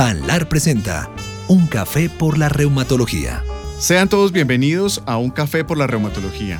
Panlar 0.00 0.48
presenta 0.48 1.10
Un 1.46 1.66
café 1.66 2.08
por 2.08 2.38
la 2.38 2.48
reumatología. 2.48 3.44
Sean 3.78 4.08
todos 4.08 4.32
bienvenidos 4.32 5.02
a 5.04 5.18
Un 5.18 5.28
café 5.28 5.62
por 5.62 5.76
la 5.76 5.86
reumatología, 5.86 6.58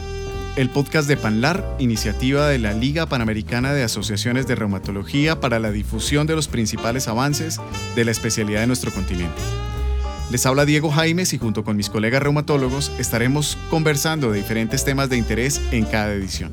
el 0.57 0.69
podcast 0.69 1.09
de 1.09 1.17
Panlar, 1.17 1.65
iniciativa 1.79 2.49
de 2.49 2.59
la 2.59 2.75
Liga 2.75 3.07
Panamericana 3.07 3.73
de 3.73 3.83
Asociaciones 3.83 4.47
de 4.47 4.57
Reumatología 4.57 5.41
para 5.41 5.59
la 5.59 5.71
difusión 5.71 6.27
de 6.27 6.37
los 6.37 6.49
principales 6.49 7.09
avances 7.09 7.59
de 7.97 8.05
la 8.05 8.11
especialidad 8.11 8.61
de 8.61 8.67
nuestro 8.67 8.93
continente. 8.93 9.41
Les 10.31 10.45
habla 10.45 10.67
Diego 10.67 10.91
Jaimes 10.91 11.33
y 11.33 11.39
junto 11.39 11.65
con 11.65 11.79
mis 11.79 11.89
colegas 11.89 12.23
reumatólogos 12.23 12.93
estaremos 12.99 13.57
conversando 13.71 14.33
de 14.33 14.37
diferentes 14.37 14.85
temas 14.85 15.09
de 15.09 15.17
interés 15.17 15.63
en 15.73 15.87
cada 15.87 16.13
edición. 16.13 16.53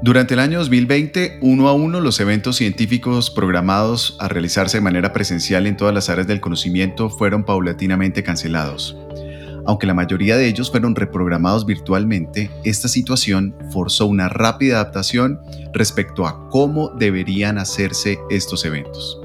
Durante 0.00 0.34
el 0.34 0.40
año 0.40 0.58
2020, 0.60 1.38
uno 1.42 1.68
a 1.68 1.72
uno, 1.72 2.00
los 2.00 2.20
eventos 2.20 2.54
científicos 2.54 3.30
programados 3.30 4.16
a 4.20 4.28
realizarse 4.28 4.76
de 4.76 4.82
manera 4.82 5.12
presencial 5.12 5.66
en 5.66 5.76
todas 5.76 5.92
las 5.92 6.08
áreas 6.08 6.28
del 6.28 6.40
conocimiento 6.40 7.10
fueron 7.10 7.44
paulatinamente 7.44 8.22
cancelados. 8.22 8.96
Aunque 9.66 9.88
la 9.88 9.94
mayoría 9.94 10.36
de 10.36 10.46
ellos 10.46 10.70
fueron 10.70 10.94
reprogramados 10.94 11.66
virtualmente, 11.66 12.48
esta 12.62 12.86
situación 12.86 13.56
forzó 13.72 14.06
una 14.06 14.28
rápida 14.28 14.76
adaptación 14.76 15.40
respecto 15.74 16.28
a 16.28 16.48
cómo 16.48 16.90
deberían 16.90 17.58
hacerse 17.58 18.20
estos 18.30 18.64
eventos. 18.64 19.20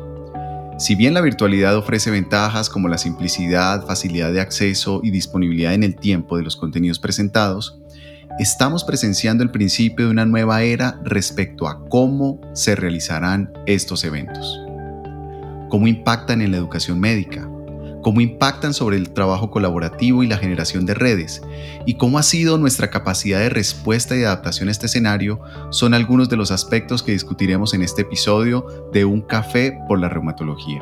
Si 0.80 0.96
bien 0.96 1.14
la 1.14 1.22
virtualidad 1.22 1.78
ofrece 1.78 2.10
ventajas 2.10 2.68
como 2.68 2.88
la 2.88 2.98
simplicidad, 2.98 3.86
facilidad 3.86 4.34
de 4.34 4.42
acceso 4.42 5.02
y 5.04 5.12
disponibilidad 5.12 5.76
en 5.76 5.84
el 5.84 5.96
tiempo 5.96 6.36
de 6.36 6.44
los 6.44 6.58
contenidos 6.58 6.98
presentados, 6.98 7.80
estamos 8.40 8.84
presenciando 8.84 9.44
el 9.44 9.52
principio 9.52 10.06
de 10.06 10.12
una 10.12 10.26
nueva 10.26 10.64
era 10.64 11.00
respecto 11.04 11.68
a 11.68 11.84
cómo 11.90 12.40
se 12.54 12.76
realizarán 12.76 13.52
estos 13.66 14.04
eventos. 14.04 14.60
¿Cómo 15.70 15.88
impactan 15.88 16.42
en 16.42 16.52
la 16.52 16.58
educación 16.58 17.00
médica? 17.00 17.48
¿Cómo 18.02 18.20
impactan 18.20 18.74
sobre 18.74 18.98
el 18.98 19.12
trabajo 19.12 19.50
colaborativo 19.50 20.24
y 20.24 20.28
la 20.28 20.38
generación 20.38 20.86
de 20.86 20.94
redes? 20.94 21.42
¿Y 21.86 21.94
cómo 21.96 22.18
ha 22.18 22.24
sido 22.24 22.58
nuestra 22.58 22.90
capacidad 22.90 23.40
de 23.40 23.50
respuesta 23.50 24.16
y 24.18 24.24
adaptación 24.24 24.68
a 24.68 24.72
este 24.72 24.88
escenario? 24.88 25.40
Son 25.70 25.94
algunos 25.94 26.28
de 26.28 26.36
los 26.36 26.52
aspectos 26.52 27.02
que 27.02 27.14
discutiremos 27.14 27.74
en 27.74 27.82
este 27.82 28.02
episodio 28.02 28.90
de 28.92 29.06
Un 29.06 29.22
Café 29.22 29.78
por 29.88 30.00
la 30.00 30.10
Reumatología. 30.10 30.82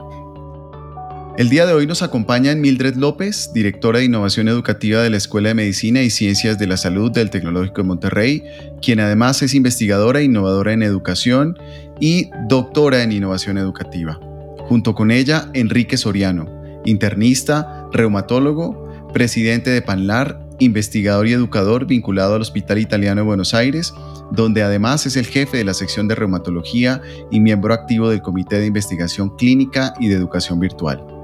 El 1.37 1.49
día 1.49 1.65
de 1.65 1.73
hoy 1.73 1.87
nos 1.87 2.03
acompaña 2.03 2.53
Mildred 2.53 2.95
López, 2.95 3.51
directora 3.53 3.99
de 3.99 4.05
Innovación 4.05 4.49
Educativa 4.49 5.01
de 5.01 5.09
la 5.09 5.15
Escuela 5.15 5.47
de 5.47 5.55
Medicina 5.55 6.01
y 6.01 6.09
Ciencias 6.09 6.59
de 6.59 6.67
la 6.67 6.75
Salud 6.75 7.09
del 7.09 7.29
Tecnológico 7.29 7.81
de 7.81 7.87
Monterrey, 7.87 8.43
quien 8.81 8.99
además 8.99 9.41
es 9.41 9.55
investigadora 9.55 10.19
e 10.19 10.25
innovadora 10.25 10.73
en 10.73 10.83
educación 10.83 11.57
y 12.01 12.29
doctora 12.49 13.01
en 13.01 13.13
innovación 13.13 13.57
educativa. 13.57 14.19
Junto 14.59 14.93
con 14.93 15.09
ella, 15.09 15.49
Enrique 15.53 15.95
Soriano, 15.95 16.49
internista, 16.83 17.87
reumatólogo, 17.93 19.09
presidente 19.13 19.69
de 19.69 19.81
PANLAR, 19.81 20.37
investigador 20.59 21.27
y 21.27 21.33
educador 21.33 21.87
vinculado 21.87 22.35
al 22.35 22.41
Hospital 22.41 22.77
Italiano 22.77 23.21
de 23.21 23.25
Buenos 23.27 23.53
Aires, 23.53 23.93
donde 24.31 24.63
además 24.63 25.05
es 25.05 25.15
el 25.15 25.25
jefe 25.25 25.57
de 25.57 25.63
la 25.63 25.73
sección 25.73 26.09
de 26.09 26.15
reumatología 26.15 27.01
y 27.31 27.39
miembro 27.39 27.73
activo 27.73 28.09
del 28.09 28.21
Comité 28.21 28.59
de 28.59 28.67
Investigación 28.67 29.35
Clínica 29.37 29.93
y 29.97 30.09
de 30.09 30.15
Educación 30.15 30.59
Virtual. 30.59 31.20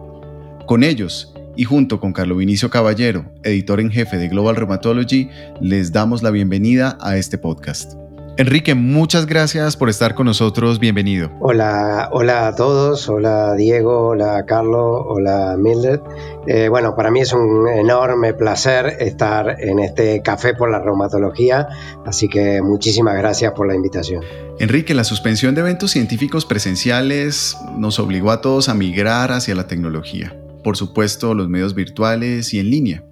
Con 0.67 0.83
ellos, 0.83 1.33
y 1.55 1.63
junto 1.63 2.01
con 2.01 2.11
Carlo 2.11 2.35
Vinicio 2.35 2.69
Caballero, 2.69 3.23
editor 3.43 3.79
en 3.79 3.89
jefe 3.89 4.17
de 4.17 4.27
Global 4.27 4.57
Rheumatology, 4.57 5.29
les 5.61 5.93
damos 5.93 6.23
la 6.23 6.29
bienvenida 6.29 6.97
a 6.99 7.15
este 7.15 7.37
podcast. 7.37 7.93
Enrique, 8.35 8.75
muchas 8.75 9.27
gracias 9.27 9.77
por 9.77 9.87
estar 9.87 10.13
con 10.13 10.25
nosotros. 10.25 10.77
Bienvenido. 10.77 11.31
Hola, 11.39 12.09
hola 12.11 12.49
a 12.49 12.55
todos. 12.55 13.07
Hola 13.07 13.55
Diego, 13.55 14.09
hola 14.09 14.43
Carlos, 14.45 15.05
hola 15.08 15.55
Mildred. 15.58 16.02
Eh, 16.47 16.67
bueno, 16.67 16.97
para 16.97 17.11
mí 17.11 17.21
es 17.21 17.31
un 17.31 17.69
enorme 17.69 18.33
placer 18.33 18.97
estar 18.99 19.55
en 19.61 19.80
este 19.80 20.21
café 20.21 20.53
por 20.53 20.69
la 20.69 20.80
reumatología, 20.80 21.69
así 22.05 22.27
que 22.27 22.61
muchísimas 22.61 23.15
gracias 23.15 23.53
por 23.53 23.67
la 23.67 23.73
invitación. 23.73 24.21
Enrique, 24.59 24.93
la 24.93 25.05
suspensión 25.05 25.55
de 25.55 25.61
eventos 25.61 25.92
científicos 25.92 26.45
presenciales 26.45 27.58
nos 27.77 27.99
obligó 27.99 28.31
a 28.31 28.42
todos 28.42 28.67
a 28.67 28.73
migrar 28.73 29.31
hacia 29.31 29.55
la 29.55 29.65
tecnología 29.65 30.36
por 30.63 30.77
supuesto 30.77 31.33
los 31.33 31.49
medios 31.49 31.75
virtuales 31.75 32.53
y 32.53 32.59
en 32.59 32.69
línea. 32.69 33.03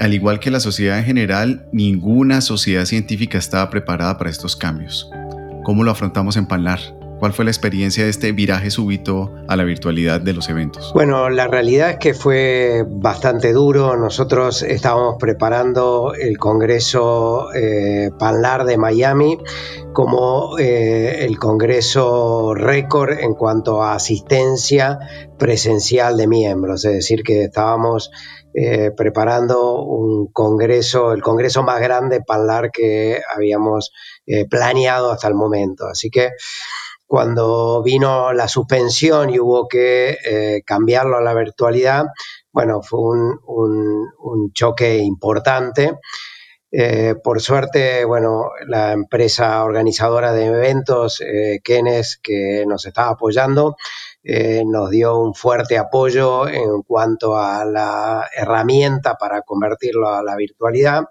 Al 0.00 0.14
igual 0.14 0.38
que 0.38 0.50
la 0.50 0.60
sociedad 0.60 0.98
en 0.98 1.04
general, 1.04 1.66
ninguna 1.72 2.40
sociedad 2.40 2.84
científica 2.84 3.38
estaba 3.38 3.68
preparada 3.68 4.16
para 4.16 4.30
estos 4.30 4.54
cambios. 4.54 5.10
¿Cómo 5.64 5.82
lo 5.82 5.90
afrontamos 5.90 6.36
en 6.36 6.46
Panlar? 6.46 6.97
¿Cuál 7.18 7.32
fue 7.32 7.44
la 7.44 7.50
experiencia 7.50 8.04
de 8.04 8.10
este 8.10 8.30
viraje 8.30 8.70
súbito 8.70 9.34
a 9.48 9.56
la 9.56 9.64
virtualidad 9.64 10.20
de 10.20 10.32
los 10.32 10.48
eventos? 10.48 10.92
Bueno, 10.94 11.30
la 11.30 11.48
realidad 11.48 11.90
es 11.90 11.96
que 11.98 12.14
fue 12.14 12.84
bastante 12.86 13.52
duro. 13.52 13.96
Nosotros 13.96 14.62
estábamos 14.62 15.16
preparando 15.18 16.14
el 16.14 16.38
Congreso 16.38 17.52
eh, 17.54 18.10
Panlar 18.20 18.64
de 18.64 18.78
Miami 18.78 19.36
como 19.92 20.58
eh, 20.58 21.24
el 21.24 21.40
Congreso 21.40 22.54
récord 22.54 23.18
en 23.18 23.34
cuanto 23.34 23.82
a 23.82 23.94
asistencia 23.94 25.00
presencial 25.38 26.16
de 26.16 26.28
miembros. 26.28 26.84
Es 26.84 26.92
decir, 26.92 27.24
que 27.24 27.44
estábamos 27.44 28.12
eh, 28.54 28.92
preparando 28.96 29.82
un 29.82 30.28
congreso, 30.28 31.12
el 31.12 31.22
congreso 31.22 31.64
más 31.64 31.80
grande 31.80 32.22
Panlar 32.24 32.70
que 32.70 33.20
habíamos 33.34 33.90
planeado 34.48 35.10
hasta 35.10 35.26
el 35.26 35.34
momento. 35.34 35.86
Así 35.86 36.10
que 36.10 36.30
cuando 37.08 37.82
vino 37.82 38.34
la 38.34 38.48
suspensión 38.48 39.30
y 39.30 39.40
hubo 39.40 39.66
que 39.66 40.18
eh, 40.24 40.62
cambiarlo 40.64 41.16
a 41.16 41.22
la 41.22 41.32
virtualidad, 41.32 42.04
bueno, 42.52 42.82
fue 42.82 43.00
un, 43.00 44.52
choque 44.52 44.98
importante. 44.98 45.98
Eh, 46.70 47.14
por 47.24 47.40
suerte, 47.40 48.04
bueno, 48.04 48.50
la 48.66 48.92
empresa 48.92 49.64
organizadora 49.64 50.34
de 50.34 50.46
eventos, 50.46 51.22
eh, 51.22 51.60
que 51.62 52.64
nos 52.66 52.84
estaba 52.84 53.08
apoyando, 53.10 53.76
nos 54.66 54.90
dio 54.90 55.18
un 55.18 55.32
fuerte 55.34 55.78
apoyo 55.78 56.46
en 56.46 56.82
cuanto 56.82 57.38
a 57.38 57.64
la 57.64 58.28
herramienta 58.36 59.14
para 59.14 59.40
convertirlo 59.40 60.10
a 60.10 60.22
la 60.22 60.36
virtualidad 60.36 61.04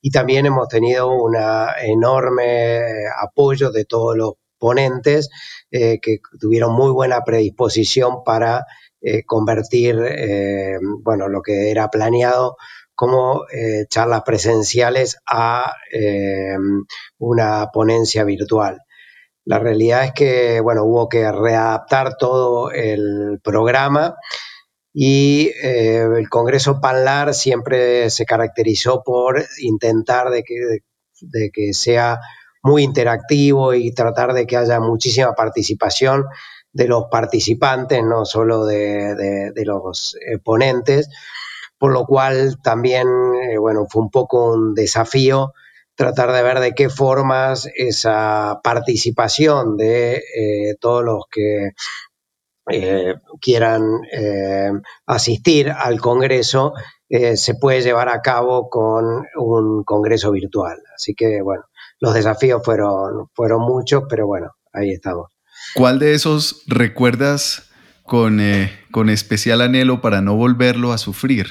y 0.00 0.10
también 0.10 0.46
hemos 0.46 0.66
tenido 0.66 1.08
un 1.08 1.36
enorme 1.36 2.80
apoyo 3.22 3.70
de 3.70 3.84
todos 3.84 4.16
los 4.16 4.32
ponentes 4.58 5.28
eh, 5.70 5.98
que 6.00 6.18
tuvieron 6.40 6.74
muy 6.74 6.90
buena 6.92 7.22
predisposición 7.24 8.22
para 8.24 8.66
eh, 9.00 9.24
convertir 9.24 9.98
eh, 10.00 10.78
bueno, 11.02 11.28
lo 11.28 11.42
que 11.42 11.70
era 11.70 11.88
planeado 11.88 12.56
como 12.94 13.42
charlas 13.90 14.22
presenciales 14.24 15.18
a 15.26 15.70
una 17.18 17.68
ponencia 17.70 18.24
virtual. 18.24 18.80
La 19.44 19.58
realidad 19.58 20.04
es 20.04 20.12
que 20.12 20.60
bueno, 20.60 20.84
hubo 20.84 21.06
que 21.06 21.30
readaptar 21.30 22.16
todo 22.16 22.70
el 22.70 23.38
programa 23.44 24.16
y 24.94 25.52
el 25.62 26.30
Congreso 26.30 26.80
Panlar 26.80 27.34
siempre 27.34 28.08
se 28.08 28.24
caracterizó 28.24 29.02
por 29.04 29.44
intentar 29.58 30.30
de 30.30 30.42
que, 30.42 30.78
de 31.20 31.50
que 31.52 31.74
sea 31.74 32.18
muy 32.62 32.82
interactivo 32.82 33.74
y 33.74 33.92
tratar 33.92 34.32
de 34.32 34.46
que 34.46 34.56
haya 34.56 34.80
muchísima 34.80 35.34
participación 35.34 36.24
de 36.76 36.88
los 36.88 37.04
participantes, 37.10 38.04
no 38.04 38.26
solo 38.26 38.66
de, 38.66 39.52
los 39.64 40.16
eh, 40.16 40.38
ponentes, 40.38 41.08
por 41.78 41.90
lo 41.92 42.04
cual 42.04 42.58
también, 42.62 43.08
eh, 43.08 43.56
bueno, 43.56 43.86
fue 43.88 44.02
un 44.02 44.10
poco 44.10 44.52
un 44.52 44.74
desafío 44.74 45.52
tratar 45.94 46.32
de 46.32 46.42
ver 46.42 46.60
de 46.60 46.74
qué 46.74 46.90
formas 46.90 47.70
esa 47.74 48.60
participación 48.62 49.78
de 49.78 50.16
eh, 50.16 50.76
todos 50.78 51.02
los 51.02 51.24
que 51.30 51.70
quieran 53.40 53.82
asistir 55.06 55.70
al 55.70 56.00
Congreso 56.00 56.74
se 57.08 57.54
puede 57.54 57.80
llevar 57.80 58.08
a 58.08 58.20
cabo 58.20 58.68
con 58.68 59.22
un 59.36 59.84
Congreso 59.84 60.32
virtual. 60.32 60.82
Así 60.96 61.14
que, 61.14 61.40
bueno, 61.42 61.62
los 62.00 62.14
desafíos 62.14 62.62
fueron, 62.64 63.28
fueron 63.34 63.62
muchos, 63.62 64.04
pero 64.08 64.26
bueno, 64.26 64.52
ahí 64.72 64.90
estamos. 64.90 65.30
¿Cuál 65.74 65.98
de 65.98 66.14
esos 66.14 66.62
recuerdas 66.66 67.70
con, 68.04 68.40
eh, 68.40 68.70
con 68.90 69.08
especial 69.10 69.60
anhelo 69.60 70.00
para 70.00 70.20
no 70.20 70.36
volverlo 70.36 70.92
a 70.92 70.98
sufrir? 70.98 71.48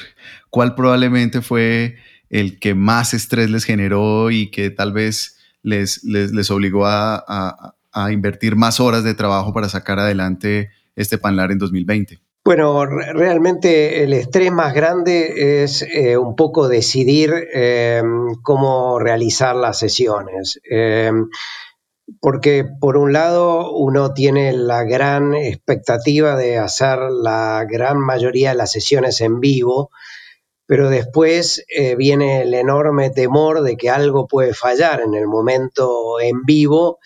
¿Cuál 0.50 0.76
probablemente 0.76 1.42
fue 1.42 1.98
el 2.30 2.60
que 2.60 2.76
más 2.76 3.14
estrés 3.14 3.50
les 3.50 3.66
generó 3.66 4.32
y 4.32 4.52
que 4.52 4.70
tal 4.70 4.94
vez 4.94 5.38
les, 5.62 6.04
les, 6.04 6.52
obligó 6.52 6.86
a, 6.86 7.74
a, 7.92 8.12
invertir 8.12 8.56
más 8.56 8.80
horas 8.80 9.04
de 9.04 9.16
trabajo 9.16 9.54
para 9.54 9.70
sacar 9.70 10.00
adelante 10.00 10.70
este 10.96 11.18
Panlar 11.18 11.52
en 11.52 11.58
2020? 11.58 12.20
Bueno, 12.46 12.86
realmente 12.86 14.04
el 14.04 14.14
estrés 14.14 14.52
más 14.52 14.76
grande 14.76 15.64
es 15.64 15.82
eh, 15.82 16.16
un 16.16 16.36
poco 16.36 16.68
decidir 16.68 17.34
em, 17.52 18.36
cómo 18.44 19.00
realizar 19.00 19.56
las 19.56 19.80
sesiones. 19.80 20.60
Em, 20.70 21.28
porque 22.22 22.64
por 22.80 22.98
un 22.98 23.14
lado 23.14 23.72
uno 23.72 24.14
tiene 24.14 24.54
la 24.54 24.84
gran 24.84 25.34
expectativa 25.34 26.36
de 26.36 26.60
hacer 26.60 27.00
la 27.10 27.66
gran 27.68 27.98
mayoría 27.98 28.50
de 28.52 28.58
las 28.58 28.72
sesiones 28.72 29.22
en 29.22 29.40
vivo, 29.40 29.90
pero 30.68 30.92
después 30.92 31.66
eh, 31.68 31.96
viene 31.96 32.44
el 32.44 32.54
enorme 32.54 33.10
temor 33.10 33.64
de 33.64 33.76
que 33.76 33.90
algo 33.90 34.28
puede 34.28 34.54
fallar 34.54 35.02
en 35.02 35.16
el 35.16 35.26
momento 35.26 36.20
en 36.20 36.44
vivo 36.44 37.00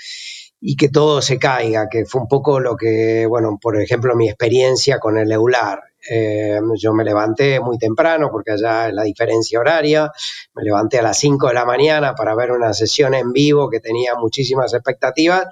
y 0.62 0.76
que 0.76 0.90
todo 0.90 1.22
se 1.22 1.40
caiga, 1.40 1.88
que 1.90 2.06
fue 2.06 2.22
un 2.22 2.28
poco 2.28 2.60
lo 2.60 2.76
que, 2.76 3.26
bueno, 3.26 3.58
por 3.62 3.82
ejemplo, 3.82 4.16
mi 4.16 4.28
experiencia 4.28 5.00
con 5.00 5.18
el 5.18 5.32
EULAR. 5.32 5.82
Eh, 6.10 6.60
yo 6.78 6.94
me 6.94 7.04
levanté 7.04 7.60
muy 7.60 7.78
temprano 7.78 8.30
porque 8.32 8.52
allá 8.52 8.88
es 8.88 8.94
la 8.94 9.04
diferencia 9.04 9.60
horaria, 9.60 10.12
me 10.54 10.64
levanté 10.64 11.00
a 11.00 11.02
las 11.02 11.20
5 11.20 11.48
de 11.48 11.54
la 11.54 11.66
mañana 11.66 12.16
para 12.16 12.36
ver 12.36 12.52
una 12.52 12.74
sesión 12.74 13.14
en 13.14 13.34
vivo 13.34 13.70
que 13.70 13.80
tenía 13.80 14.16
muchísimas 14.16 14.74
expectativas 14.74 15.48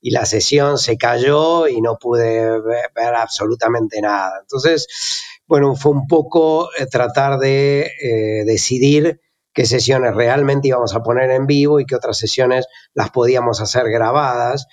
y 0.00 0.10
la 0.10 0.26
sesión 0.26 0.78
se 0.78 0.96
cayó 0.98 1.66
y 1.66 1.80
no 1.80 1.98
pude 1.98 2.60
ver, 2.60 3.14
absolutamente 3.14 4.00
nada. 4.00 4.38
Entonces, 4.42 4.86
bueno, 5.46 5.74
fue 5.74 5.92
un 5.92 6.06
poco 6.06 6.68
eh, 6.78 6.86
tratar 6.86 7.38
de 7.38 7.90
eh, 8.02 8.44
decidir 8.44 9.20
qué 9.56 9.64
sesiones 9.64 10.14
realmente 10.14 10.68
íbamos 10.68 10.94
a 10.94 11.02
poner 11.02 11.30
en 11.30 11.46
vivo 11.46 11.80
y 11.80 11.86
qué 11.86 11.96
otras 11.96 12.18
sesiones 12.18 12.66
las 12.92 13.10
podíamos 13.10 13.62
hacer 13.62 13.88
grabadas. 13.90 14.66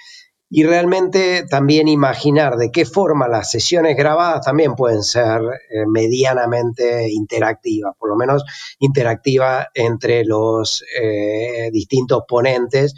Y 0.49 0.65
realmente 0.65 1.45
también 1.49 1.87
imaginar 1.87 2.57
de 2.57 2.69
qué 2.69 2.85
forma 2.85 3.29
las 3.29 3.49
sesiones 3.49 3.95
grabadas 3.95 4.45
también 4.45 4.75
pueden 4.75 5.01
ser 5.01 5.41
eh, 5.41 5.85
medianamente 5.87 7.09
interactivas, 7.09 7.95
por 7.97 8.09
lo 8.09 8.17
menos 8.17 8.43
interactivas 8.79 9.67
entre 9.73 10.25
los 10.25 10.83
eh, 11.01 11.69
distintos 11.71 12.23
ponentes. 12.27 12.93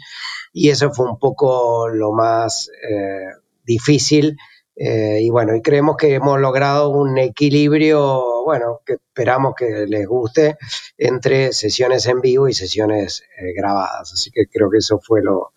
Y 0.52 0.70
eso 0.70 0.92
fue 0.92 1.08
un 1.08 1.20
poco 1.20 1.88
lo 1.88 2.12
más 2.12 2.68
eh, 2.68 3.30
difícil 3.64 4.36
eh, 4.76 5.20
y 5.22 5.30
bueno, 5.30 5.56
y 5.56 5.62
creemos 5.62 5.96
que 5.96 6.14
hemos 6.14 6.38
logrado 6.38 6.90
un 6.90 7.16
equilibrio, 7.16 8.44
bueno, 8.44 8.82
que 8.84 8.94
esperamos 8.94 9.54
que 9.56 9.86
les 9.86 10.06
guste 10.06 10.58
entre 10.98 11.54
sesiones 11.54 12.06
en 12.06 12.20
vivo 12.20 12.46
y 12.46 12.52
sesiones 12.52 13.22
eh, 13.38 13.54
grabadas. 13.56 14.12
Así 14.12 14.30
que 14.30 14.44
creo 14.46 14.68
que 14.70 14.78
eso 14.78 15.00
fue 15.02 15.22
lo, 15.22 15.52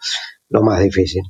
más 0.62 0.82
difícil. 0.82 1.24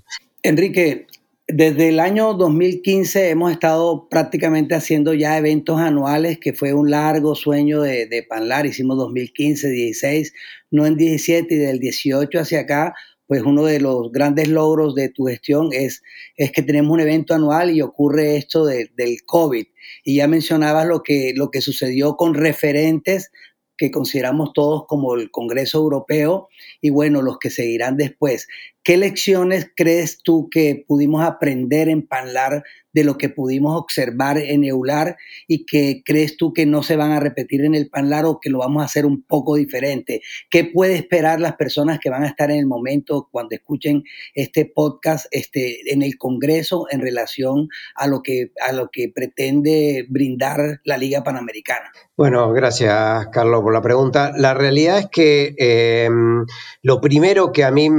Enrique, 0.43 1.07
desde 1.47 1.89
el 1.89 1.99
año 1.99 2.35
2015 2.35 3.31
hemos 3.31 3.51
estado 3.51 4.07
prácticamente 4.07 4.75
haciendo 4.75 5.15
ya 5.15 5.35
eventos 5.39 5.79
anuales, 5.79 6.37
que 6.39 6.53
fue 6.53 6.73
un 6.73 6.91
largo 6.91 7.33
sueño 7.33 7.81
de, 7.81 8.05
de 8.05 8.21
Panlar. 8.21 8.67
Hicimos 8.67 8.97
2015, 8.97 9.67
16, 9.67 10.33
no 10.69 10.85
en 10.85 10.95
17 10.95 11.55
y 11.55 11.57
del 11.57 11.79
18 11.79 12.39
hacia 12.39 12.59
acá 12.59 12.93
pues 13.29 13.43
uno 13.43 13.63
de 13.63 13.79
los 13.79 14.11
grandes 14.11 14.47
logros 14.47 14.95
de 14.95 15.09
tu 15.09 15.25
gestión 15.25 15.69
es, 15.71 16.01
es 16.35 16.51
que 16.51 16.63
tenemos 16.63 16.91
un 16.91 16.99
evento 16.99 17.35
anual 17.35 17.69
y 17.69 17.83
ocurre 17.83 18.37
esto 18.37 18.65
del 18.65 18.89
COVID. 19.23 19.67
Y 20.03 20.15
ya 20.15 20.27
mencionabas 20.27 20.87
lo 20.87 21.03
que, 21.03 21.33
lo 21.35 21.51
que 21.51 21.61
sucedió 21.61 22.15
con 22.15 22.33
referentes 22.33 23.29
que 23.77 23.91
consideramos 23.91 24.51
todos 24.53 24.85
como 24.87 25.13
el 25.13 25.29
Congreso 25.29 25.77
Europeo 25.77 26.49
y 26.81 26.89
bueno, 26.89 27.21
los 27.21 27.37
que 27.37 27.51
seguirán 27.51 27.97
después. 27.97 28.47
¿Qué 28.81 28.97
lecciones 28.97 29.67
crees 29.75 30.23
tú 30.23 30.49
que 30.49 30.83
pudimos 30.87 31.23
aprender 31.23 31.87
en 31.87 32.07
Panlar 32.07 32.63
de 32.93 33.03
lo 33.03 33.17
que 33.17 33.29
pudimos 33.29 33.79
observar 33.79 34.37
en 34.37 34.63
EULAR 34.63 35.17
y 35.47 35.65
que 35.65 36.01
crees 36.03 36.37
tú 36.37 36.53
que 36.53 36.65
no 36.65 36.83
se 36.83 36.95
van 36.95 37.11
a 37.11 37.19
repetir 37.19 37.63
en 37.63 37.75
el 37.75 37.89
Panlar 37.89 38.25
o 38.25 38.39
que 38.39 38.49
lo 38.49 38.59
vamos 38.59 38.81
a 38.81 38.85
hacer 38.85 39.05
un 39.05 39.23
poco 39.23 39.55
diferente? 39.55 40.21
¿Qué 40.49 40.65
puede 40.65 40.95
esperar 40.95 41.39
las 41.39 41.55
personas 41.55 41.99
que 41.99 42.09
van 42.09 42.23
a 42.23 42.27
estar 42.27 42.51
en 42.51 42.57
el 42.57 42.65
momento 42.65 43.27
cuando 43.31 43.55
escuchen 43.55 44.03
este 44.33 44.65
podcast 44.65 45.27
este, 45.31 45.91
en 45.91 46.01
el 46.01 46.17
Congreso 46.17 46.85
en 46.89 47.01
relación 47.01 47.69
a 47.95 48.07
lo 48.07 48.21
que, 48.21 48.51
a 48.67 48.71
lo 48.71 48.89
que 48.91 49.11
pretende 49.13 50.05
brindar 50.09 50.81
la 50.83 50.97
Liga 50.97 51.23
Panamericana? 51.23 51.91
Bueno, 52.15 52.51
gracias 52.51 53.27
Carlos 53.31 53.61
por 53.61 53.73
la 53.73 53.81
pregunta. 53.81 54.33
La 54.35 54.53
realidad 54.53 54.99
es 54.99 55.07
que 55.09 55.55
em, 55.57 56.45
lo 56.81 56.99
primero 56.99 57.51
que 57.51 57.63
a 57.63 57.71
mí, 57.71 57.89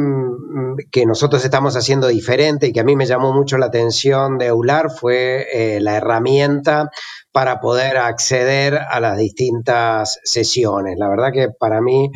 que 0.90 1.06
nosotros 1.06 1.44
estamos 1.44 1.76
haciendo 1.76 2.08
diferente 2.08 2.66
y 2.66 2.72
que 2.72 2.80
a 2.80 2.84
mí 2.84 2.96
me 2.96 3.06
llamó 3.06 3.32
mucho 3.32 3.56
la 3.56 3.66
atención 3.66 4.36
de 4.36 4.46
EULAR 4.46 4.79
fue 4.88 5.46
eh, 5.52 5.80
la 5.80 5.96
herramienta 5.96 6.90
para 7.32 7.60
poder 7.60 7.98
acceder 7.98 8.76
a 8.76 9.00
las 9.00 9.18
distintas 9.18 10.20
sesiones. 10.24 10.96
La 10.96 11.08
verdad 11.08 11.32
que 11.32 11.48
para 11.50 11.82
mí 11.82 12.10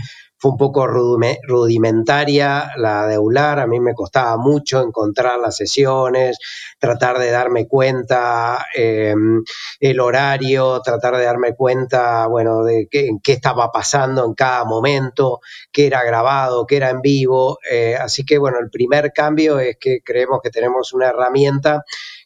fue 0.44 0.50
un 0.50 0.58
poco 0.58 0.86
rudimentaria 0.86 2.72
la 2.76 3.06
de 3.06 3.14
EULAR, 3.14 3.60
a 3.60 3.66
mí 3.66 3.80
me 3.80 3.94
costaba 3.94 4.36
mucho 4.36 4.82
encontrar 4.82 5.40
las 5.40 5.56
sesiones, 5.56 6.36
tratar 6.78 7.18
de 7.18 7.30
darme 7.30 7.66
cuenta 7.66 8.66
em, 8.74 9.42
el 9.80 10.00
horario, 10.00 10.82
tratar 10.82 11.16
de 11.16 11.24
darme 11.24 11.54
cuenta, 11.54 12.26
bueno, 12.26 12.62
de 12.62 12.88
qué, 12.90 13.08
qué, 13.22 13.32
estaba 13.32 13.72
pasando 13.72 14.22
en 14.26 14.34
cada 14.34 14.66
momento, 14.66 15.40
qué 15.72 15.86
era 15.86 16.04
grabado, 16.04 16.66
qué 16.66 16.76
era 16.76 16.90
en 16.90 17.00
vivo. 17.00 17.56
Eh, 17.70 17.96
así 17.98 18.26
que, 18.26 18.36
bueno, 18.36 18.58
el 18.60 18.68
primer 18.68 19.14
cambio 19.14 19.58
es 19.58 19.78
que 19.80 20.00
creemos 20.04 20.40
que 20.42 20.50
tenemos 20.50 20.92
una 20.92 21.08
herramienta 21.08 21.84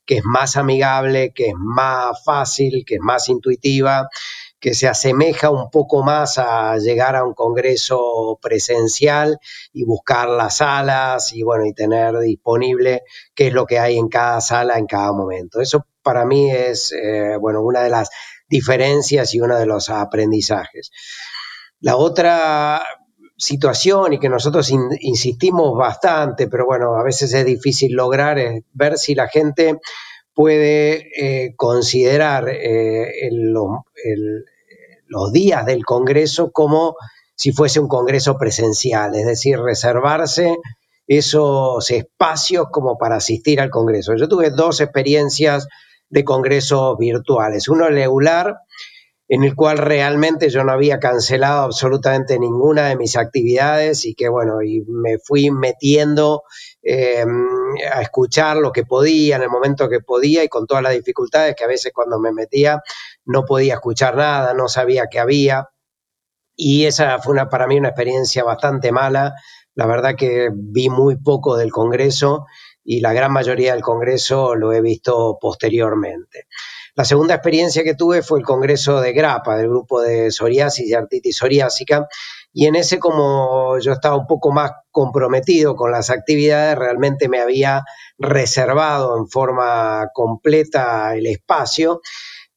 que 0.08 0.16
es 0.16 0.25
más 0.25 0.56
amigable, 0.56 1.32
que 1.34 1.49
es 1.49 1.55
más 1.55 2.25
fácil, 2.25 2.82
que 2.87 2.94
es 2.94 3.00
más 3.02 3.28
intuitiva, 3.28 4.08
que 4.58 4.72
se 4.72 4.88
asemeja 4.88 5.50
un 5.50 5.70
poco 5.70 6.02
más 6.02 6.38
a 6.38 6.78
llegar 6.78 7.14
a 7.14 7.25
un 7.25 7.34
congreso 7.34 8.38
presencial 8.40 9.38
y 9.70 9.84
buscar 9.84 10.31
las 10.31 10.56
salas 10.56 11.34
y 11.34 11.43
bueno, 11.43 11.66
y 11.66 11.75
tener 11.75 12.19
disponible 12.20 13.02
qué 13.34 13.49
es 13.49 13.52
lo 13.52 13.66
que 13.66 13.78
hay 13.78 13.99
en 13.99 14.08
cada 14.08 14.40
sala 14.40 14.78
en 14.78 14.87
cada 14.87 15.12
momento. 15.12 15.60
Eso 15.60 15.87
para 16.02 16.25
mí 16.25 16.50
es 16.50 16.90
eh, 16.93 17.37
bueno, 17.38 17.60
una 17.60 17.82
de 17.82 17.90
las 17.90 18.08
diferencias 18.49 19.34
y 19.34 19.40
uno 19.40 19.58
de 19.58 19.66
los 19.66 19.90
aprendizajes. 19.90 20.90
La 21.81 21.96
otra 21.96 22.82
situación 23.38 24.12
y 24.12 24.19
que 24.19 24.29
nosotros 24.29 24.70
insistimos 25.00 25.79
bastante, 25.79 26.49
pero 26.49 26.67
bueno, 26.67 26.96
a 26.96 27.05
veces 27.05 27.32
es 27.32 27.46
difícil 27.46 27.93
lograr, 27.93 28.38
es 28.38 28.64
ver 28.73 28.99
si 28.99 29.14
la 29.14 29.29
gente 29.29 29.79
puede 30.35 31.06
eh, 31.17 31.55
considerar 31.56 32.49
eh, 32.49 33.31
los 35.06 35.32
días 35.32 35.64
del 35.64 35.85
Congreso 35.85 36.50
como 36.50 36.96
si 37.37 37.52
fuese 37.52 37.79
un 37.79 37.88
Congreso 37.88 38.37
presencial, 38.37 39.14
es 39.14 39.25
decir, 39.25 39.58
reservarse 39.61 40.56
esos 41.06 41.91
espacios 41.93 42.67
como 42.72 42.98
para 42.98 43.17
asistir 43.17 43.60
al 43.60 43.70
Congreso. 43.70 44.17
Yo 44.17 44.29
tuve 44.29 44.51
dos 44.51 44.81
experiencias 44.81 45.69
de 46.10 46.24
congresos 46.24 46.98
virtuales, 46.98 47.69
uno 47.69 47.86
el 47.86 47.98
EULAR, 47.98 48.56
en 49.29 49.44
el 49.44 49.55
cual 49.55 49.77
realmente 49.77 50.49
yo 50.49 50.65
no 50.65 50.73
había 50.73 50.99
cancelado 50.99 51.63
absolutamente 51.63 52.39
ninguna 52.39 52.89
de 52.89 52.97
mis 52.97 53.17
actividades 53.17 54.06
y 54.06 54.15
que 54.15 54.29
bueno, 54.29 54.63
y 54.63 54.82
me 54.89 55.19
fui 55.19 55.51
metiendo 55.51 56.44
em, 56.82 57.47
a 57.93 58.01
escuchar 58.01 58.56
lo 58.56 58.73
que 58.73 58.85
podía 58.85 59.37
en 59.37 59.43
el 59.43 59.51
momento 59.51 59.91
que 59.91 60.01
podía 60.01 60.43
y 60.44 60.49
con 60.49 60.67
todas 60.67 60.82
las 60.82 60.94
dificultades 60.94 61.55
que 61.55 61.65
a 61.65 61.69
veces 61.69 61.93
cuando 61.94 62.19
me 62.19 62.32
metía 62.32 62.82
no 63.27 63.44
podía 63.44 63.75
escuchar 63.75 64.17
nada, 64.17 64.55
no 64.55 64.69
sabía 64.69 65.08
qué 65.11 65.19
había. 65.19 65.69
Y 66.56 66.87
esa 66.87 67.19
fue 67.19 67.35
una, 67.35 67.51
para 67.51 67.67
mí 67.67 67.79
una 67.79 67.91
experiencia 67.91 68.44
bastante 68.44 68.93
mala. 68.93 69.35
La 69.75 69.87
verdad 69.87 70.17
que 70.17 70.49
vi 70.53 70.89
muy 70.89 71.17
poco 71.17 71.56
del 71.56 71.70
Congreso 71.70 72.47
y 72.82 73.01
la 73.01 73.13
gran 73.13 73.32
mayoría 73.32 73.75
del 73.75 73.82
Congreso 73.82 74.55
lo 74.55 74.73
he 74.73 74.81
visto 74.81 75.37
posteriormente. 75.39 76.47
La 76.98 77.05
segunda 77.05 77.34
experiencia 77.34 77.84
que 77.84 77.94
tuve 77.94 78.22
fue 78.22 78.40
el 78.40 78.44
Congreso 78.44 79.00
de 79.00 79.12
Grapa, 79.12 79.56
del 79.56 79.69
grupo 79.69 80.00
de 80.00 80.32
psoriasis 80.32 80.84
y 80.84 80.94
artritis 80.94 81.36
psoriásica, 81.36 82.08
y 82.52 82.67
en 82.67 82.74
ese 82.74 82.98
como 82.98 83.78
yo 83.78 83.93
estaba 83.93 84.17
un 84.17 84.26
poco 84.26 84.50
más 84.50 84.72
comprometido 84.90 85.76
con 85.76 85.93
las 85.93 86.10
actividades, 86.10 86.76
realmente 86.76 87.28
me 87.28 87.40
había 87.40 87.84
reservado 88.19 89.17
en 89.17 89.28
forma 89.28 90.08
completa 90.12 91.14
el 91.14 91.26
espacio 91.26 92.00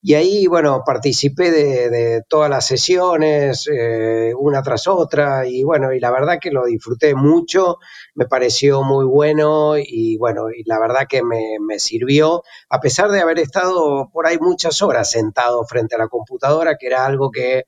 y 0.04 0.16
ahí, 0.16 0.48
bueno, 0.48 0.82
participé 0.84 1.52
de, 1.52 2.24
todas 2.28 2.50
las 2.50 2.66
sesiones, 2.66 3.70
eh, 3.72 4.34
una 4.36 4.64
tras 4.64 4.88
otra, 4.88 5.48
y 5.48 5.64
bueno, 5.64 5.94
y 5.94 6.00
la 6.00 6.10
verdad 6.10 6.40
que 6.42 6.50
lo 6.50 6.66
disfruté 6.66 7.14
mucho, 7.14 7.78
me 8.16 8.26
pareció 8.26 8.82
muy 8.82 9.06
bueno 9.06 9.76
y 9.78 10.18
bueno, 10.18 10.50
y 10.50 10.64
la 10.66 10.80
verdad 10.80 11.06
que 11.08 11.22
me, 11.22 11.58
me 11.60 11.78
sirvió, 11.78 12.42
a 12.70 12.80
pesar 12.80 13.12
de 13.12 13.22
haber 13.22 13.38
estado 13.38 14.10
por 14.12 14.26
ahí 14.26 14.40
muchas 14.40 14.82
horas 14.82 15.12
sentado 15.12 15.64
frente 15.66 15.94
a 15.96 16.00
la 16.00 16.08
computadora, 16.08 16.78
que 16.80 16.88
era 16.88 17.06
algo 17.06 17.30
que 17.30 17.66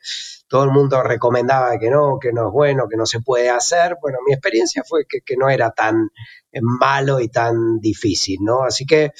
todo 0.47 0.63
el 0.63 0.71
mundo 0.71 1.03
recomendaba 1.03 1.77
que 1.77 1.89
no, 1.89 2.17
que 2.19 2.31
no 2.31 2.47
es 2.47 2.53
bueno, 2.53 2.87
que 2.89 2.97
no 2.97 3.05
se 3.05 3.21
puede 3.21 3.49
hacer. 3.49 3.97
Bueno, 4.01 4.19
mi 4.25 4.33
experiencia 4.33 4.83
fue 4.87 5.05
que, 5.07 5.21
que 5.21 5.35
no 5.35 5.49
era 5.49 5.71
tan 5.71 6.09
malo 6.61 7.19
y 7.19 7.29
tan 7.29 7.79
difícil, 7.79 8.39
¿no? 8.41 8.63
Así 8.63 8.85
que 8.85 9.13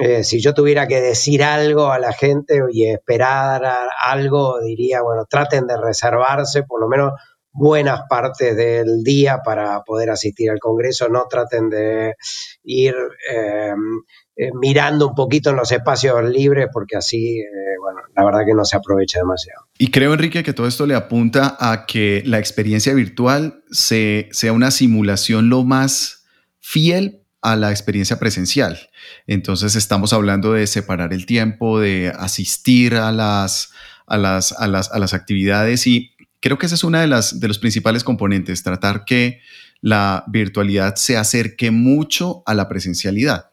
eh, 0.00 0.24
si 0.24 0.40
yo 0.40 0.54
tuviera 0.54 0.86
que 0.86 1.00
decir 1.00 1.42
algo 1.42 1.90
a 1.90 1.98
la 1.98 2.12
gente 2.12 2.60
y 2.70 2.86
esperar 2.86 3.62
algo, 3.98 4.60
diría, 4.60 5.02
bueno, 5.02 5.24
traten 5.28 5.66
de 5.66 5.76
reservarse 5.76 6.62
por 6.62 6.80
lo 6.80 6.88
menos 6.88 7.12
buenas 7.50 8.02
partes 8.08 8.56
del 8.56 9.02
día 9.02 9.40
para 9.44 9.82
poder 9.82 10.10
asistir 10.10 10.50
al 10.50 10.60
Congreso, 10.60 11.08
no 11.08 11.26
traten 11.28 11.68
de 11.68 12.14
ir 12.62 12.94
em, 13.30 14.02
eh, 14.36 14.50
mirando 14.54 15.08
un 15.08 15.14
poquito 15.14 15.50
en 15.50 15.56
los 15.56 15.72
espacios 15.72 16.22
libres 16.30 16.68
porque 16.72 16.96
así, 16.96 17.40
eh, 17.40 17.44
bueno, 17.80 18.00
la 18.14 18.24
verdad 18.24 18.40
que 18.46 18.54
no 18.54 18.64
se 18.64 18.76
aprovecha 18.76 19.18
demasiado. 19.18 19.66
Y 19.78 19.90
creo, 19.90 20.12
Enrique, 20.12 20.44
que 20.44 20.52
todo 20.52 20.68
esto 20.68 20.86
le 20.86 20.94
apunta 20.94 21.56
a 21.58 21.86
que 21.86 22.22
la 22.24 22.38
experiencia 22.38 22.94
virtual 22.94 23.64
se, 23.70 24.28
sea 24.30 24.52
una 24.52 24.70
simulación 24.70 25.48
lo 25.48 25.64
más 25.64 26.26
fiel 26.60 27.24
a 27.40 27.56
la 27.56 27.70
experiencia 27.70 28.18
presencial. 28.18 28.90
Entonces 29.26 29.76
estamos 29.76 30.12
hablando 30.12 30.52
de 30.52 30.66
separar 30.66 31.12
el 31.12 31.26
tiempo, 31.26 31.80
de 31.80 32.12
asistir 32.16 32.96
a 32.96 33.12
las, 33.12 33.70
a 34.06 34.16
las, 34.16 34.52
a 34.52 34.66
las, 34.66 34.90
a 34.90 34.98
las 34.98 35.14
actividades 35.14 35.86
y 35.86 36.14
creo 36.40 36.58
que 36.58 36.66
ese 36.66 36.74
es 36.74 36.84
uno 36.84 36.98
de, 36.98 37.06
las, 37.06 37.40
de 37.40 37.48
los 37.48 37.58
principales 37.58 38.04
componentes, 38.04 38.62
tratar 38.62 39.04
que 39.04 39.40
la 39.80 40.24
virtualidad 40.28 40.96
se 40.96 41.16
acerque 41.16 41.70
mucho 41.70 42.42
a 42.46 42.54
la 42.54 42.68
presencialidad. 42.68 43.50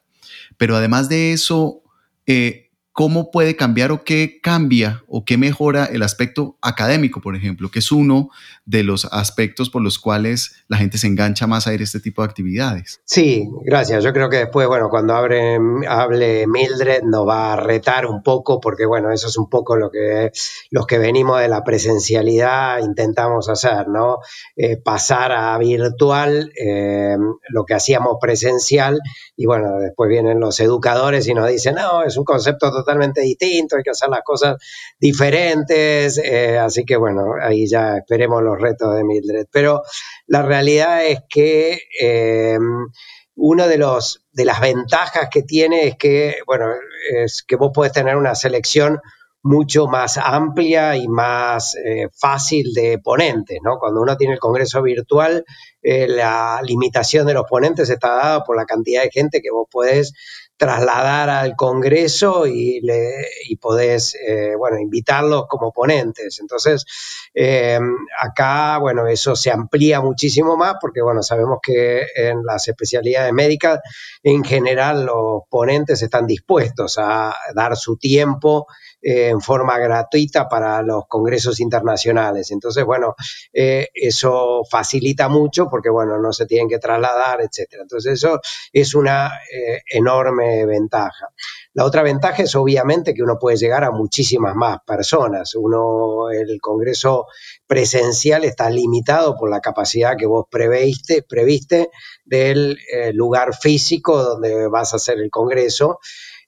Pero 0.57 0.75
además 0.75 1.09
de 1.09 1.33
eso, 1.33 1.83
eh, 2.25 2.64
¿cómo 2.95 3.29
puede 3.29 3.57
cambiar 3.57 3.91
o 3.91 4.05
qué 4.05 4.39
cambia 4.41 5.03
o 5.09 5.25
qué 5.25 5.37
mejora 5.37 5.83
el 5.83 6.01
aspecto 6.01 6.55
académico, 6.61 7.19
por 7.19 7.35
ejemplo, 7.35 7.69
que 7.69 7.79
es 7.79 7.91
uno 7.91 8.29
de 8.63 8.83
los 8.83 9.03
aspectos 9.11 9.69
por 9.69 9.81
los 9.81 9.99
cuales 9.99 10.63
la 10.69 10.77
gente 10.77 10.97
se 10.97 11.07
engancha 11.07 11.45
más 11.45 11.67
a 11.67 11.73
ir 11.73 11.81
a 11.81 11.83
este 11.83 11.99
tipo 11.99 12.21
de 12.21 12.29
actividades? 12.29 13.01
Sí, 13.03 13.49
gracias. 13.65 14.01
Yo 14.01 14.13
creo 14.13 14.29
que 14.29 14.37
después, 14.37 14.69
bueno, 14.69 14.87
cuando 14.89 15.13
hable 15.13 16.47
Mildred 16.47 17.03
nos 17.03 17.27
va 17.27 17.51
a 17.51 17.55
retar 17.57 18.05
un 18.05 18.23
poco, 18.23 18.61
porque 18.61 18.85
bueno, 18.85 19.11
eso 19.11 19.27
es 19.27 19.37
un 19.37 19.49
poco 19.49 19.75
lo 19.75 19.91
que 19.91 20.31
los 20.71 20.87
que 20.87 20.97
venimos 20.97 21.41
de 21.41 21.49
la 21.49 21.65
presencialidad 21.65 22.79
intentamos 22.79 23.49
hacer, 23.49 23.89
¿no? 23.89 24.19
Eh, 24.55 24.77
pasar 24.77 25.33
a 25.33 25.57
virtual 25.57 26.53
eh, 26.57 27.17
lo 27.49 27.65
que 27.65 27.73
hacíamos 27.73 28.19
presencial 28.21 29.01
y 29.35 29.47
bueno, 29.47 29.79
después 29.79 30.09
vienen 30.09 30.39
los 30.39 30.61
educadores 30.61 31.27
y 31.27 31.33
nos 31.33 31.49
dicen, 31.49 31.75
no, 31.75 32.01
es 32.03 32.15
un 32.15 32.23
concepto 32.23 32.71
distinto, 33.21 33.75
hay 33.75 33.83
que 33.83 33.91
hacer 33.91 34.09
las 34.09 34.21
cosas 34.23 34.55
diferentes, 34.99 36.17
eh, 36.17 36.57
así 36.57 36.85
que 36.85 36.97
bueno, 36.97 37.33
ahí 37.41 37.67
ya 37.67 37.97
esperemos 37.97 38.41
los 38.43 38.59
retos 38.59 38.95
de 38.95 39.03
Mildred. 39.03 39.47
Pero 39.51 39.81
la 40.27 40.41
realidad 40.41 41.05
es 41.05 41.19
que 41.29 41.79
eh, 42.01 42.57
una 43.35 43.67
de, 43.67 43.77
los, 43.77 44.25
de 44.31 44.45
las 44.45 44.61
ventajas 44.61 45.29
que 45.31 45.43
tiene 45.43 45.87
es 45.87 45.95
que, 45.97 46.37
bueno, 46.45 46.67
es 47.13 47.43
que 47.43 47.55
vos 47.55 47.71
podés 47.73 47.91
tener 47.91 48.15
una 48.15 48.35
selección 48.35 48.99
mucho 49.43 49.85
más 49.85 50.17
amplia 50.17 50.95
y 50.95 51.07
más 51.07 51.75
eh, 51.75 52.07
fácil 52.17 52.73
de 52.73 52.97
ponentes, 52.97 53.59
¿no? 53.63 53.77
Cuando 53.77 54.01
uno 54.01 54.17
tiene 54.17 54.33
el 54.33 54.39
Congreso 54.39 54.81
virtual, 54.81 55.45
la 55.83 56.61
limitación 56.63 57.27
de 57.27 57.35
los 57.35 57.45
ponentes 57.47 57.91
está 57.91 58.07
dada 58.15 58.43
por 58.43 58.57
la 58.57 58.65
cantidad 58.65 59.03
de 59.03 59.11
gente 59.11 59.39
que 59.39 59.51
vos 59.51 59.67
podés 59.69 60.13
trasladar 60.57 61.29
al 61.29 61.55
Congreso 61.55 62.47
y, 62.47 62.79
le, 62.81 63.25
y 63.49 63.57
podés, 63.57 64.15
eh, 64.15 64.55
bueno, 64.57 64.79
invitarlos 64.79 65.45
como 65.47 65.71
ponentes. 65.71 66.39
Entonces, 66.39 66.85
eh, 67.33 67.79
acá, 68.21 68.77
bueno, 68.77 69.07
eso 69.07 69.35
se 69.35 69.51
amplía 69.51 70.01
muchísimo 70.01 70.55
más 70.55 70.75
porque, 70.79 71.01
bueno, 71.01 71.21
sabemos 71.23 71.59
que 71.61 72.05
en 72.15 72.43
las 72.43 72.67
especialidades 72.67 73.33
médicas, 73.33 73.79
en 74.23 74.43
general, 74.43 75.05
los 75.05 75.43
ponentes 75.49 76.01
están 76.01 76.25
dispuestos 76.25 76.97
a 76.97 77.35
dar 77.53 77.75
su 77.75 77.97
tiempo 77.97 78.67
eh, 79.07 79.29
en 79.29 79.39
forma 79.39 79.77
gratuita 79.77 80.49
para 80.49 80.81
los 80.81 81.05
congresos 81.07 81.59
internacionales. 81.59 82.49
Entonces, 82.49 82.83
bueno, 82.83 83.13
eh, 83.53 83.89
eso 83.93 84.63
facilita 84.67 85.29
mucho 85.29 85.67
porque, 85.69 85.91
bueno, 85.91 86.17
no 86.17 86.33
se 86.33 86.47
tienen 86.47 86.67
que 86.67 86.79
trasladar, 86.79 87.41
etcétera. 87.41 87.83
Entonces, 87.83 88.13
eso 88.13 88.39
es 88.73 88.95
una 88.95 89.31
eh, 89.53 89.83
ventaja. 90.65 91.29
La 91.73 91.85
otra 91.85 92.03
ventaja 92.03 92.43
es 92.43 92.55
obviamente 92.55 93.13
que 93.13 93.23
uno 93.23 93.37
puede 93.39 93.57
llegar 93.57 93.83
a 93.83 93.91
muchísimas 93.91 94.55
más 94.55 94.79
personas. 94.85 95.55
Uno, 95.55 96.29
el 96.29 96.59
congreso 96.61 97.25
presencial 97.67 98.45
está 98.45 98.69
limitado 98.69 99.35
por 99.35 99.49
la 99.49 99.59
capacidad 99.59 100.15
que 100.17 100.25
vos 100.25 100.45
previste, 100.49 101.23
previste 101.23 101.89
del 102.23 102.77
lugar 103.13 103.53
físico 103.53 104.23
donde 104.23 104.67
vas 104.67 104.93
a 104.93 104.97
hacer 104.97 105.19
el 105.19 105.29
congreso. 105.29 105.99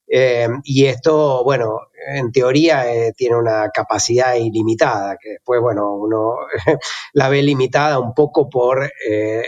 Eh, 0.09 0.47
y 0.63 0.85
esto, 0.85 1.43
bueno, 1.43 1.81
en 2.09 2.31
teoría 2.31 2.93
eh, 2.93 3.13
tiene 3.15 3.35
una 3.35 3.69
capacidad 3.73 4.35
ilimitada, 4.35 5.17
que 5.21 5.31
después, 5.31 5.59
bueno, 5.59 5.93
uno 5.95 6.35
la 7.13 7.27
ve 7.27 7.43
limitada 7.43 7.99
un 7.99 8.13
poco 8.13 8.49
por 8.49 8.89
eh, 9.05 9.43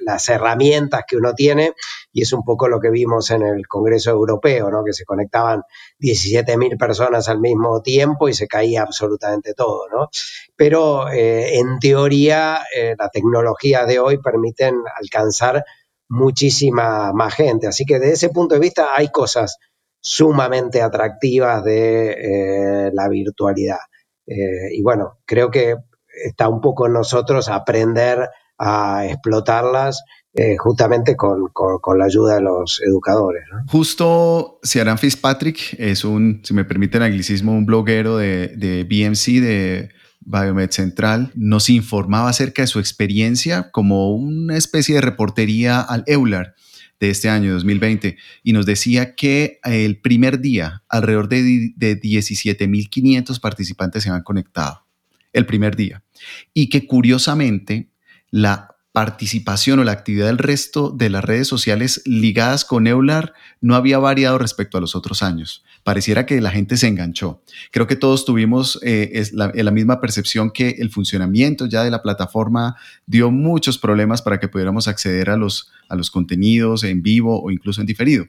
las 0.00 0.28
herramientas 0.30 1.04
que 1.06 1.18
uno 1.18 1.34
tiene, 1.34 1.74
y 2.10 2.22
es 2.22 2.32
un 2.32 2.42
poco 2.44 2.68
lo 2.68 2.80
que 2.80 2.88
vimos 2.90 3.30
en 3.30 3.42
el 3.42 3.66
Congreso 3.66 4.10
Europeo, 4.10 4.70
¿no? 4.70 4.82
que 4.82 4.94
se 4.94 5.04
conectaban 5.04 5.62
17.000 6.00 6.78
personas 6.78 7.28
al 7.28 7.40
mismo 7.40 7.82
tiempo 7.82 8.28
y 8.28 8.32
se 8.32 8.48
caía 8.48 8.82
absolutamente 8.82 9.52
todo. 9.52 9.86
¿no? 9.92 10.08
Pero 10.56 11.10
en 11.10 11.78
teoría, 11.78 12.62
la 12.98 13.10
tecnología 13.10 13.84
de 13.84 13.98
hoy 13.98 14.16
permiten 14.16 14.76
alcanzar 14.98 15.62
muchísima 16.08 17.12
más 17.12 17.34
gente. 17.34 17.66
Así 17.66 17.84
que 17.84 17.98
desde 17.98 18.14
ese 18.14 18.28
punto 18.30 18.54
de 18.54 18.60
vista 18.60 18.88
hay 18.96 19.08
cosas 19.08 19.58
sumamente 20.00 20.82
atractivas 20.82 21.64
de 21.64 22.10
eh, 22.12 22.90
la 22.92 23.08
virtualidad. 23.08 23.78
Eh, 24.26 24.72
y 24.72 24.82
bueno, 24.82 25.18
creo 25.24 25.50
que 25.50 25.74
está 26.24 26.48
un 26.48 26.60
poco 26.60 26.86
en 26.86 26.92
nosotros 26.92 27.48
aprender 27.48 28.28
a 28.58 29.04
explotarlas 29.06 30.02
eh, 30.32 30.56
justamente 30.56 31.16
con, 31.16 31.50
la 31.98 32.04
ayuda 32.04 32.34
de 32.34 32.42
los 32.42 32.80
educadores. 32.86 33.42
Justo 33.68 34.60
Ciaran 34.62 34.98
Fitzpatrick 34.98 35.74
es 35.78 36.04
un, 36.04 36.40
si 36.44 36.54
me 36.54 36.64
permiten 36.64 37.02
anglicismo, 37.02 37.52
un 37.52 37.66
bloguero 37.66 38.16
de, 38.18 38.48
de 38.48 38.84
BMC, 38.84 39.40
de 39.40 39.90
Biomed 40.26 40.70
Central, 40.70 41.30
nos 41.34 41.70
informaba 41.70 42.28
acerca 42.28 42.62
de 42.62 42.68
su 42.68 42.80
experiencia 42.80 43.70
como 43.70 44.12
una 44.12 44.56
especie 44.56 44.96
de 44.96 45.00
reportería 45.00 45.80
al 45.80 46.02
EULAR 46.06 46.54
de 46.98 47.10
este 47.10 47.28
año 47.28 47.52
2020 47.54 48.16
y 48.42 48.52
nos 48.52 48.66
decía 48.66 49.14
que 49.14 49.60
el 49.62 50.00
primer 50.00 50.40
día 50.40 50.82
alrededor 50.88 51.28
de, 51.28 51.72
de 51.76 52.00
17.500 52.00 53.40
participantes 53.40 54.02
se 54.02 54.10
han 54.10 54.22
conectado, 54.22 54.84
el 55.32 55.46
primer 55.46 55.76
día, 55.76 56.02
y 56.52 56.68
que 56.70 56.86
curiosamente 56.86 57.90
la 58.30 58.75
participación 58.96 59.78
o 59.78 59.84
la 59.84 59.92
actividad 59.92 60.24
del 60.24 60.38
resto 60.38 60.88
de 60.88 61.10
las 61.10 61.22
redes 61.22 61.46
sociales 61.46 62.00
ligadas 62.06 62.64
con 62.64 62.86
Eular 62.86 63.34
no 63.60 63.74
había 63.74 63.98
variado 63.98 64.38
respecto 64.38 64.78
a 64.78 64.80
los 64.80 64.96
otros 64.96 65.22
años. 65.22 65.62
Pareciera 65.84 66.24
que 66.24 66.40
la 66.40 66.50
gente 66.50 66.78
se 66.78 66.88
enganchó. 66.88 67.42
Creo 67.72 67.86
que 67.86 67.96
todos 67.96 68.24
tuvimos 68.24 68.78
eh, 68.82 69.28
la, 69.32 69.52
la, 69.54 69.70
misma 69.70 70.00
percepción 70.00 70.50
que 70.50 70.76
el 70.78 70.88
funcionamiento 70.88 71.66
ya 71.66 71.84
de 71.84 71.90
la 71.90 72.00
plataforma 72.00 72.76
dio 73.04 73.30
muchos 73.30 73.76
problemas 73.76 74.22
para 74.22 74.40
que 74.40 74.48
pudiéramos 74.48 74.88
acceder 74.88 75.28
a 75.28 75.36
los, 75.36 75.70
a 75.90 75.94
los 75.94 76.10
contenidos 76.10 76.82
en 76.82 77.02
vivo 77.02 77.42
o 77.42 77.50
incluso 77.50 77.82
en 77.82 77.86
diferido. 77.86 78.24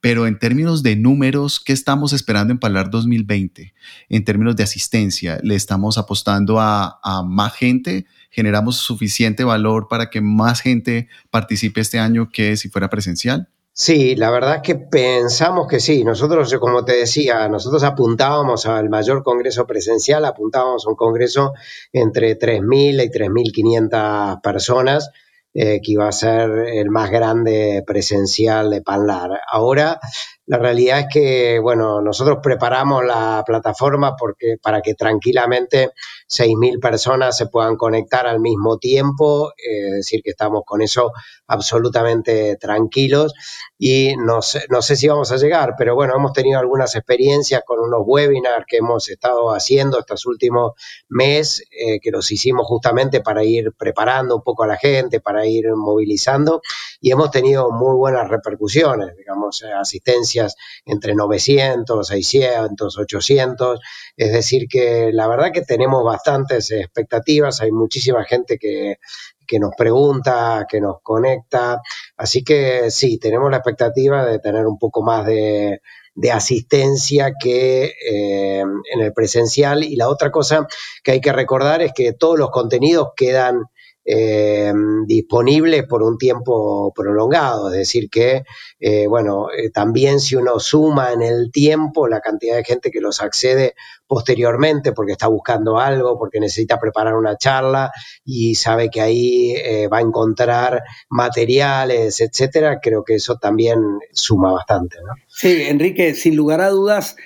Pero 0.00 0.28
en 0.28 0.38
términos 0.38 0.84
de 0.84 0.94
números, 0.94 1.58
¿qué 1.58 1.72
estamos 1.72 2.12
esperando 2.12 2.52
en 2.52 2.60
Palar 2.60 2.88
2020? 2.88 3.74
En 4.10 4.24
términos 4.24 4.54
de 4.54 4.62
asistencia, 4.62 5.40
¿le 5.42 5.56
estamos 5.56 5.98
apostando 5.98 6.60
a 6.60 7.24
más 7.26 7.52
gente? 7.54 8.06
Generamos 8.34 8.76
suficiente 8.76 9.44
valor 9.44 9.86
para 9.88 10.10
que 10.10 10.20
más 10.20 10.60
gente 10.60 11.08
participe 11.30 11.80
este 11.80 11.98
año 11.98 12.28
que 12.32 12.56
si 12.56 12.68
fuera 12.68 12.90
presencial? 12.90 13.48
Sí, 13.76 14.14
la 14.14 14.30
verdad 14.30 14.56
es 14.56 14.62
que 14.62 14.76
pensamos 14.76 15.66
que 15.66 15.80
sí. 15.80 16.04
Nosotros, 16.04 16.54
como 16.60 16.84
te 16.84 16.96
decía, 16.96 17.48
nosotros 17.48 17.82
apuntábamos 17.82 18.66
al 18.66 18.88
mayor 18.88 19.24
congreso 19.24 19.66
presencial, 19.66 20.24
apuntábamos 20.24 20.86
a 20.86 20.90
un 20.90 20.94
congreso 20.96 21.54
entre 21.92 22.38
3.000 22.38 23.04
y 23.04 23.10
3.500 23.10 24.40
personas, 24.42 25.10
eh, 25.54 25.80
que 25.82 25.92
iba 25.92 26.06
a 26.06 26.12
ser 26.12 26.50
el 26.72 26.90
más 26.90 27.10
grande 27.10 27.82
presencial 27.84 28.70
de 28.70 28.80
Panlar. 28.80 29.40
Ahora 29.50 29.98
la 30.46 30.58
realidad 30.58 31.00
es 31.00 31.06
que, 31.10 31.58
bueno, 31.58 32.02
nosotros 32.02 32.38
preparamos 32.42 33.04
la 33.04 33.42
plataforma 33.46 34.14
porque, 34.14 34.56
para 34.60 34.82
que 34.82 34.94
tranquilamente 34.94 35.92
6.000 36.28 36.80
personas 36.80 37.36
se 37.36 37.46
puedan 37.46 37.76
conectar 37.76 38.26
al 38.26 38.40
mismo 38.40 38.76
tiempo, 38.76 39.52
es 39.56 39.92
decir, 39.92 40.20
que 40.22 40.30
estamos 40.30 40.62
con 40.66 40.82
eso 40.82 41.12
absolutamente 41.46 42.56
tranquilos 42.56 43.32
y 43.78 44.16
no 44.16 44.42
sé, 44.42 44.66
no 44.68 44.82
sé 44.82 44.96
si 44.96 45.08
vamos 45.08 45.32
a 45.32 45.36
llegar, 45.36 45.74
pero 45.78 45.94
bueno, 45.94 46.14
hemos 46.16 46.32
tenido 46.32 46.60
algunas 46.60 46.94
experiencias 46.94 47.62
con 47.64 47.80
unos 47.80 48.02
webinars 48.04 48.66
que 48.68 48.78
hemos 48.78 49.08
estado 49.08 49.54
haciendo 49.54 49.98
estos 49.98 50.26
últimos 50.26 50.72
meses, 51.08 51.66
eh, 51.70 52.00
que 52.00 52.10
los 52.10 52.30
hicimos 52.30 52.66
justamente 52.66 53.20
para 53.20 53.44
ir 53.44 53.72
preparando 53.78 54.36
un 54.36 54.42
poco 54.42 54.64
a 54.64 54.66
la 54.66 54.76
gente, 54.76 55.20
para 55.20 55.46
ir 55.46 55.66
movilizando 55.74 56.60
y 57.04 57.10
hemos 57.10 57.30
tenido 57.30 57.70
muy 57.70 57.94
buenas 57.96 58.30
repercusiones, 58.30 59.14
digamos, 59.14 59.62
eh, 59.62 59.70
asistencias 59.78 60.56
entre 60.86 61.14
900, 61.14 62.08
600, 62.08 62.96
800, 62.98 63.80
es 64.16 64.32
decir, 64.32 64.66
que 64.66 65.10
la 65.12 65.28
verdad 65.28 65.52
que 65.52 65.60
tenemos 65.60 66.02
bastantes 66.02 66.70
expectativas, 66.70 67.60
hay 67.60 67.72
muchísima 67.72 68.24
gente 68.24 68.56
que, 68.56 69.00
que 69.46 69.58
nos 69.58 69.72
pregunta, 69.76 70.64
que 70.66 70.80
nos 70.80 71.02
conecta, 71.02 71.82
así 72.16 72.42
que 72.42 72.90
sí, 72.90 73.18
tenemos 73.18 73.50
la 73.50 73.58
expectativa 73.58 74.24
de 74.24 74.38
tener 74.38 74.66
un 74.66 74.78
poco 74.78 75.02
más 75.02 75.26
de 75.26 75.82
de 76.16 76.30
asistencia 76.30 77.32
que 77.38 77.86
eh, 77.86 78.60
en 78.60 79.00
el 79.00 79.12
presencial. 79.12 79.82
Y 79.82 79.96
la 79.96 80.08
otra 80.08 80.30
cosa 80.30 80.64
que 81.02 81.10
hay 81.10 81.20
que 81.20 81.32
recordar 81.32 81.82
es 81.82 81.92
que 81.92 82.12
todos 82.12 82.38
los 82.38 82.50
contenidos 82.50 83.08
quedan 83.16 83.64
eh, 84.06 84.72
disponibles 85.06 85.84
por 85.84 86.02
un 86.02 86.18
tiempo 86.18 86.92
prolongado, 86.94 87.70
es 87.70 87.78
decir, 87.78 88.10
que, 88.10 88.44
eh, 88.78 89.06
bueno, 89.06 89.46
eh, 89.50 89.70
también 89.70 90.20
si 90.20 90.36
uno 90.36 90.60
suma 90.60 91.12
en 91.12 91.22
el 91.22 91.50
tiempo 91.50 92.06
la 92.06 92.20
cantidad 92.20 92.56
de 92.56 92.64
gente 92.64 92.90
que 92.90 93.00
los 93.00 93.22
accede 93.22 93.74
posteriormente 94.06 94.92
porque 94.92 95.12
está 95.12 95.28
buscando 95.28 95.78
algo, 95.78 96.18
porque 96.18 96.38
necesita 96.38 96.78
preparar 96.78 97.14
una 97.14 97.38
charla 97.38 97.92
y 98.24 98.54
sabe 98.56 98.90
que 98.90 99.00
ahí 99.00 99.54
va 99.90 99.98
a 99.98 100.02
encontrar 100.02 100.82
materiales, 101.08 102.20
etcétera, 102.20 102.80
creo 102.82 103.02
que 103.02 103.14
eso 103.14 103.36
también 103.36 103.78
suma 104.12 104.52
bastante. 104.52 104.98
¿no? 105.00 105.14
Sí, 105.28 105.62
Enrique, 105.62 106.14
sin 106.14 106.36
lugar 106.36 106.60
a 106.60 106.68
dudas, 106.68 107.16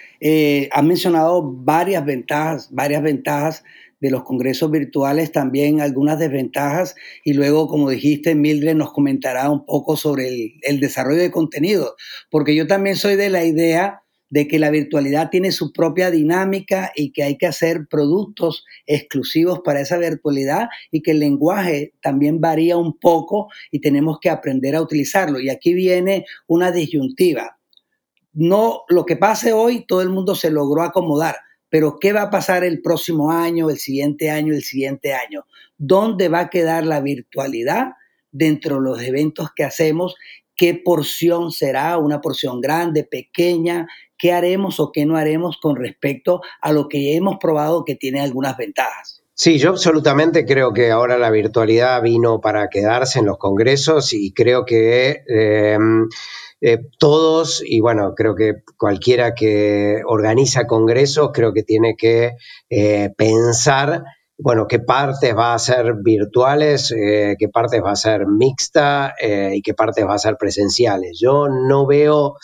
ha 0.73 0.83
mencionado 0.83 1.43
varias 1.43 2.05
ventajas, 2.05 2.69
varias 2.73 3.03
ventajas 3.03 3.65
de 4.01 4.11
los 4.11 4.25
congresos 4.25 4.71
virtuales 4.71 5.33
también 5.33 5.81
algunas 5.81 6.19
desventajas 6.19 6.95
y 7.25 7.33
luego, 7.35 7.69
como 7.69 7.91
dijiste, 7.91 8.35
Mildred 8.35 8.77
nos 8.77 8.93
comentará 8.93 9.51
un 9.51 9.65
poco 9.65 9.97
sobre 9.97 10.57
el, 10.63 10.81
desarrollo 10.81 11.21
de 11.21 11.31
contenido, 11.31 11.97
porque 12.31 12.55
yo 12.55 12.67
también 12.67 12.97
soy 12.97 13.17
de 13.17 13.31
la 13.31 13.45
idea 13.45 14.03
de 14.31 14.47
que 14.47 14.59
la 14.59 14.71
virtualidad 14.71 15.31
tiene 15.31 15.53
su 15.53 15.73
propia 15.73 16.11
dinámica 16.11 16.93
y 16.95 17.13
que 17.13 17.23
hay 17.23 17.39
que 17.39 17.47
hacer 17.47 17.87
productos 17.89 18.65
exclusivos 18.87 19.61
para 19.65 19.81
esa 19.81 19.97
virtualidad 19.97 20.69
y 20.91 21.01
que 21.01 21.13
el 21.13 21.21
lenguaje 21.21 21.95
también 22.03 22.39
varía 22.39 22.77
un 22.77 22.99
poco 22.99 23.49
y 23.71 23.81
tenemos 23.81 24.19
que 24.21 24.29
aprender 24.29 24.77
a 24.77 24.83
utilizarlo. 24.83 25.41
Y 25.41 25.49
aquí 25.49 25.73
viene 25.73 26.27
una 26.47 26.71
disyuntiva. 26.73 27.58
No, 28.41 28.85
lo 28.87 29.05
que 29.05 29.17
pase 29.17 29.53
hoy, 29.53 29.85
todo 29.85 30.01
el 30.01 30.11
mundo 30.11 30.37
se 30.37 30.53
logró 30.53 30.83
acomodar, 30.83 31.39
pero 31.69 31.99
¿qué 31.99 32.13
va 32.13 32.23
a 32.23 32.31
pasar 32.31 32.63
el 32.63 32.81
próximo 32.81 33.33
año, 33.33 33.69
el 33.69 33.79
siguiente 33.79 34.31
año, 34.31 34.55
el 34.55 34.63
siguiente 34.63 35.13
año? 35.13 35.45
¿Dónde 35.77 36.29
va 36.29 36.39
a 36.43 36.49
quedar 36.49 36.87
la 36.87 37.01
virtualidad 37.01 37.95
dentro 38.31 38.77
de 38.77 38.83
los 38.83 39.03
eventos 39.03 39.49
que 39.57 39.65
hacemos? 39.65 40.15
¿Qué 40.55 40.75
porción 40.75 41.51
será? 41.51 41.99
¿Una 41.99 42.21
porción 42.21 42.61
grande, 42.61 43.03
pequeña? 43.03 43.89
¿Qué 44.17 44.33
haremos 44.33 44.79
o 44.79 44.93
qué 44.93 45.05
no 45.05 45.17
haremos 45.17 45.59
con 45.61 45.75
respecto 45.75 46.41
a 46.61 46.71
lo 46.71 46.89
que 46.89 47.17
hemos 47.17 47.39
probado 47.41 47.85
que 47.85 47.97
tiene 47.97 48.21
algunas 48.21 48.57
ventajas? 48.57 49.25
Sí, 49.35 49.59
yo 49.59 49.71
absolutamente 49.71 50.47
creo 50.47 50.73
que 50.73 50.93
ahora 50.93 51.19
la 51.19 51.31
virtualidad 51.31 52.01
vino 52.03 52.41
para 52.41 52.69
quedarse 52.69 53.19
en 53.19 53.27
los 53.27 53.39
congresos 53.39 54.13
y 54.13 54.33
creo 54.33 54.65
que... 54.65 55.25
Eh, 55.29 55.77
eh, 56.61 56.79
todos, 56.99 57.63
y 57.65 57.81
bueno, 57.81 58.15
creo 58.17 58.35
que 58.35 58.63
cualquiera 58.77 59.35
que 59.35 60.03
organiza 60.07 60.67
congresos, 60.67 61.31
creo 61.33 61.53
que 61.53 61.63
tiene 61.63 61.95
que 61.97 62.33
eh, 62.69 63.11
pensar, 63.17 64.05
bueno, 64.37 64.67
qué 64.67 64.81
partes 64.81 65.37
va 65.37 65.55
a 65.55 65.59
ser 65.59 65.95
virtuales, 66.03 66.91
eh, 66.91 67.37
qué 67.39 67.49
partes 67.49 67.81
va 67.83 67.93
a 67.93 67.97
ser 67.97 68.27
mixta 68.27 69.15
y 69.53 69.63
qué 69.63 69.75
partes 69.75 70.05
va 70.07 70.15
a 70.15 70.19
ser 70.19 70.37
presenciales. 70.37 71.19
Yo 71.21 71.49
no 71.49 71.87
veo... 71.87 72.37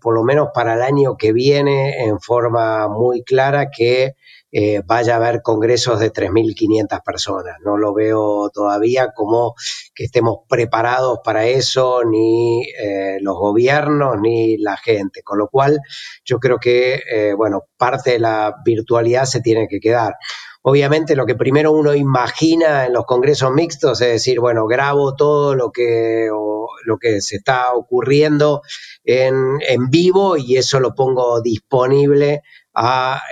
por 0.00 0.14
lo 0.14 0.24
menos 0.24 0.48
para 0.54 0.74
el 0.74 0.82
año 0.82 1.16
que 1.16 1.32
viene, 1.32 2.04
en 2.04 2.18
forma 2.18 2.88
muy 2.88 3.22
clara 3.22 3.70
que 3.70 4.14
eh, 4.56 4.82
vaya 4.86 5.14
a 5.14 5.16
haber 5.16 5.42
congresos 5.42 5.98
de 5.98 6.12
3.500 6.12 7.02
personas. 7.02 7.56
No 7.64 7.76
lo 7.76 7.92
veo 7.92 8.50
todavía 8.50 9.10
como 9.12 9.56
que 9.92 10.04
estemos 10.04 10.38
preparados 10.48 11.18
para 11.24 11.44
eso, 11.48 12.04
ni 12.04 12.62
eh, 12.62 13.18
los 13.20 13.36
gobiernos, 13.36 14.20
ni 14.20 14.56
la 14.58 14.76
gente. 14.76 15.24
Con 15.24 15.38
lo 15.38 15.48
cual, 15.48 15.80
yo 16.24 16.38
creo 16.38 16.58
que, 16.60 17.02
eh, 17.10 17.34
bueno, 17.36 17.64
parte 17.76 18.12
de 18.12 18.20
la 18.20 18.54
virtualidad 18.64 19.24
se 19.24 19.40
tiene 19.40 19.66
que 19.66 19.80
quedar. 19.80 20.14
Obviamente 20.62 21.16
lo 21.16 21.26
que 21.26 21.34
primero 21.34 21.72
uno 21.72 21.92
imagina 21.92 22.86
en 22.86 22.92
los 22.92 23.06
congresos 23.06 23.52
mixtos 23.52 24.00
es 24.00 24.08
decir, 24.08 24.38
bueno, 24.38 24.66
grabo 24.66 25.16
todo 25.16 25.56
lo 25.56 25.72
que, 25.72 26.30
lo 26.84 26.96
que 26.98 27.20
se 27.20 27.36
está 27.36 27.72
ocurriendo 27.74 28.62
en, 29.04 29.58
en 29.68 29.90
vivo 29.90 30.36
y 30.38 30.56
eso 30.56 30.80
lo 30.80 30.94
pongo 30.94 31.42
disponible 31.42 32.42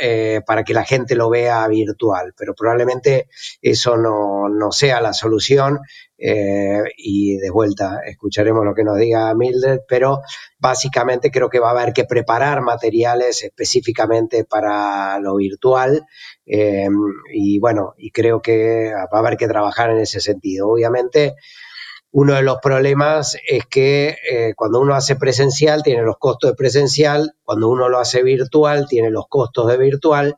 eh, 0.00 0.40
para 0.46 0.62
que 0.62 0.72
la 0.72 0.84
gente 0.84 1.16
lo 1.16 1.28
vea 1.28 1.66
virtual, 1.66 2.32
pero 2.36 2.54
probablemente 2.54 3.28
eso 3.60 3.96
no, 3.96 4.70
sea 4.70 5.00
la 5.00 5.12
solución 5.12 5.80
eh, 6.16 6.82
y 6.96 7.36
de 7.38 7.50
vuelta 7.50 8.00
escucharemos 8.06 8.64
lo 8.64 8.72
que 8.72 8.84
nos 8.84 8.96
diga 8.98 9.34
Mildred, 9.34 9.80
pero 9.88 10.20
básicamente 10.60 11.32
creo 11.32 11.50
que 11.50 11.58
va 11.58 11.70
a 11.70 11.80
haber 11.80 11.92
que 11.92 12.04
preparar 12.04 12.62
materiales 12.62 13.42
específicamente 13.42 14.44
para 14.44 15.18
lo 15.18 15.34
virtual 15.34 16.06
eh, 16.46 16.88
y 17.34 17.58
bueno, 17.58 17.94
y 17.98 18.12
creo 18.12 18.40
que 18.40 18.92
va 18.94 19.08
a 19.10 19.18
haber 19.18 19.36
que 19.36 19.48
trabajar 19.48 19.90
en 19.90 19.98
ese 19.98 20.20
sentido. 20.20 20.68
Obviamente, 20.68 21.34
uno 22.12 22.34
de 22.34 22.42
los 22.42 22.58
problemas 22.62 23.38
es 23.46 23.66
que 23.66 24.16
eh, 24.30 24.52
cuando 24.54 24.80
uno 24.80 24.94
hace 24.94 25.16
presencial 25.16 25.82
tiene 25.82 26.02
los 26.02 26.18
costos 26.18 26.50
de 26.50 26.56
presencial, 26.56 27.34
cuando 27.42 27.68
uno 27.68 27.88
lo 27.88 27.98
hace 27.98 28.22
virtual 28.22 28.86
tiene 28.86 29.10
los 29.10 29.24
costos 29.28 29.66
de 29.68 29.78
virtual, 29.78 30.36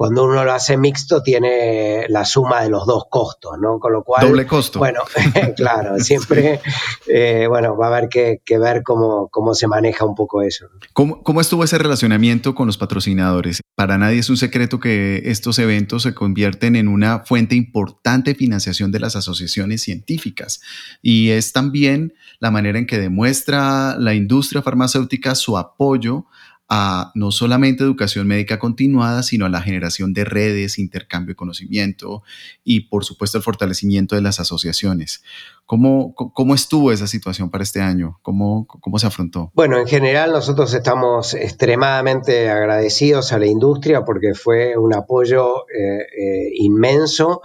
cuando 0.00 0.24
uno 0.24 0.42
lo 0.44 0.52
hace 0.54 0.78
mixto 0.78 1.22
tiene 1.22 2.06
la 2.08 2.24
suma 2.24 2.62
de 2.62 2.70
los 2.70 2.86
dos 2.86 3.04
costos, 3.10 3.58
¿no? 3.60 3.78
Con 3.78 3.92
lo 3.92 4.02
cual... 4.02 4.26
Doble 4.26 4.46
costo. 4.46 4.78
Bueno, 4.78 5.00
claro, 5.56 5.98
siempre, 5.98 6.58
eh, 7.06 7.44
bueno, 7.46 7.76
va 7.76 7.88
a 7.88 7.96
haber 7.98 8.08
que, 8.08 8.40
ver 8.58 8.82
cómo, 8.82 9.28
cómo, 9.30 9.52
se 9.52 9.66
maneja 9.66 10.06
un 10.06 10.14
poco 10.14 10.40
eso. 10.40 10.68
¿Cómo, 10.94 11.22
¿Cómo 11.22 11.42
estuvo 11.42 11.64
ese 11.64 11.76
relacionamiento 11.76 12.54
con 12.54 12.66
los 12.66 12.78
patrocinadores? 12.78 13.60
Para 13.74 13.98
nadie 13.98 14.20
es 14.20 14.30
un 14.30 14.38
secreto 14.38 14.80
que 14.80 15.20
estos 15.26 15.58
eventos 15.58 16.04
se 16.04 16.14
convierten 16.14 16.76
en 16.76 16.88
una 16.88 17.24
fuente 17.26 17.54
importante 17.54 18.30
de 18.30 18.36
financiación 18.36 18.92
de 18.92 19.00
las 19.00 19.16
asociaciones 19.16 19.82
científicas 19.82 20.62
y 21.02 21.28
es 21.28 21.52
también 21.52 22.14
la 22.38 22.50
manera 22.50 22.78
en 22.78 22.86
que 22.86 22.98
demuestra 22.98 23.96
la 23.98 24.14
industria 24.14 24.62
farmacéutica 24.62 25.34
su 25.34 25.58
apoyo 25.58 26.24
a 26.72 27.10
no 27.16 27.32
solamente 27.32 27.82
educación 27.82 28.28
médica 28.28 28.60
continuada, 28.60 29.24
sino 29.24 29.44
a 29.44 29.48
la 29.48 29.60
generación 29.60 30.12
de 30.12 30.24
redes, 30.24 30.78
intercambio 30.78 31.32
de 31.32 31.36
conocimiento 31.36 32.22
y, 32.62 32.82
por 32.82 33.04
supuesto, 33.04 33.38
el 33.38 33.44
fortalecimiento 33.44 34.14
de 34.14 34.22
las 34.22 34.38
asociaciones. 34.38 35.24
¿Cómo, 35.70 36.16
cómo 36.16 36.56
estuvo 36.56 36.90
esa 36.90 37.06
situación 37.06 37.48
para 37.48 37.62
este 37.62 37.80
año? 37.80 38.18
¿Cómo, 38.22 38.66
¿Cómo 38.66 38.98
se 38.98 39.06
afrontó? 39.06 39.52
Bueno, 39.54 39.78
en 39.78 39.86
general 39.86 40.32
nosotros 40.32 40.74
estamos 40.74 41.32
extremadamente 41.34 42.50
agradecidos 42.50 43.32
a 43.32 43.38
la 43.38 43.46
industria 43.46 44.04
porque 44.04 44.34
fue 44.34 44.76
un 44.76 44.92
apoyo 44.92 45.68
eh, 45.68 46.00
eh, 46.00 46.50
inmenso 46.54 47.40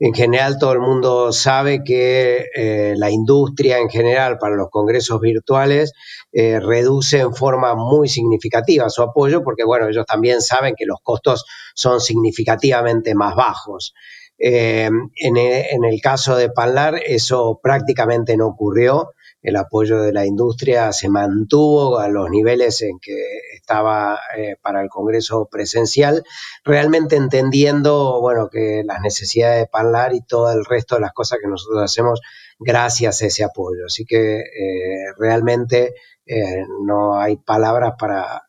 en 0.00 0.12
general 0.12 0.58
todo 0.58 0.72
el 0.72 0.80
mundo 0.80 1.32
sabe 1.32 1.84
que 1.84 2.46
eh, 2.52 2.94
la 2.96 3.12
industria 3.12 3.78
en 3.78 3.88
general 3.88 4.38
para 4.38 4.56
los 4.56 4.70
congresos 4.70 5.20
virtuales 5.20 5.92
reduce 6.32 7.20
en 7.20 7.34
forma 7.34 7.74
muy 7.74 8.08
significativa 8.08 8.90
su 8.90 9.02
apoyo 9.02 9.42
porque, 9.42 9.64
bueno, 9.64 9.88
ellos 9.88 10.06
también 10.06 10.40
saben 10.40 10.74
que 10.76 10.84
los 10.84 10.98
costos 11.02 11.44
son 11.74 12.00
significativamente 12.00 13.14
más 13.14 13.34
bajos. 13.34 13.94
Eh, 14.38 14.84
en, 14.84 15.36
en, 15.36 15.84
el 15.84 16.00
caso 16.00 16.36
de 16.36 16.48
Panlar 16.48 17.00
eso 17.04 17.58
prácticamente 17.60 18.36
no 18.36 18.46
ocurrió 18.46 19.14
el 19.42 19.56
apoyo 19.56 20.00
de 20.00 20.12
la 20.12 20.26
industria 20.26 20.92
se 20.92 21.08
mantuvo 21.08 21.98
a 21.98 22.08
los 22.08 22.28
niveles 22.28 22.82
en 22.82 22.98
que 22.98 23.16
estaba 23.54 24.18
eh, 24.36 24.56
para 24.60 24.82
el 24.82 24.88
Congreso 24.88 25.48
presencial, 25.50 26.24
realmente 26.64 27.16
entendiendo 27.16 28.20
bueno, 28.20 28.48
que 28.50 28.82
las 28.84 29.00
necesidades 29.00 29.60
de 29.60 29.66
Panlar 29.66 30.12
y 30.14 30.22
todo 30.22 30.52
el 30.52 30.64
resto 30.64 30.96
de 30.96 31.02
las 31.02 31.12
cosas 31.12 31.38
que 31.40 31.48
nosotros 31.48 31.82
hacemos 31.82 32.20
gracias 32.58 33.22
a 33.22 33.26
ese 33.26 33.44
apoyo. 33.44 33.86
Así 33.86 34.04
que 34.04 34.40
eh, 34.40 35.12
realmente 35.16 35.94
eh, 36.28 36.62
no 36.84 37.18
hay 37.18 37.36
palabras 37.36 37.94
para 37.98 38.42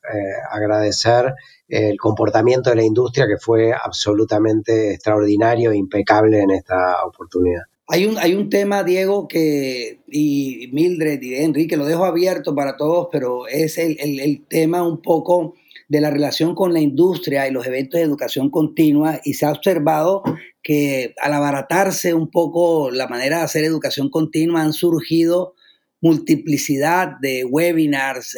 agradecer 0.52 1.34
el 1.68 1.98
comportamiento 1.98 2.70
de 2.70 2.76
la 2.76 2.84
industria 2.84 3.26
que 3.28 3.38
fue 3.38 3.72
absolutamente 3.72 4.94
extraordinario 4.94 5.72
e 5.72 5.78
impecable 5.78 6.42
en 6.42 6.52
esta 6.52 7.06
oportunidad. 7.06 7.64
Hay 7.92 8.06
un, 8.06 8.20
hay 8.20 8.36
un 8.36 8.52
tema, 8.52 8.84
Diego, 8.84 9.28
que, 9.28 10.02
y 10.08 10.70
Mildred 10.74 11.20
y 11.24 11.36
Enrique, 11.36 11.76
lo 11.76 11.88
dejo 11.88 12.06
abierto 12.06 12.54
para 12.54 12.78
todos, 12.78 13.08
pero 13.12 13.48
es 13.48 13.80
el, 13.80 14.46
tema 14.48 14.88
un 14.88 15.02
poco 15.02 15.56
de 15.88 16.00
la 16.00 16.12
relación 16.12 16.54
con 16.54 16.72
la 16.72 16.82
industria 16.82 17.48
y 17.48 17.52
los 17.52 17.66
eventos 17.66 17.98
de 17.98 18.06
educación 18.06 18.52
continua 18.52 19.20
y 19.24 19.34
se 19.34 19.48
ha 19.48 19.52
observado 19.52 20.22
que 20.62 21.16
al 21.20 21.34
abaratarse 21.34 22.14
un 22.14 22.30
poco 22.30 22.92
la 22.92 23.08
manera 23.08 23.38
de 23.38 23.44
hacer 23.46 23.64
educación 23.64 24.12
continua 24.12 24.62
han 24.62 24.74
surgido 24.74 25.56
multiplicidad 26.02 27.18
de 27.22 27.46
webinars, 27.46 28.36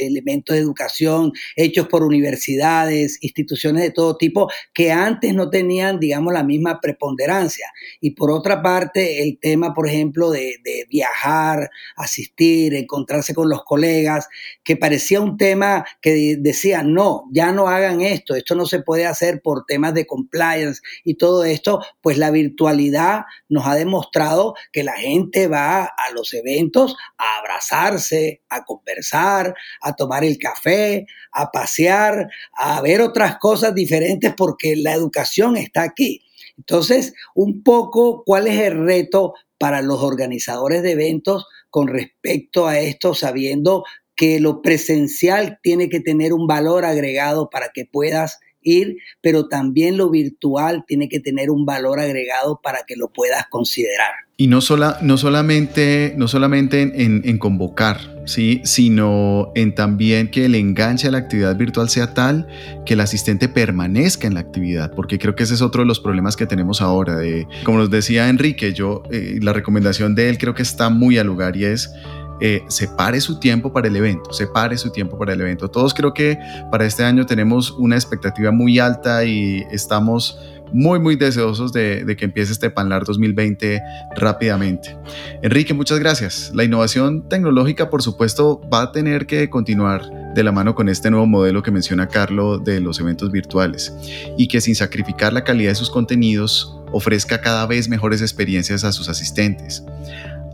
elementos 0.00 0.54
de 0.54 0.60
educación 0.60 1.32
hechos 1.56 1.88
por 1.88 2.02
universidades, 2.02 3.18
instituciones 3.22 3.82
de 3.82 3.90
todo 3.90 4.16
tipo, 4.16 4.50
que 4.72 4.92
antes 4.92 5.34
no 5.34 5.50
tenían, 5.50 5.98
digamos, 5.98 6.32
la 6.32 6.42
misma 6.42 6.80
preponderancia. 6.80 7.66
Y 8.00 8.12
por 8.12 8.30
otra 8.30 8.62
parte, 8.62 9.22
el 9.22 9.38
tema, 9.38 9.74
por 9.74 9.88
ejemplo, 9.88 10.30
de, 10.30 10.50
viajar, 10.88 11.70
asistir, 11.96 12.74
encontrarse 12.74 13.34
con 13.34 13.48
los 13.48 13.64
colegas, 13.64 14.28
que 14.64 14.76
parecía 14.76 15.20
un 15.20 15.36
tema 15.36 15.84
que 16.00 16.36
decía, 16.38 16.82
no, 16.82 17.24
ya 17.32 17.52
no 17.52 17.68
hagan 17.68 18.00
esto, 18.00 18.34
esto 18.34 18.54
no 18.54 18.66
se 18.66 18.80
puede 18.80 19.06
hacer 19.06 19.40
por 19.42 19.64
temas 19.66 19.94
de 19.94 20.06
compliance 20.06 20.80
y 21.04 21.14
todo 21.14 21.44
esto, 21.44 21.84
pues 22.00 22.18
la 22.18 22.30
virtualidad 22.30 23.22
nos 23.48 23.66
ha 23.66 23.74
demostrado 23.74 24.54
que 24.72 24.84
la 24.84 24.94
gente 24.94 25.48
va 25.48 25.84
a 25.84 26.09
los 26.12 26.34
eventos 26.34 26.96
a 27.18 27.38
abrazarse, 27.38 28.42
a 28.48 28.64
conversar, 28.64 29.54
a 29.80 29.94
tomar 29.94 30.24
el 30.24 30.38
café, 30.38 31.06
a 31.32 31.50
pasear, 31.50 32.28
a 32.52 32.80
ver 32.80 33.00
otras 33.00 33.38
cosas 33.38 33.74
diferentes 33.74 34.34
porque 34.36 34.76
la 34.76 34.94
educación 34.94 35.56
está 35.56 35.82
aquí. 35.82 36.22
Entonces, 36.56 37.14
un 37.34 37.62
poco, 37.62 38.22
¿cuál 38.24 38.46
es 38.46 38.60
el 38.60 38.84
reto 38.84 39.34
para 39.58 39.82
los 39.82 40.02
organizadores 40.02 40.82
de 40.82 40.92
eventos 40.92 41.46
con 41.68 41.88
respecto 41.88 42.66
a 42.66 42.78
esto, 42.80 43.14
sabiendo 43.14 43.84
que 44.16 44.40
lo 44.40 44.62
presencial 44.62 45.58
tiene 45.62 45.88
que 45.88 46.00
tener 46.00 46.32
un 46.32 46.46
valor 46.46 46.84
agregado 46.84 47.48
para 47.48 47.70
que 47.72 47.86
puedas 47.86 48.38
ir, 48.62 48.96
pero 49.20 49.48
también 49.48 49.96
lo 49.96 50.10
virtual 50.10 50.84
tiene 50.86 51.08
que 51.08 51.20
tener 51.20 51.50
un 51.50 51.64
valor 51.64 52.00
agregado 52.00 52.60
para 52.62 52.84
que 52.86 52.96
lo 52.96 53.12
puedas 53.12 53.46
considerar. 53.48 54.12
Y 54.40 54.46
no, 54.46 54.62
sola, 54.62 54.96
no 55.02 55.18
solamente, 55.18 56.14
no 56.16 56.26
solamente 56.26 56.80
en, 56.80 57.36
convocar, 57.36 57.98
¿sí? 58.24 58.62
sino 58.64 59.52
en 59.54 59.74
también 59.74 60.30
que 60.30 60.46
el 60.46 60.54
enganche 60.54 61.08
a 61.08 61.10
la 61.10 61.18
actividad 61.18 61.54
virtual 61.56 61.90
sea 61.90 62.14
tal 62.14 62.46
que 62.86 62.94
el 62.94 63.00
asistente 63.00 63.50
permanezca 63.50 64.26
en 64.26 64.32
la 64.32 64.40
actividad, 64.40 64.92
porque 64.96 65.18
creo 65.18 65.34
que 65.34 65.42
ese 65.42 65.52
es 65.52 65.60
otro 65.60 65.82
de 65.82 65.88
los 65.88 66.00
problemas 66.00 66.36
que 66.36 66.46
tenemos 66.46 66.80
ahora. 66.80 67.18
De, 67.18 67.46
como 67.64 67.76
nos 67.76 67.90
decía 67.90 68.30
Enrique, 68.30 68.72
yo, 68.72 69.02
eh, 69.10 69.38
la 69.42 69.52
recomendación 69.52 70.14
de 70.14 70.30
él 70.30 70.38
creo 70.38 70.54
que 70.54 70.62
está 70.62 70.88
muy 70.88 71.18
al 71.18 71.26
lugar 71.26 71.54
y 71.58 71.66
es 71.66 71.92
eh, 72.40 72.64
separe 72.68 73.20
su 73.20 73.38
tiempo 73.38 73.70
para 73.70 73.88
el 73.88 73.96
evento, 73.96 74.32
separe 74.32 74.78
su 74.78 74.90
tiempo 74.90 75.18
para 75.18 75.34
el 75.34 75.42
evento. 75.42 75.68
Todos 75.68 75.92
creo 75.92 76.14
que 76.14 76.38
para 76.70 76.86
este 76.86 77.04
año 77.04 77.26
tenemos 77.26 77.72
una 77.72 77.96
expectativa 77.96 78.50
muy 78.50 78.78
alta 78.78 79.22
y 79.26 79.66
estamos 79.70 80.38
muy, 80.72 80.98
muy 80.98 81.16
deseosos 81.16 81.72
de, 81.72 82.16
que 82.18 82.24
empiece 82.24 82.52
este 82.52 82.70
Panlar 82.70 83.04
2020 83.04 83.80
rápidamente. 84.16 84.96
Enrique, 85.42 85.74
muchas 85.74 85.98
gracias. 85.98 86.52
La 86.54 86.64
innovación 86.64 87.28
tecnológica, 87.28 87.90
por 87.90 88.02
supuesto, 88.02 88.60
va 88.72 88.82
a 88.82 88.92
tener 88.92 89.26
que 89.26 89.48
continuar 89.50 90.02
de 90.34 90.44
la 90.44 90.52
mano 90.52 90.74
con 90.74 90.88
este 90.88 91.10
nuevo 91.10 91.26
modelo 91.26 91.62
que 91.62 91.70
menciona 91.70 92.06
Carlos 92.06 92.62
de 92.64 92.80
los 92.80 93.00
eventos 93.00 93.32
virtuales 93.32 93.92
y 94.38 94.46
que 94.46 94.60
sin 94.60 94.76
sacrificar 94.76 95.32
la 95.32 95.42
calidad 95.42 95.70
de 95.70 95.74
sus 95.74 95.90
contenidos 95.90 96.78
ofrezca 96.92 97.40
cada 97.40 97.66
vez 97.66 97.88
mejores 97.88 98.20
experiencias 98.22 98.84
a 98.84 98.92
sus 98.92 99.08
asistentes. 99.08 99.84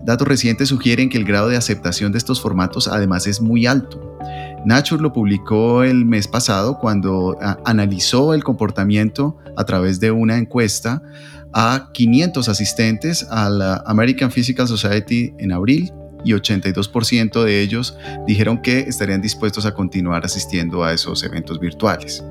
Datos 0.03 0.29
recientes 0.29 0.69
sugieren 0.69 1.09
que 1.09 1.19
el 1.19 1.25
grado 1.25 1.49
de 1.49 1.57
aceptación 1.57 2.13
de 2.13 2.19
estos 2.19 2.41
formatos 2.41 2.87
además 2.87 3.27
es 3.27 3.41
muy 3.41 3.67
alto. 3.67 4.17
Nature 4.67 5.01
lo 5.01 5.13
publicó 5.13 5.85
el 5.85 6.05
mes 6.05 6.27
pasado 6.27 6.81
cuando 6.81 7.39
analizó 7.65 8.35
el 8.35 8.43
comportamiento 8.43 9.39
a 9.57 9.65
través 9.65 10.01
de 10.01 10.11
una 10.11 10.39
encuesta 10.39 11.01
a 11.53 11.91
500 11.95 12.49
asistentes 12.49 13.25
a 13.31 13.49
la 13.49 13.85
American 13.87 14.33
Physical 14.33 14.67
Society 14.67 15.33
en 15.39 15.53
abril 15.53 15.93
y 16.25 16.33
82% 16.33 17.45
de 17.45 17.61
ellos 17.61 17.97
dijeron 18.27 18.61
que 18.61 18.81
estarían 18.81 19.23
dispuestos 19.23 19.67
a 19.67 19.73
continuar 19.73 20.25
asistiendo 20.25 20.83
a 20.83 20.93
esos 20.93 21.23
eventos 21.23 21.61
virtuales. 21.61 22.25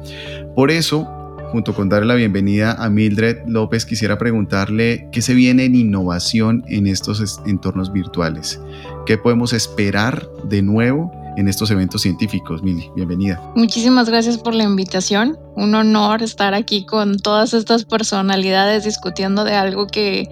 Por 0.55 0.71
eso, 0.71 1.07
junto 1.53 1.73
con 1.73 1.87
darle 1.87 2.07
la 2.07 2.15
bienvenida 2.15 2.73
a 2.73 2.89
Mildred 2.89 3.47
López, 3.47 3.85
quisiera 3.85 4.17
preguntarle 4.17 5.07
qué 5.13 5.21
se 5.21 5.33
viene 5.33 5.63
en 5.63 5.75
innovación 5.75 6.65
en 6.67 6.87
estos 6.87 7.41
entornos 7.45 7.93
virtuales. 7.93 8.59
¿Qué 9.05 9.17
podemos 9.17 9.53
esperar 9.53 10.27
de 10.49 10.61
nuevo 10.61 11.24
en 11.37 11.47
estos 11.47 11.71
eventos 11.71 12.01
científicos? 12.01 12.63
Mili, 12.63 12.89
bienvenida. 12.95 13.41
Muchísimas 13.55 14.09
gracias 14.09 14.37
por 14.37 14.53
la 14.53 14.63
invitación. 14.63 15.37
Un 15.55 15.75
honor 15.75 16.23
estar 16.23 16.53
aquí 16.53 16.85
con 16.85 17.17
todas 17.17 17.53
estas 17.53 17.85
personalidades 17.85 18.83
discutiendo 18.83 19.43
de 19.43 19.53
algo 19.53 19.87
que, 19.87 20.27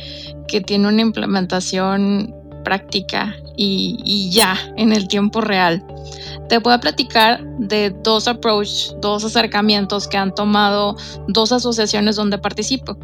que 0.48 0.62
tiene 0.62 0.88
una 0.88 1.02
implementación 1.02 2.34
práctica 2.64 3.36
y, 3.56 4.30
ya 4.32 4.58
en 4.78 4.94
el 4.94 5.08
tiempo 5.08 5.42
real. 5.42 5.86
Te 6.50 6.58
voy 6.58 6.74
a 6.74 6.80
platicar 6.80 7.44
de 7.60 7.94
dos 8.04 8.28
approach, 8.28 8.92
dos 9.02 9.24
acercamientos 9.24 10.08
que 10.08 10.18
han 10.18 10.34
tomado 10.34 10.96
dos 11.28 11.52
asociaciones 11.52 12.16
donde 12.16 12.38
participo. 12.38 12.98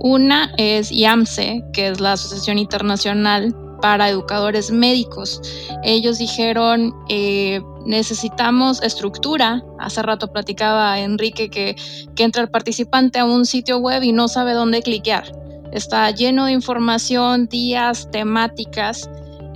Una 0.00 0.52
es 0.58 0.90
IAMSE, 0.90 1.64
que 1.72 1.88
es 1.88 2.00
la 2.00 2.12
Asociación 2.12 2.58
Internacional 2.58 3.54
para 3.84 4.08
Educadores 4.08 4.70
Médicos. 4.70 5.42
Ellos 5.82 6.16
dijeron, 6.16 6.94
eh, 7.10 7.60
necesitamos 7.84 8.82
estructura. 8.82 9.62
Hace 9.78 10.00
rato 10.00 10.32
platicaba 10.32 10.98
Enrique 11.00 11.50
que, 11.50 11.76
que 12.16 12.24
entra 12.24 12.40
el 12.40 12.48
participante 12.48 13.18
a 13.18 13.26
un 13.26 13.44
sitio 13.44 13.76
web 13.76 14.02
y 14.02 14.12
no 14.12 14.26
sabe 14.26 14.54
dónde 14.54 14.80
cliquear. 14.80 15.30
Está 15.70 16.10
lleno 16.12 16.46
de 16.46 16.52
información, 16.52 17.46
días, 17.46 18.10
temáticas. 18.10 19.10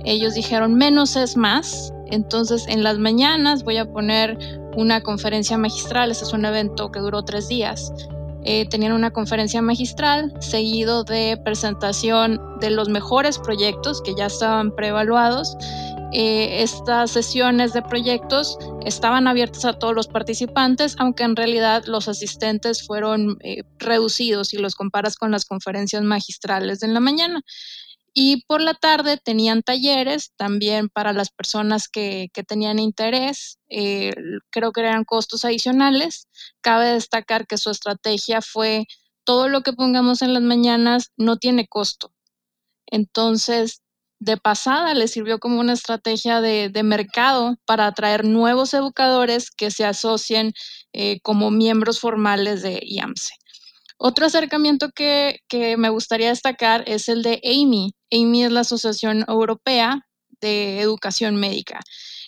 Ellos 0.05 0.35
dijeron, 0.35 0.75
menos 0.75 1.15
es 1.15 1.35
más. 1.35 1.91
Entonces, 2.11 2.67
en 2.67 2.83
las 2.83 2.99
mañanas 2.99 3.63
voy 3.63 3.77
a 3.77 3.91
poner 3.91 4.37
una 4.77 5.01
conferencia 5.01 5.57
magistral. 5.57 6.11
Este 6.11 6.25
es 6.25 6.33
un 6.33 6.45
evento 6.45 6.91
que 6.91 6.99
duró 6.99 7.23
tres 7.23 7.47
días. 7.47 7.91
Eh, 8.45 8.67
tenían 8.69 8.93
una 8.93 9.11
conferencia 9.11 9.61
magistral 9.61 10.33
seguido 10.39 11.03
de 11.03 11.39
presentación 11.43 12.39
de 12.61 12.69
los 12.69 12.87
mejores 12.87 13.37
proyectos 13.37 14.01
que 14.01 14.15
ya 14.15 14.27
estaban 14.27 14.73
preevaluados. 14.75 15.57
Eh, 16.11 16.63
estas 16.63 17.11
sesiones 17.11 17.73
de 17.73 17.83
proyectos 17.83 18.57
estaban 18.83 19.27
abiertas 19.27 19.65
a 19.65 19.73
todos 19.73 19.93
los 19.93 20.07
participantes, 20.07 20.95
aunque 20.97 21.23
en 21.23 21.35
realidad 21.35 21.83
los 21.85 22.07
asistentes 22.07 22.85
fueron 22.85 23.37
eh, 23.41 23.63
reducidos 23.77 24.47
si 24.49 24.57
los 24.57 24.73
comparas 24.73 25.17
con 25.17 25.31
las 25.31 25.45
conferencias 25.45 26.01
magistrales 26.01 26.79
de 26.79 26.87
la 26.87 26.99
mañana. 26.99 27.41
Y 28.21 28.43
por 28.47 28.61
la 28.61 28.73
tarde 28.73 29.15
tenían 29.15 29.63
talleres 29.63 30.33
también 30.35 30.89
para 30.89 31.13
las 31.13 31.29
personas 31.29 31.87
que, 31.87 32.29
tenían 32.45 32.77
interés. 32.77 33.59
Eh, 33.69 34.13
creo 34.49 34.73
que 34.73 34.81
eran 34.81 35.05
costos 35.05 35.45
adicionales. 35.45 36.27
Cabe 36.59 36.87
destacar 36.87 37.47
que 37.47 37.57
su 37.57 37.69
estrategia 37.69 38.41
fue 38.41 38.87
todo 39.23 39.47
lo 39.47 39.61
que 39.61 39.71
pongamos 39.71 40.21
en 40.21 40.33
las 40.33 40.43
mañanas 40.43 41.13
no 41.15 41.37
tiene 41.37 41.69
costo. 41.69 42.11
Entonces, 42.87 43.83
de 44.19 44.35
pasada 44.35 44.93
le 44.95 45.07
sirvió 45.07 45.39
como 45.39 45.61
una 45.61 45.71
estrategia 45.71 46.41
de, 46.41 46.71
mercado 46.83 47.55
para 47.63 47.87
atraer 47.87 48.25
nuevos 48.25 48.73
educadores 48.73 49.49
que 49.49 49.71
se 49.71 49.85
asocien 49.85 50.51
eh, 50.91 51.21
como 51.21 51.51
miembros 51.51 52.01
formales 52.01 52.63
de 52.63 52.81
IAMSE. 52.83 53.35
Otro 53.97 54.25
acercamiento 54.25 54.89
que, 54.91 55.39
me 55.77 55.87
gustaría 55.87 56.27
destacar 56.29 56.83
es 56.85 57.07
el 57.07 57.23
de 57.23 57.41
AMI. 57.45 57.93
AMI 58.11 58.45
es 58.45 58.51
la 58.51 58.61
Asociación 58.61 59.25
Europea 59.27 60.07
de 60.41 60.79
Educación 60.81 61.35
Médica. 61.35 61.79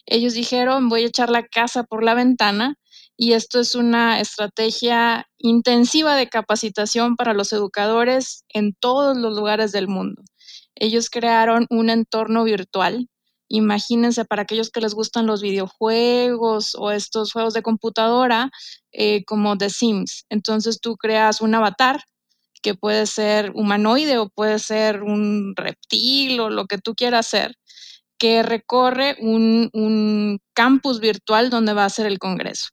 Ellos 0.06 0.34
dijeron, 0.34 0.89
voy 0.89 1.04
a 1.04 1.08
echar 1.08 1.30
la 1.30 1.48
casa 1.48 1.84
por 1.84 2.04
la 2.04 2.13
ventana 2.13 2.76
y 3.17 3.34
esto 3.34 3.60
es 3.60 3.76
una 3.76 4.20
estrategia 4.20 5.28
intensiva 5.38 6.15
de 6.15 6.30
capacitación 6.30 7.15
para 7.15 7.34
los 7.34 7.54
educadores 7.54 8.46
en 8.50 8.74
todos 8.74 9.17
los 9.17 9.36
lugares 9.36 9.72
del 9.72 9.88
mundo. 9.88 10.24
Ellos 10.76 11.10
crearon 11.10 11.67
un 11.70 11.89
entorno 11.89 12.44
virtual 12.44 13.08
Imagínense 13.54 14.24
para 14.24 14.44
aquellos 14.44 14.70
que 14.70 14.80
les 14.80 14.94
gustan 14.94 15.26
los 15.26 15.41
videojuegos 15.41 16.74
o 16.76 16.89
estos 16.91 17.34
juegos 17.34 17.54
de 17.54 17.62
computadora 17.62 18.50
eh, 18.94 19.26
como 19.26 19.58
The 19.58 19.70
Sims. 19.70 20.26
Entonces 20.30 20.80
tú 20.80 20.96
creas 20.96 21.41
un 21.41 21.54
avatar 21.54 22.02
que 22.62 22.76
puede 22.76 23.06
ser 23.06 23.52
humanoide 23.56 24.17
o 24.17 24.30
puede 24.30 24.60
ser 24.60 25.04
un 25.04 25.54
reptil 25.56 26.39
o 26.39 26.50
lo 26.50 26.65
que 26.65 26.78
tú 26.78 26.95
quieras 26.95 27.28
ser, 27.28 27.56
que 28.17 28.43
recorre 28.43 29.17
un, 29.19 30.39
campus 30.54 31.00
virtual 31.00 31.50
donde 31.50 31.74
va 31.74 31.86
a 31.86 31.89
ser 31.89 32.06
el 32.06 32.19
Congreso. 32.19 32.69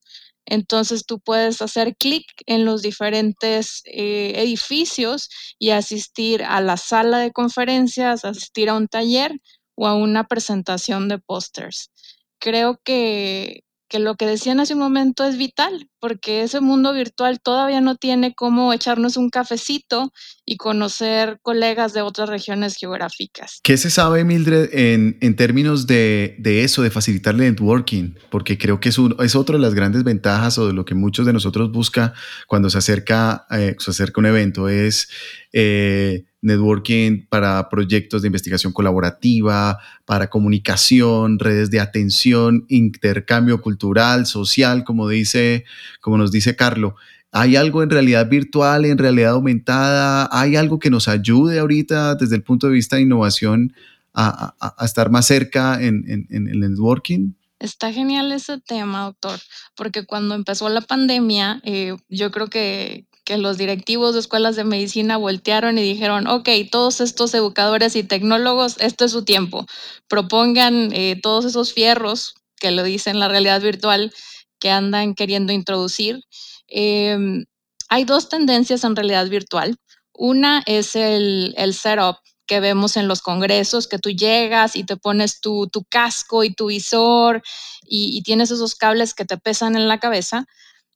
Entonces 0.47 1.05
tú 1.07 1.21
puedes 1.21 1.63
hacer 1.63 1.97
clic 1.97 2.25
en 2.47 2.65
los 2.65 2.83
diferentes 2.83 3.83
eh, 3.87 4.33
edificios 4.37 5.31
y 5.59 5.71
asistir 5.71 6.43
a 6.43 6.61
la 6.61 6.77
sala 6.77 7.19
de 7.19 7.33
conferencias, 7.33 8.25
asistir 8.25 8.69
a 8.71 8.75
un 8.75 8.89
taller 8.89 9.41
o 9.75 9.87
a 9.87 9.95
una 9.95 10.25
presentación 10.27 11.09
de 11.09 11.19
pósters. 11.19 11.91
Creo 12.39 12.81
que 12.85 13.65
que 13.89 13.99
lo 13.99 14.17
que 14.17 14.27
decían 14.27 14.61
hace 14.61 14.75
un 14.75 14.81
momento 14.81 15.25
es 15.25 15.37
vital, 15.37 15.89
porque 16.01 16.43
ese 16.43 16.61
mundo 16.61 16.93
virtual 16.93 17.41
todavía 17.41 17.81
no 17.81 17.97
tiene 17.97 18.35
cómo 18.35 18.73
echarnos 18.73 19.17
un 19.17 19.31
cafecito 19.31 20.13
y 20.45 20.57
conocer 20.57 21.39
colegas 21.43 21.93
de 21.93 22.03
otras 22.03 22.29
regiones 22.29 22.77
geográficas. 22.77 23.61
¿Qué 23.63 23.77
se 23.77 23.91
sabe, 23.91 24.25
Mildred, 24.25 24.71
en, 24.73 25.37
términos 25.37 25.87
de, 25.87 26.37
de, 26.39 26.65
eso, 26.65 26.83
de 26.83 26.91
facilitar 26.91 27.35
el 27.35 27.41
networking? 27.41 28.15
Porque 28.31 28.59
creo 28.59 28.81
que 28.81 28.89
es, 28.89 28.99
un, 28.99 29.17
es 29.21 29.35
otra 29.35 29.57
de 29.57 29.63
las 29.63 29.75
grandes 29.75 30.05
ventajas 30.05 30.59
o 30.59 30.67
de 30.67 30.73
lo 30.73 30.85
que 30.85 30.95
muchos 30.95 31.27
de 31.27 31.33
nosotros 31.33 31.71
busca 31.73 32.15
cuando 32.47 32.71
se 32.71 32.79
acerca, 32.79 33.47
eh, 33.51 33.77
se 33.79 33.91
acerca 33.91 34.21
un 34.21 34.27
evento, 34.27 34.69
es... 34.69 35.09
Eh, 35.53 36.25
networking 36.41 37.27
para 37.29 37.69
proyectos 37.69 38.23
de 38.23 38.29
investigación 38.29 38.73
colaborativa, 38.73 39.79
para 40.05 40.31
comunicación, 40.31 41.39
redes 41.39 41.71
de 41.71 41.81
atención, 41.81 42.65
intercambio 42.69 43.61
cultural, 43.61 44.27
social, 44.27 44.85
como 44.85 45.09
dice, 45.09 45.65
como 46.01 46.19
nos 46.19 46.31
dice 46.31 46.57
Carlo. 46.57 46.97
¿Hay 47.31 47.57
algo 47.57 47.83
en 47.83 47.91
realidad 47.91 48.29
virtual, 48.29 48.85
en 48.87 48.97
realidad 48.97 49.33
aumentada? 49.33 50.29
¿Hay 50.33 50.57
algo 50.57 50.79
que 50.79 50.91
nos 50.91 51.09
ayude 51.09 51.59
ahorita 51.59 52.15
desde 52.15 52.37
el 52.37 52.43
punto 52.43 52.67
de 52.67 52.73
vista 52.73 52.97
de 52.97 53.03
innovación 53.03 53.75
a, 54.15 54.55
estar 54.81 55.11
más 55.11 55.27
cerca 55.27 55.81
en, 55.81 56.27
el 56.31 56.61
networking? 56.61 57.33
Está 57.61 57.93
genial 57.93 58.33
ese 58.33 58.59
tema, 58.61 59.05
doctor, 59.05 59.39
porque 59.75 60.07
cuando 60.07 60.35
empezó 60.35 60.69
la 60.69 60.81
pandemia, 60.81 61.61
eh, 61.65 61.97
yo 62.09 62.31
creo 62.31 62.49
que, 62.49 63.05
los 63.37 63.59
directivos 63.59 64.15
de 64.15 64.21
escuelas 64.21 64.57
de 64.57 64.65
medicina 64.65 65.19
voltearon 65.19 65.77
y 65.77 65.83
dijeron, 65.83 66.27
ok, 66.27 66.49
todos 66.73 67.03
estos 67.03 67.35
educadores 67.35 67.95
y 67.95 68.03
tecnólogos, 68.03 68.79
esto 68.81 69.05
es 69.05 69.13
su 69.13 69.23
tiempo, 69.23 69.67
propongan 70.09 70.95
eh, 70.95 71.21
todos 71.23 71.45
esos 71.45 71.75
fierros 71.75 72.37
que 72.59 72.71
lo 72.71 72.83
dicen 72.85 73.21
la 73.21 73.29
realidad 73.29 73.61
virtual 73.61 74.15
que 74.59 74.71
andan 74.71 75.15
queriendo 75.15 75.53
introducir. 75.53 76.23
Em, 76.69 77.45
hay 77.89 78.05
dos 78.05 78.29
tendencias 78.29 78.85
en 78.85 78.97
realidad 78.97 79.29
virtual. 79.29 79.77
Una 80.13 80.63
es 80.67 80.97
el, 80.97 81.55
el 81.57 81.75
setup 81.75 82.17
que 82.49 82.59
vemos 82.61 82.97
en 82.97 83.07
los 83.07 83.23
congresos, 83.23 83.87
que 83.87 83.99
tú 83.99 84.11
llegas 84.11 84.75
y 84.75 84.83
te 84.83 84.97
pones 84.97 85.41
tu, 85.41 85.69
tu 85.69 85.85
casco 85.85 86.43
y 86.43 86.53
tu 86.53 86.67
visor 86.67 87.43
y, 87.87 88.23
tienes 88.23 88.51
esos 88.51 88.75
cables 88.75 89.15
que 89.15 89.25
te 89.25 89.39
pesan 89.39 89.77
en 89.77 89.87
la 89.87 89.99
cabeza. 89.99 90.47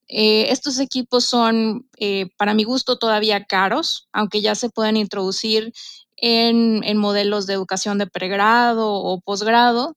Eh, 0.08 0.46
estos 0.50 0.78
equipos 0.80 1.24
son, 1.24 1.88
eh, 1.98 2.30
para 2.38 2.54
mi 2.54 2.64
gusto, 2.64 2.98
todavía 2.98 3.44
caros, 3.44 4.08
aunque 4.12 4.40
ya 4.40 4.54
se 4.54 4.70
pueden 4.70 4.96
introducir 4.96 5.72
en, 6.16 6.96
modelos 6.96 7.46
de 7.46 7.54
educación 7.54 7.98
de 7.98 8.06
pregrado 8.06 8.90
o 8.92 9.20
posgrado. 9.20 9.96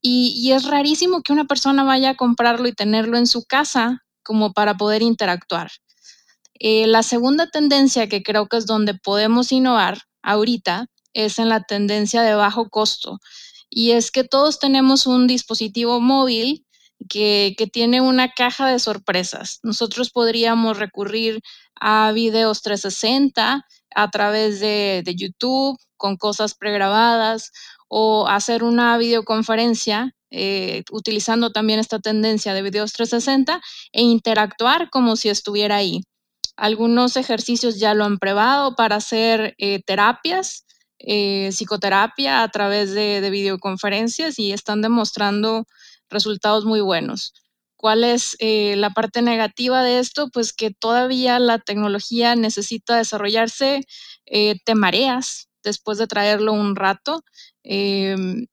Y, 0.00 0.52
es 0.52 0.64
rarísimo 0.64 1.22
que 1.22 1.32
una 1.32 1.44
persona 1.44 1.84
vaya 1.84 2.10
a 2.10 2.16
comprarlo 2.16 2.68
y 2.68 2.72
tenerlo 2.72 3.18
en 3.18 3.26
su 3.26 3.44
casa 3.44 4.04
como 4.22 4.52
para 4.52 4.76
poder 4.76 5.02
interactuar. 5.02 5.70
Eh, 6.60 6.86
la 6.86 7.02
segunda 7.02 7.48
tendencia 7.50 8.08
que 8.08 8.22
creo 8.22 8.46
que 8.46 8.56
es 8.56 8.66
donde 8.66 8.94
podemos 8.94 9.52
innovar 9.52 9.98
ahorita 10.22 10.86
es 11.14 11.38
en 11.38 11.48
la 11.48 11.62
tendencia 11.62 12.22
de 12.22 12.34
bajo 12.34 12.68
costo. 12.68 13.18
Y 13.70 13.92
es 13.92 14.10
que 14.10 14.24
todos 14.24 14.58
tenemos 14.58 15.06
un 15.06 15.26
dispositivo 15.26 16.00
móvil 16.00 16.64
que, 17.08 17.54
tiene 17.72 18.00
una 18.00 18.32
caja 18.32 18.68
de 18.68 18.78
sorpresas. 18.78 19.60
Nosotros 19.62 20.10
podríamos 20.10 20.78
recurrir 20.78 21.40
a 21.80 22.12
videos 22.12 22.62
360 22.62 23.64
a 23.94 24.10
través 24.10 24.60
de, 24.60 25.02
YouTube 25.16 25.78
con 25.96 26.16
cosas 26.16 26.54
pregrabadas 26.54 27.50
o 27.88 28.28
hacer 28.28 28.62
una 28.62 28.96
videoconferencia 28.98 30.14
eh, 30.30 30.84
utilizando 30.90 31.50
también 31.50 31.80
esta 31.80 31.98
tendencia 31.98 32.54
de 32.54 32.62
videos 32.62 32.92
360 32.92 33.60
e 33.92 34.02
interactuar 34.02 34.90
como 34.90 35.16
si 35.16 35.28
estuviera 35.30 35.76
ahí. 35.76 36.02
Algunos 36.56 37.16
ejercicios 37.16 37.78
ya 37.78 37.94
lo 37.94 38.04
han 38.04 38.18
probado 38.18 38.74
para 38.76 38.96
hacer 38.96 39.54
eh, 39.58 39.80
terapias, 39.84 40.66
eh, 40.98 41.50
psicoterapia 41.52 42.42
a 42.42 42.48
través 42.48 42.92
de, 42.92 43.20
de 43.20 43.30
videoconferencias 43.30 44.38
y 44.38 44.52
están 44.52 44.82
demostrando 44.82 45.66
resultados 46.10 46.64
muy 46.64 46.80
buenos. 46.80 47.32
¿Cuál 47.78 48.02
es 48.02 48.36
eh, 48.40 48.74
la 48.76 48.90
parte 48.90 49.22
negativa 49.22 49.84
de 49.84 50.00
esto? 50.00 50.30
Pues 50.30 50.52
que 50.52 50.72
todavía 50.72 51.38
la 51.38 51.60
tecnología 51.60 52.34
necesita 52.34 52.96
desarrollarse, 52.96 53.82
eh, 54.26 54.56
te 54.64 54.74
mareas 54.74 55.47
después 55.68 55.98
de 55.98 56.06
traerlo 56.06 56.52
un 56.52 56.76
rato 56.76 57.22
em, 57.62 58.46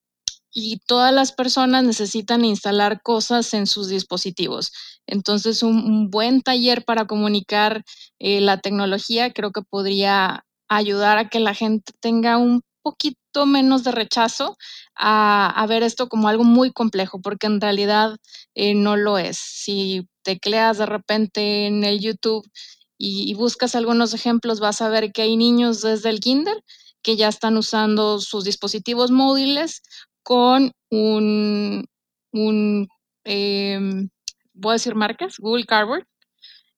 y 0.52 0.80
todas 0.88 1.14
las 1.14 1.32
personas 1.34 1.84
necesitan 1.84 2.46
instalar 2.46 3.02
cosas 3.02 3.54
en 3.54 3.68
sus 3.68 3.90
dispositivos. 3.90 4.72
Entonces, 5.08 5.64
un, 5.64 6.10
buen 6.10 6.42
taller 6.42 6.86
para 6.86 7.06
comunicar 7.08 7.84
eh, 8.20 8.42
la 8.42 8.60
tecnología 8.60 9.34
creo 9.34 9.52
que 9.52 9.62
podría 9.62 10.46
ayudar 10.70 11.18
a 11.18 11.30
que 11.30 11.40
la 11.40 11.54
gente 11.54 11.94
tenga 12.00 12.38
un 12.38 12.62
poquito 12.82 13.46
menos 13.46 13.84
de 13.84 13.92
rechazo 13.92 14.58
a, 14.96 15.66
ver 15.68 15.84
esto 15.84 16.08
como 16.08 16.28
algo 16.28 16.44
muy 16.44 16.72
complejo, 16.72 17.20
porque 17.22 17.48
en 17.48 17.60
realidad 17.60 18.18
eh, 18.54 18.76
no 18.76 18.96
lo 18.96 19.18
es. 19.18 19.38
Si 19.38 20.08
tecleas 20.24 20.78
de 20.78 20.86
repente 20.86 21.68
en 21.68 21.84
el 21.84 22.00
YouTube 22.00 22.50
y, 22.98 23.34
buscas 23.34 23.76
algunos 23.76 24.14
ejemplos, 24.14 24.60
vas 24.60 24.82
a 24.82 24.90
ver 24.90 25.12
que 25.12 25.24
hay 25.24 25.36
niños 25.36 25.82
desde 25.82 26.10
el 26.10 26.20
kinder 26.20 26.64
que 27.06 27.16
ya 27.16 27.28
están 27.28 27.56
usando 27.56 28.20
sus 28.20 28.44
dispositivos 28.44 29.12
móviles 29.12 29.84
con 30.24 30.72
un, 30.90 31.86
un 32.32 32.88
em, 33.24 34.10
voy 34.54 34.72
a 34.72 34.74
decir 34.74 34.96
marcas, 34.96 35.36
Google 35.38 35.66
Cardboard. 35.66 36.08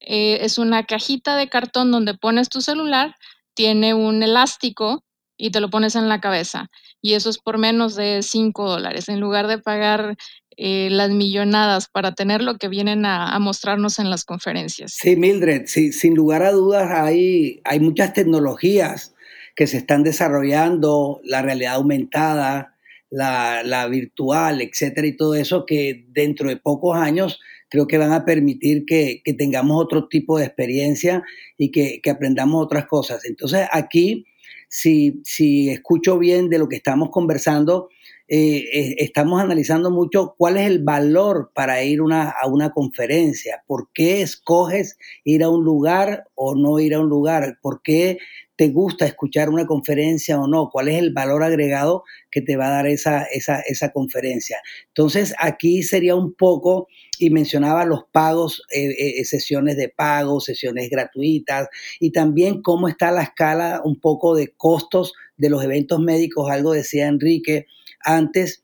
Eh, 0.02 0.40
es 0.42 0.58
una 0.58 0.84
cajita 0.84 1.38
de 1.38 1.48
cartón 1.48 1.92
donde 1.92 2.13
pones 2.13 2.50
tu 2.50 2.60
celular, 2.60 3.16
tiene 3.54 3.94
un 3.94 4.22
elástico 4.22 5.06
y 5.38 5.52
te 5.52 5.62
lo 5.62 5.70
pones 5.70 5.96
en 5.96 6.10
la 6.10 6.20
cabeza. 6.20 6.68
Y 7.02 7.13
eso 7.13 7.30
es 7.30 7.38
por 7.38 7.58
menos 7.58 7.96
de 7.96 8.22
5 8.22 8.70
dólares, 8.70 9.08
en 9.08 9.22
lugar 9.22 9.48
de 9.48 9.60
pagar 9.60 10.18
eh, 10.58 10.90
las 10.92 11.10
millonadas 11.10 11.88
para 11.88 12.12
tener 12.12 12.42
lo 12.42 12.58
que 12.58 12.68
vienen 12.68 13.06
a, 13.06 13.40
mostrarnos 13.40 13.98
en 14.00 14.10
las 14.10 14.26
conferencias. 14.26 14.92
Sí, 14.94 15.16
Mildred, 15.16 15.68
sí, 15.68 15.94
sin 15.94 16.16
lugar 16.16 16.44
a 16.44 16.52
dudas 16.52 16.92
hay, 16.92 17.62
hay 17.63 17.80
muchas 17.80 18.13
tecnologías 18.13 19.13
que 19.58 19.65
se 19.65 19.78
están 19.78 20.04
desarrollando, 20.04 21.20
la 21.24 21.41
realidad 21.41 21.74
aumentada, 21.74 22.76
la, 23.10 23.88
virtual, 23.89 24.62
etcétera, 24.62 25.08
y 25.08 25.17
todo 25.17 25.34
eso 25.34 25.65
que 25.65 26.06
dentro 26.10 26.48
de 26.48 26.58
pocos 26.58 26.96
años 26.96 27.39
creo 27.67 27.88
que 27.88 27.98
van 27.98 28.13
a 28.13 28.24
permitir 28.24 28.86
que, 28.86 29.24
tengamos 29.36 29.84
otro 29.84 30.08
tipo 30.08 30.38
de 30.38 30.46
experiencia 30.46 31.24
y 31.58 31.72
que, 31.72 32.00
aprendamos 32.08 32.63
otras 32.63 32.86
cosas. 32.86 33.26
Entonces 33.26 33.67
aquí 33.72 34.26
si, 34.70 35.22
si 35.24 35.70
escucho 35.70 36.20
bien 36.20 36.50
de 36.50 36.60
lo 36.60 36.70
que 36.70 36.76
estamos 36.76 37.10
conversando, 37.10 37.89
eh, 38.30 38.96
estamos 38.98 39.41
analizando 39.41 39.89
mucho 39.89 40.36
cuál 40.38 40.58
es 40.58 40.67
el 40.67 40.84
valor 40.84 41.52
para 41.56 41.82
ir 41.84 42.00
a 42.12 42.46
una 42.48 42.72
conferencia, 42.72 43.63
por 43.65 43.89
qué 43.93 44.22
escoges 44.22 44.98
ir 45.24 45.43
a 45.43 45.50
un 45.50 45.63
lugar 45.63 46.26
o 46.36 46.54
no 46.54 46.78
ir 46.80 46.93
a 46.93 47.00
un 47.00 47.08
lugar, 47.08 47.58
por 47.62 47.82
qué 47.82 48.17
te 48.58 48.70
gusta 48.70 49.06
escuchar 49.06 49.50
una 49.50 49.67
conferencia 49.67 50.39
o 50.39 50.48
no, 50.48 50.70
cuál 50.72 50.88
es 50.88 50.96
el 50.96 51.13
valor 51.13 51.43
agregado 51.43 52.04
que 52.32 52.41
te 52.41 52.58
va 52.58 52.67
a 52.67 52.72
dar 52.72 52.88
esa, 52.88 53.24
esa, 53.24 53.60
esa 53.62 53.91
conferencia. 53.91 54.58
Entonces, 54.88 55.36
aquí 55.39 55.84
sería 55.84 56.15
un 56.15 56.34
poco, 56.34 56.88
y 57.20 57.30
mencionaba 57.30 57.86
los 57.86 58.06
pagos, 58.12 58.63
eh, 58.74 59.20
eh, 59.20 59.26
sesiones 59.26 59.78
de 59.78 59.89
pago, 59.89 60.41
sesiones 60.41 60.89
gratuitas, 60.89 61.70
y 62.00 62.12
también 62.12 62.63
cómo 62.63 62.88
está 62.88 63.12
la 63.12 63.24
escala 63.24 63.82
un 63.86 64.00
poco 64.00 64.36
de 64.36 64.54
costos 64.58 65.13
de 65.38 65.52
los 65.52 65.63
eventos 65.63 66.00
médicos, 66.00 66.50
algo 66.50 66.74
decía 66.74 67.08
Enrique 67.08 67.67
antes, 68.04 68.63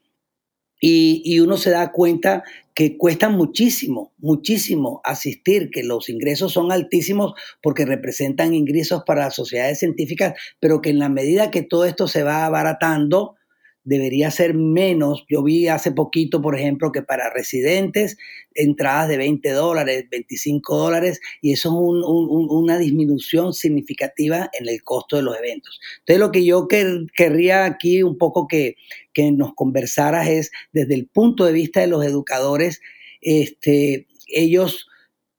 y, 0.86 1.40
uno 1.40 1.56
se 1.56 1.70
da 1.70 1.94
cuenta 1.94 2.44
que 2.74 2.98
cuesta 2.98 3.30
muchísimo, 3.30 4.14
muchísimo 4.18 5.02
asistir, 5.04 5.70
que 5.70 5.84
los 5.84 6.10
ingresos 6.10 6.54
son 6.54 6.72
altísimos 6.72 7.34
porque 7.62 7.86
representan 7.86 8.54
ingresos 8.54 9.04
para 9.06 9.30
sociedades 9.32 9.80
científicas, 9.80 10.34
pero 10.60 10.82
que 10.82 10.90
en 10.90 11.00
la 11.00 11.10
medida 11.10 11.52
que 11.52 11.62
todo 11.62 11.86
esto 11.86 12.08
se 12.08 12.24
va 12.24 12.46
abaratando, 12.46 13.36
debería 13.84 14.32
ser 14.32 14.54
menos. 14.54 15.26
Yo 15.30 15.44
vi 15.44 15.68
hace 15.68 15.92
poquito, 15.92 16.42
por 16.42 16.58
ejemplo, 16.58 16.92
que 16.92 17.02
para 17.02 17.30
residentes 17.30 18.18
entradas 18.56 19.10
de 19.10 19.18
20 19.18 19.50
dólares, 19.52 20.06
25 20.10 20.78
dólares, 20.78 21.20
y 21.42 21.54
eso 21.54 21.70
es 21.70 21.76
una 21.76 22.78
disminución 22.78 23.54
significativa 23.54 24.50
en 24.58 24.68
el 24.68 24.84
costo 24.84 25.16
de 25.16 25.24
los 25.24 25.38
eventos. 25.38 25.80
Entonces, 26.00 26.20
lo 26.20 26.32
que 26.32 26.46
yo 26.46 26.68
querría 26.68 27.66
aquí 27.66 28.04
un 28.04 28.18
poco 28.18 28.48
que, 28.48 28.76
que, 29.14 29.32
nos 29.32 29.54
conversaras 29.56 30.28
es 30.28 30.52
desde 30.72 30.96
el 30.96 31.08
punto 31.08 31.46
de 31.46 31.54
vista 31.54 31.82
de 31.82 31.88
los 31.88 32.06
educadores, 32.06 32.82
este, 33.22 34.08
ellos... 34.28 34.88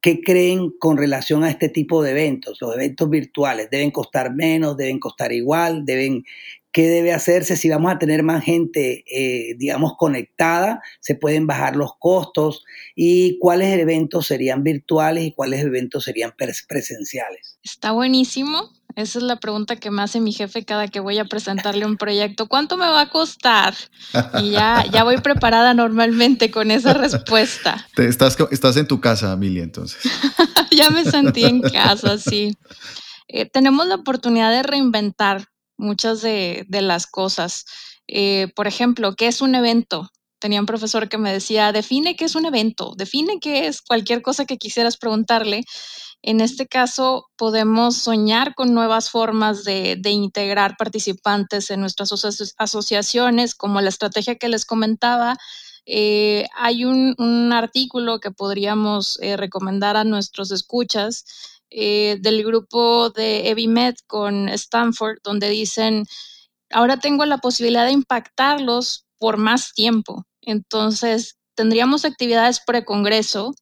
¿Qué 0.05 0.21
creen 0.21 0.71
con 0.79 0.99
relación 0.99 1.45
a 1.45 1.51
este 1.51 1.71
tipo 1.71 2.03
de 2.03 2.11
eventos? 2.11 2.59
Los 2.61 2.75
eventos 2.75 3.09
virtuales 3.09 3.71
deben 3.71 3.91
costar 3.91 4.35
menos, 4.35 4.77
deben 4.77 5.01
costar 5.01 5.33
igual, 5.33 5.87
deben 5.87 6.25
qué 6.75 6.89
debe 6.89 7.13
hacerse, 7.13 7.57
si 7.57 7.71
vamos 7.71 7.93
a 7.93 8.01
tener 8.01 8.25
más 8.25 8.45
gente, 8.45 9.05
eh, 9.09 9.55
digamos, 9.57 9.93
conectada, 9.97 10.83
se 11.01 11.15
pueden 11.15 11.47
bajar 11.47 11.77
los 11.77 11.93
costos 12.01 12.65
y 12.97 13.39
cuáles 13.39 13.79
eventos 13.79 14.27
serían 14.27 14.65
virtuales 14.65 15.25
y 15.25 15.33
cuáles 15.33 15.63
eventos 15.63 16.03
serían 16.03 16.33
presenciales. 16.37 17.61
Está 17.63 17.93
buenísimo. 17.93 18.73
Esa 18.97 19.19
es 19.19 19.25
la 19.25 19.37
pregunta 19.37 19.77
que 19.77 19.93
me 19.93 20.03
hace 20.03 20.21
mi 20.21 20.33
jefe 20.33 20.65
cada 20.65 20.89
que 20.89 20.99
voy 20.99 21.19
a 21.19 21.25
presentarle 21.25 21.87
un 21.87 21.97
proyecto. 21.97 22.49
¿Cuánto 22.49 22.77
me 22.77 22.87
va 22.87 23.03
a 23.03 23.09
costar? 23.09 23.75
Y 24.43 24.51
ya, 24.51 24.85
ya 24.93 25.05
voy 25.05 25.19
preparada 25.19 25.75
normalmente 25.75 26.51
con 26.51 26.73
esa 26.73 26.93
respuesta. 26.95 27.87
estás, 27.97 28.37
estás 28.51 28.77
en 28.77 28.89
tu 28.89 29.01
casa, 29.01 29.31
Amelia, 29.31 29.63
entonces. 29.63 30.03
ya 30.73 30.91
me 30.91 31.05
sentí 31.05 31.45
en 31.45 31.61
casa, 31.61 32.19
sí. 32.19 32.57
Eh, 33.29 33.49
tenemos 33.49 33.87
la 33.87 33.95
oportunidad 33.95 34.51
de 34.51 34.65
reinventar 34.65 35.54
muchas 35.77 36.23
de, 36.23 36.67
las 36.69 37.07
cosas. 37.07 37.65
Eh, 38.07 38.49
por 38.55 38.67
ejemplo, 38.67 39.15
¿qué 39.15 39.27
es 39.27 39.41
un 39.41 39.55
evento? 39.55 40.11
Tenía 40.39 40.61
un 40.61 40.67
profesor 40.67 41.09
que 41.09 41.19
me 41.19 41.33
decía, 41.33 41.73
define 41.73 42.17
qué 42.17 42.27
es 42.27 42.35
un 42.35 42.45
evento, 42.45 42.95
define 42.97 43.41
qué 43.41 43.67
es 43.67 43.81
cualquier 43.81 44.21
cosa 44.23 44.45
que 44.45 44.59
quisieras 44.59 44.97
preguntarle. 44.97 45.65
En 46.21 46.41
este 46.41 46.67
caso, 46.67 47.27
podemos 47.37 47.97
soñar 47.97 48.55
con 48.55 48.75
nuevas 48.75 49.11
formas 49.11 49.65
de, 49.65 50.01
integrar 50.05 50.77
participantes 50.77 51.71
en 51.71 51.81
nuestras 51.81 52.13
asociaciones, 52.59 53.55
como 53.55 53.81
la 53.81 53.89
estrategia 53.89 54.37
que 54.37 54.49
les 54.49 54.65
comentaba. 54.65 55.37
Eh, 55.87 56.47
hay 56.57 56.85
un, 56.85 57.53
artículo 57.53 58.21
que 58.21 58.31
podríamos 58.31 59.19
recomendar 59.37 59.97
a 59.97 60.05
nuestros 60.05 60.51
escuchas 60.51 61.25
eh, 61.77 62.19
del 62.21 62.45
grupo 62.45 63.11
de 63.11 63.51
Evimed 63.51 63.97
con 64.07 64.49
Stanford, 64.49 65.19
donde 65.25 65.49
dicen, 65.49 66.07
ahora 66.71 66.99
tengo 66.99 67.25
la 67.25 67.39
posibilidad 67.39 67.85
de 67.85 67.91
impactarlos 67.91 69.07
por 69.19 69.39
más 69.39 69.73
tiempo. 69.75 70.25
Entonces, 70.41 71.37
tendríamos 71.57 72.05
actividades 72.05 72.61
pre-congreso 72.65 73.57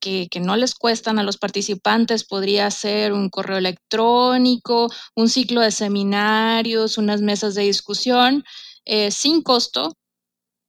que, 0.00 0.28
no 0.40 0.56
les 0.56 0.76
cuestan 0.76 1.18
a 1.18 1.24
los 1.24 1.38
participantes. 1.38 2.24
Podría 2.24 2.70
ser 2.70 3.12
un 3.12 3.28
correo 3.30 3.58
electrónico, 3.58 4.88
un 5.16 5.28
ciclo 5.28 5.60
de 5.60 5.72
seminarios, 5.72 6.98
unas 6.98 7.20
mesas 7.20 7.56
de 7.56 7.62
discusión 7.62 8.44
eh, 8.84 9.10
sin 9.10 9.42
costo. 9.42 9.96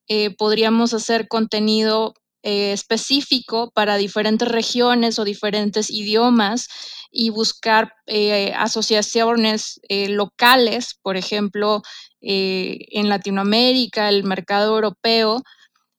Eh, 0.07 0.35
podríamos 0.35 0.95
hacer 0.95 1.27
contenido 1.27 2.15
eh, 2.43 2.73
específico 2.73 3.71
para 3.71 3.97
diferentes 3.97 4.47
regiones 4.47 5.19
o 5.19 5.23
diferentes 5.23 5.89
idiomas 5.89 6.67
y 7.11 7.29
buscar 7.29 7.93
eh, 8.07 8.53
asociaciones 8.55 9.79
eh, 9.89 10.09
locales, 10.09 10.97
por 11.01 11.17
ejemplo, 11.17 11.81
en 12.23 13.09
Latinoamérica, 13.09 14.07
el 14.07 14.23
mercado 14.23 14.75
europeo, 14.75 15.41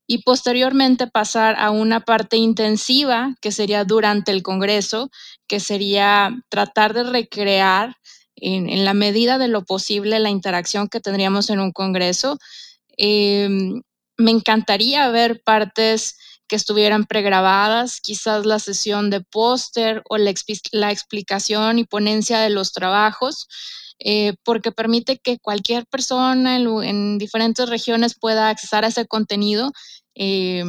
y 0.06 0.18
posteriormente 0.24 1.06
pasar 1.06 1.56
a 1.58 1.70
una 1.70 2.00
parte 2.00 2.36
intensiva, 2.36 3.34
que 3.40 3.50
sería 3.50 3.84
durante 3.84 4.30
el 4.30 4.42
Congreso, 4.42 5.10
que 5.46 5.60
sería 5.60 6.30
tratar 6.48 6.92
de 6.92 7.04
recrear 7.04 7.96
en, 8.36 8.84
la 8.84 8.94
medida 8.94 9.38
de 9.38 9.48
lo 9.48 9.64
posible 9.64 10.18
la 10.18 10.30
interacción 10.30 10.88
que 10.88 11.00
tendríamos 11.00 11.50
en 11.50 11.60
un 11.60 11.72
Congreso. 11.72 12.38
Em, 12.96 13.82
me 14.18 14.32
encantaría 14.32 15.08
ver 15.08 15.42
partes 15.42 16.16
que 16.52 16.56
estuvieran 16.56 17.06
pregrabadas, 17.06 17.98
quizás 18.02 18.44
la 18.44 18.58
sesión 18.58 19.08
de 19.08 19.22
póster 19.22 20.02
o 20.10 20.18
la, 20.18 20.30
explicación 20.90 21.78
y 21.78 21.84
ponencia 21.84 22.40
de 22.40 22.50
los 22.50 22.72
trabajos, 22.72 23.48
eh, 23.98 24.34
porque 24.44 24.70
permite 24.70 25.16
que 25.16 25.38
cualquier 25.38 25.86
persona 25.86 26.56
en, 26.56 27.16
diferentes 27.16 27.70
regiones 27.70 28.14
pueda 28.20 28.50
accesar 28.50 28.84
a 28.84 28.88
ese 28.88 29.06
contenido, 29.06 29.72
eh, 30.14 30.62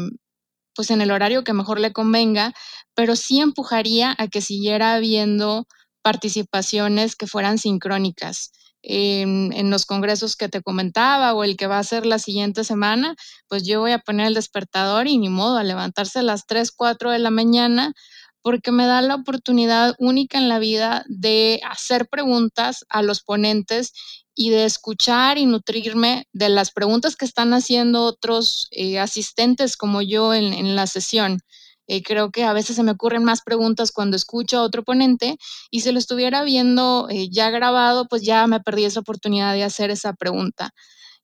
pues 0.74 0.90
en 0.90 1.02
el 1.02 1.12
horario 1.12 1.44
que 1.44 1.52
mejor 1.52 1.82
le 1.82 1.92
convenga, 1.92 2.54
pero 2.96 3.18
sí 3.18 3.42
empujaría 3.42 4.16
a 4.18 4.30
que 4.30 4.40
siguiera 4.40 4.94
habiendo 4.94 5.68
participaciones 6.02 7.18
que 7.18 7.28
fueran 7.28 7.58
sincrónicas 7.58 8.54
en, 8.84 9.70
los 9.70 9.86
congresos 9.86 10.36
que 10.36 10.50
te 10.50 10.62
comentaba 10.62 11.34
o 11.34 11.44
el 11.44 11.58
que 11.58 11.68
va 11.68 11.80
a 11.80 11.84
ser 11.84 12.06
la 12.06 12.20
siguiente 12.20 12.64
semana, 12.64 13.16
pues 13.48 13.66
yo 13.66 13.80
voy 13.80 13.94
a 13.94 14.00
poner 14.00 14.28
el 14.28 14.34
despertador 14.34 15.08
y 15.08 15.18
ni 15.18 15.30
modo 15.30 15.58
a 15.58 15.64
levantarse 15.64 16.20
a 16.20 16.24
las 16.24 16.46
3, 16.46 16.72
4 16.72 17.12
de 17.12 17.20
la 17.20 17.32
mañana 17.32 17.94
porque 18.42 18.74
me 18.74 18.86
da 18.86 19.02
la 19.02 19.16
oportunidad 19.16 19.96
única 20.00 20.38
en 20.38 20.50
la 20.50 20.60
vida 20.60 21.06
de 21.08 21.62
hacer 21.64 22.10
preguntas 22.10 22.86
a 22.90 23.02
los 23.02 23.24
ponentes 23.24 23.94
y 24.36 24.50
de 24.50 24.66
escuchar 24.66 25.38
y 25.38 25.46
nutrirme 25.46 26.28
de 26.34 26.50
las 26.50 26.72
preguntas 26.72 27.16
que 27.16 27.24
están 27.24 27.54
haciendo 27.54 28.04
otros 28.04 28.68
eh, 28.72 29.00
asistentes 29.00 29.78
como 29.78 30.02
yo 30.02 30.34
en 30.34 30.76
la 30.76 30.88
sesión. 30.88 31.40
Eh, 31.88 32.02
creo 32.02 32.32
que 32.32 32.44
a 32.44 32.54
veces 32.54 32.76
se 32.78 32.84
me 32.84 32.92
ocurren 32.92 33.24
más 33.24 33.42
preguntas 33.42 33.92
cuando 33.92 34.16
escucho 34.16 34.58
a 34.58 34.64
otro 34.64 34.84
ponente 34.84 35.38
y 35.70 35.82
si 35.82 35.92
lo 35.92 36.00
estuviera 36.00 36.44
viendo 36.44 37.08
eh, 37.10 37.30
ya 37.30 37.50
grabado, 37.50 38.08
pues 38.08 38.24
ya 38.24 38.48
me 38.48 38.62
perdí 38.62 38.86
esa 38.86 39.02
oportunidad 39.02 39.54
de 39.54 39.64
hacer 39.64 39.92
esa 39.92 40.14
pregunta. 40.14 40.72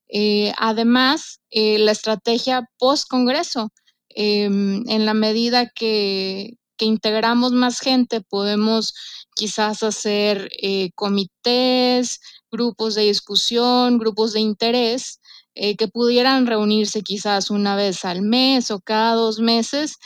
Eh, 0.10 0.54
además, 0.58 1.40
la 1.52 1.92
estrategia 1.92 2.68
post-congreso, 2.80 3.72
em, 4.10 4.84
en 4.90 5.06
la 5.06 5.14
medida 5.14 5.70
que, 5.70 6.58
que, 6.78 6.86
integramos 6.86 7.52
más 7.54 7.80
gente, 7.80 8.22
podemos 8.22 8.94
quizás 9.36 9.84
hacer 9.84 10.50
comités, 10.96 12.20
grupos 12.52 12.96
de 12.96 13.04
discusión, 13.04 14.00
grupos 14.00 14.34
de 14.34 14.42
interés, 14.42 15.20
que 15.54 15.88
pudieran 15.88 16.48
reunirse 16.48 17.02
quizás 17.02 17.52
una 17.52 17.76
vez 17.76 18.06
al 18.06 18.22
mes 18.22 18.72
o 18.72 18.80
cada 18.80 19.14
dos 19.16 19.40
meses 19.40 19.98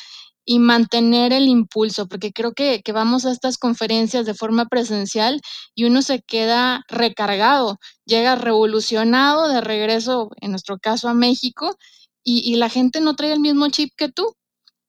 y 0.45 0.59
mantener 0.59 1.33
el 1.33 1.47
impulso, 1.47 2.07
porque 2.07 2.31
creo 2.33 2.53
que, 2.53 2.81
vamos 2.93 3.25
a 3.25 3.31
estas 3.31 3.57
conferencias 3.57 4.25
de 4.25 4.33
forma 4.33 4.65
presencial 4.65 5.41
y 5.75 5.85
uno 5.85 6.01
se 6.01 6.21
queda 6.21 6.83
recargado, 6.87 7.79
llega 8.05 8.35
revolucionado 8.35 9.47
de 9.49 9.61
regreso, 9.61 10.29
en 10.41 10.51
nuestro 10.51 10.79
caso, 10.79 11.09
a 11.09 11.13
México, 11.13 11.75
y, 12.23 12.39
y 12.39 12.55
la 12.57 12.69
gente 12.69 13.01
no 13.01 13.15
trae 13.15 13.33
el 13.33 13.39
mismo 13.39 13.69
chip 13.69 13.91
que 13.97 14.09
tú. 14.09 14.35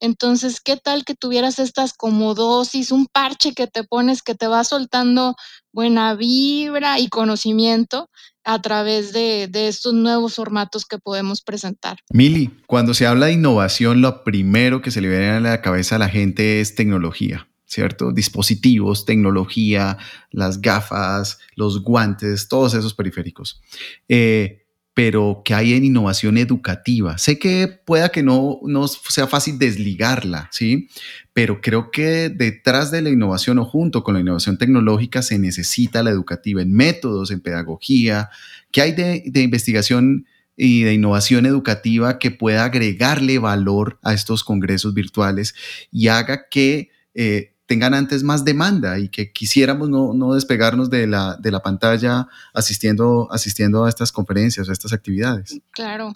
Entonces, 0.01 0.61
¿qué 0.61 0.77
tal 0.77 1.05
que 1.05 1.15
tuvieras 1.15 1.59
estas 1.59 1.95
como 1.95 2.35
dosis, 2.35 2.91
un 2.93 3.07
parche 3.07 3.55
que 3.55 3.67
te 3.67 3.85
pones 3.85 4.23
que 4.23 4.35
te 4.35 4.49
va 4.49 4.65
soltando 4.65 5.35
buena 5.73 6.15
vibra 6.15 6.99
y 6.99 7.09
conocimiento 7.09 8.11
a 8.45 8.61
través 8.61 9.13
de, 9.13 9.49
estos 9.53 9.95
nuevos 9.95 10.35
formatos 10.35 10.85
que 10.85 10.99
podemos 10.99 11.43
presentar. 11.43 11.99
Mili, 12.13 12.51
cuando 12.67 12.95
se 12.95 13.07
habla 13.07 13.27
de 13.27 13.33
innovación, 13.33 14.03
lo 14.03 14.23
primero 14.23 14.83
que 14.83 14.91
se 14.91 15.01
le 15.01 15.09
viene 15.09 15.31
a 15.31 15.41
la 15.41 15.63
cabeza 15.63 15.97
a 15.97 15.99
la 15.99 16.09
gente 16.09 16.61
es 16.61 16.75
tecnología. 16.75 17.49
¿Cierto? 17.67 18.13
Dispositivos, 18.13 19.05
tecnología, 19.05 19.99
las 20.31 20.61
gafas, 20.61 21.39
los 21.57 21.83
guantes, 21.83 22.47
todos 22.47 22.75
esos 22.75 22.95
periféricos. 22.95 23.63
Eh, 24.09 24.64
pero 24.95 25.43
¿qué 25.45 25.55
hay 25.55 25.75
en 25.75 25.85
innovación 25.85 26.39
educativa? 26.39 27.19
Sé 27.19 27.39
que 27.39 27.67
pueda 27.67 28.11
que 28.11 28.23
no, 28.23 28.61
no 28.63 28.87
sea 28.87 29.27
fácil 29.27 29.59
desligarla, 29.59 30.49
¿sí? 30.53 30.89
Pero 31.33 31.61
creo 31.61 31.91
que 31.91 32.29
detrás 32.29 32.93
de 32.93 33.03
la 33.03 33.11
innovación 33.11 33.59
o 33.59 33.65
junto 33.65 34.05
con 34.05 34.15
la 34.15 34.21
innovación 34.21 34.57
tecnológica 34.57 35.23
se 35.23 35.37
necesita 35.41 36.05
la 36.05 36.11
educativa 36.11 36.63
en 36.63 36.73
métodos, 36.73 37.33
en 37.33 37.41
pedagogía. 37.41 38.31
¿Qué 38.71 38.83
hay 38.83 38.93
de, 38.93 39.41
investigación 39.41 40.27
y 40.57 40.85
de 40.85 40.95
innovación 40.95 41.45
educativa 41.45 42.21
que 42.21 42.31
pueda 42.31 42.65
agregarle 42.65 43.41
valor 43.41 43.99
a 44.05 44.15
estos 44.15 44.45
congresos 44.45 44.95
virtuales 44.95 45.57
y 45.91 46.07
haga 46.07 46.49
que 46.49 46.91
eh, 47.15 47.54
tengan 47.67 47.95
antes 47.95 48.23
más 48.23 48.45
demanda 48.45 48.99
y 48.99 49.09
que 49.09 49.33
quisiéramos 49.33 49.89
no, 49.89 50.35
despegarnos 50.35 50.91
de 50.91 51.07
la, 51.07 51.37
de 51.37 51.51
la 51.51 51.61
pantalla 51.61 52.29
asistiendo, 52.53 53.29
asistiendo 53.31 53.85
a 53.85 53.89
estas 53.89 54.13
conferencias, 54.13 54.69
a 54.69 54.73
estas 54.73 54.93
actividades. 54.93 55.59
Claro. 55.71 56.13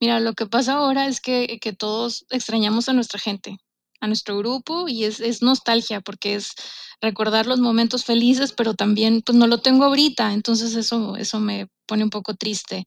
Mira, 0.00 0.18
lo 0.18 0.34
que 0.34 0.46
pasa 0.46 0.74
ahora 0.74 1.06
es 1.06 1.20
que, 1.20 1.60
todos 1.78 2.26
extrañamos 2.30 2.88
a 2.88 2.92
nuestra 2.92 3.20
gente, 3.20 3.58
a 4.00 4.08
nuestro 4.08 4.36
grupo 4.36 4.88
y 4.88 5.04
es, 5.04 5.42
nostalgia 5.42 6.00
porque 6.00 6.34
es 6.34 6.54
recordar 7.00 7.46
los 7.46 7.60
momentos 7.60 8.04
felices, 8.04 8.52
pero 8.52 8.74
también 8.74 9.22
pues 9.22 9.38
no 9.38 9.46
lo 9.46 9.58
tengo 9.58 9.84
ahorita, 9.84 10.32
entonces 10.32 10.74
eso, 10.74 11.16
eso 11.16 11.38
me 11.38 11.68
pone 11.86 12.02
un 12.02 12.10
poco 12.10 12.34
triste. 12.34 12.84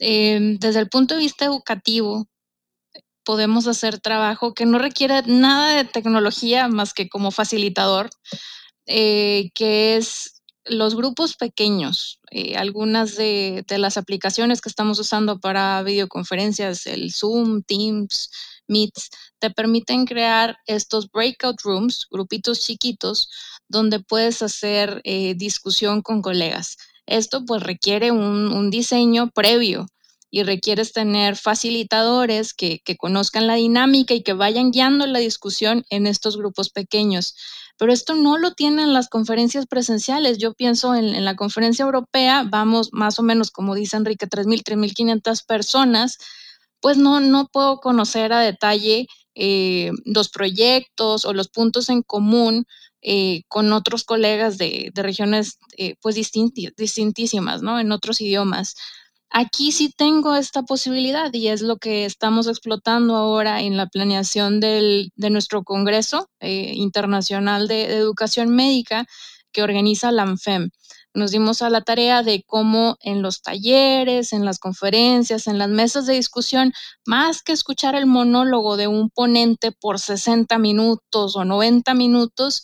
Em, 0.00 0.58
desde 0.58 0.80
el 0.80 0.88
punto 0.88 1.14
de 1.14 1.20
vista 1.20 1.44
educativo, 1.44 2.26
podemos 3.28 3.66
hacer 3.66 4.00
trabajo 4.00 4.54
que 4.54 4.64
no 4.64 4.78
requiere 4.78 5.22
nada 5.26 5.76
de 5.76 5.84
tecnología 5.84 6.66
más 6.66 6.94
que 6.94 7.10
como 7.10 7.30
facilitador, 7.30 8.08
eh, 8.86 9.50
que 9.54 9.98
es 9.98 10.40
los 10.64 10.94
grupos 10.94 11.36
pequeños. 11.36 12.20
Eh, 12.30 12.56
algunas 12.56 13.16
de, 13.16 13.66
las 13.68 13.98
aplicaciones 13.98 14.62
que 14.62 14.70
estamos 14.70 14.98
usando 14.98 15.40
para 15.40 15.82
videoconferencias, 15.82 16.86
el 16.86 17.12
Zoom, 17.12 17.60
Teams, 17.64 18.30
Meets, 18.66 19.10
te 19.40 19.50
permiten 19.50 20.06
crear 20.06 20.56
estos 20.64 21.10
breakout 21.10 21.60
rooms, 21.64 22.06
grupitos 22.10 22.60
chiquitos, 22.60 23.28
donde 23.68 24.00
puedes 24.00 24.40
hacer 24.40 25.02
eh, 25.04 25.34
discusión 25.34 26.00
con 26.00 26.22
colegas. 26.22 26.78
Esto 27.04 27.44
pues 27.44 27.62
requiere 27.62 28.10
un, 28.10 28.70
diseño 28.70 29.30
previo 29.32 29.86
y 30.30 30.42
requieres 30.42 30.92
tener 30.92 31.36
facilitadores 31.36 32.54
que, 32.54 32.82
conozcan 32.98 33.46
la 33.46 33.54
dinámica 33.54 34.14
y 34.14 34.22
que 34.22 34.32
vayan 34.32 34.70
guiando 34.70 35.06
la 35.06 35.18
discusión 35.18 35.84
en 35.90 36.06
estos 36.06 36.36
grupos 36.36 36.70
pequeños. 36.70 37.34
Pero 37.78 37.92
esto 37.92 38.14
no 38.14 38.38
lo 38.38 38.54
tienen 38.54 38.92
las 38.92 39.08
conferencias 39.08 39.66
presenciales. 39.66 40.38
Yo 40.38 40.54
pienso 40.54 40.94
en, 40.94 41.14
en 41.14 41.24
la 41.24 41.36
conferencia 41.36 41.84
europea, 41.84 42.44
vamos 42.48 42.90
más 42.92 43.18
o 43.18 43.22
menos, 43.22 43.50
como 43.50 43.74
dice 43.74 43.96
Enrique, 43.96 44.26
3.000, 44.26 44.64
3.500 44.64 45.46
personas 45.46 46.18
pues 46.80 46.96
no, 46.96 47.20
no 47.20 47.48
puedo 47.48 47.80
conocer 47.80 48.32
a 48.32 48.40
detalle 48.40 49.08
eh, 49.34 49.90
los 50.04 50.28
proyectos 50.28 51.24
o 51.24 51.32
los 51.32 51.48
puntos 51.48 51.88
en 51.88 52.02
común 52.02 52.66
eh, 53.02 53.42
con 53.48 53.72
otros 53.72 54.04
colegas 54.04 54.58
de, 54.58 54.90
regiones 54.94 55.58
eh, 55.76 55.94
pues 56.02 56.16
distintísimas, 56.16 57.62
¿no? 57.62 57.78
En 57.78 57.92
otros 57.92 58.20
idiomas. 58.20 58.74
Aquí 59.30 59.72
sí 59.72 59.92
tengo 59.94 60.34
esta 60.36 60.62
posibilidad 60.62 61.32
y 61.32 61.48
es 61.48 61.60
lo 61.62 61.76
que 61.76 62.04
estamos 62.04 62.46
explotando 62.46 63.14
ahora 63.14 63.60
en 63.60 63.76
la 63.76 63.86
planeación 63.86 64.60
de 64.60 65.10
nuestro 65.16 65.64
Congreso 65.64 66.30
Internacional 66.40 67.68
de, 67.68 67.88
de 67.88 67.96
Educación 67.96 68.48
Médica 68.50 69.06
que 69.52 69.62
organiza 69.62 70.12
la 70.12 70.22
ANFEM 70.22 70.70
nos 71.14 71.30
dimos 71.32 71.62
a 71.62 71.70
la 71.70 71.82
tarea 71.82 72.22
de 72.22 72.44
cómo 72.46 72.96
en 73.00 73.22
los 73.22 73.42
talleres, 73.42 74.32
en 74.32 74.44
las 74.44 74.58
conferencias, 74.58 75.46
en 75.46 75.58
las 75.58 75.68
mesas 75.68 76.06
de 76.06 76.14
discusión, 76.14 76.72
más 77.06 77.42
que 77.42 77.52
escuchar 77.52 77.94
el 77.94 78.06
monólogo 78.06 78.76
de 78.76 78.86
un 78.86 79.10
ponente 79.10 79.72
por 79.72 79.98
60 79.98 80.58
minutos 80.58 81.36
o 81.36 81.44
90 81.44 81.92
minutos, 81.94 82.62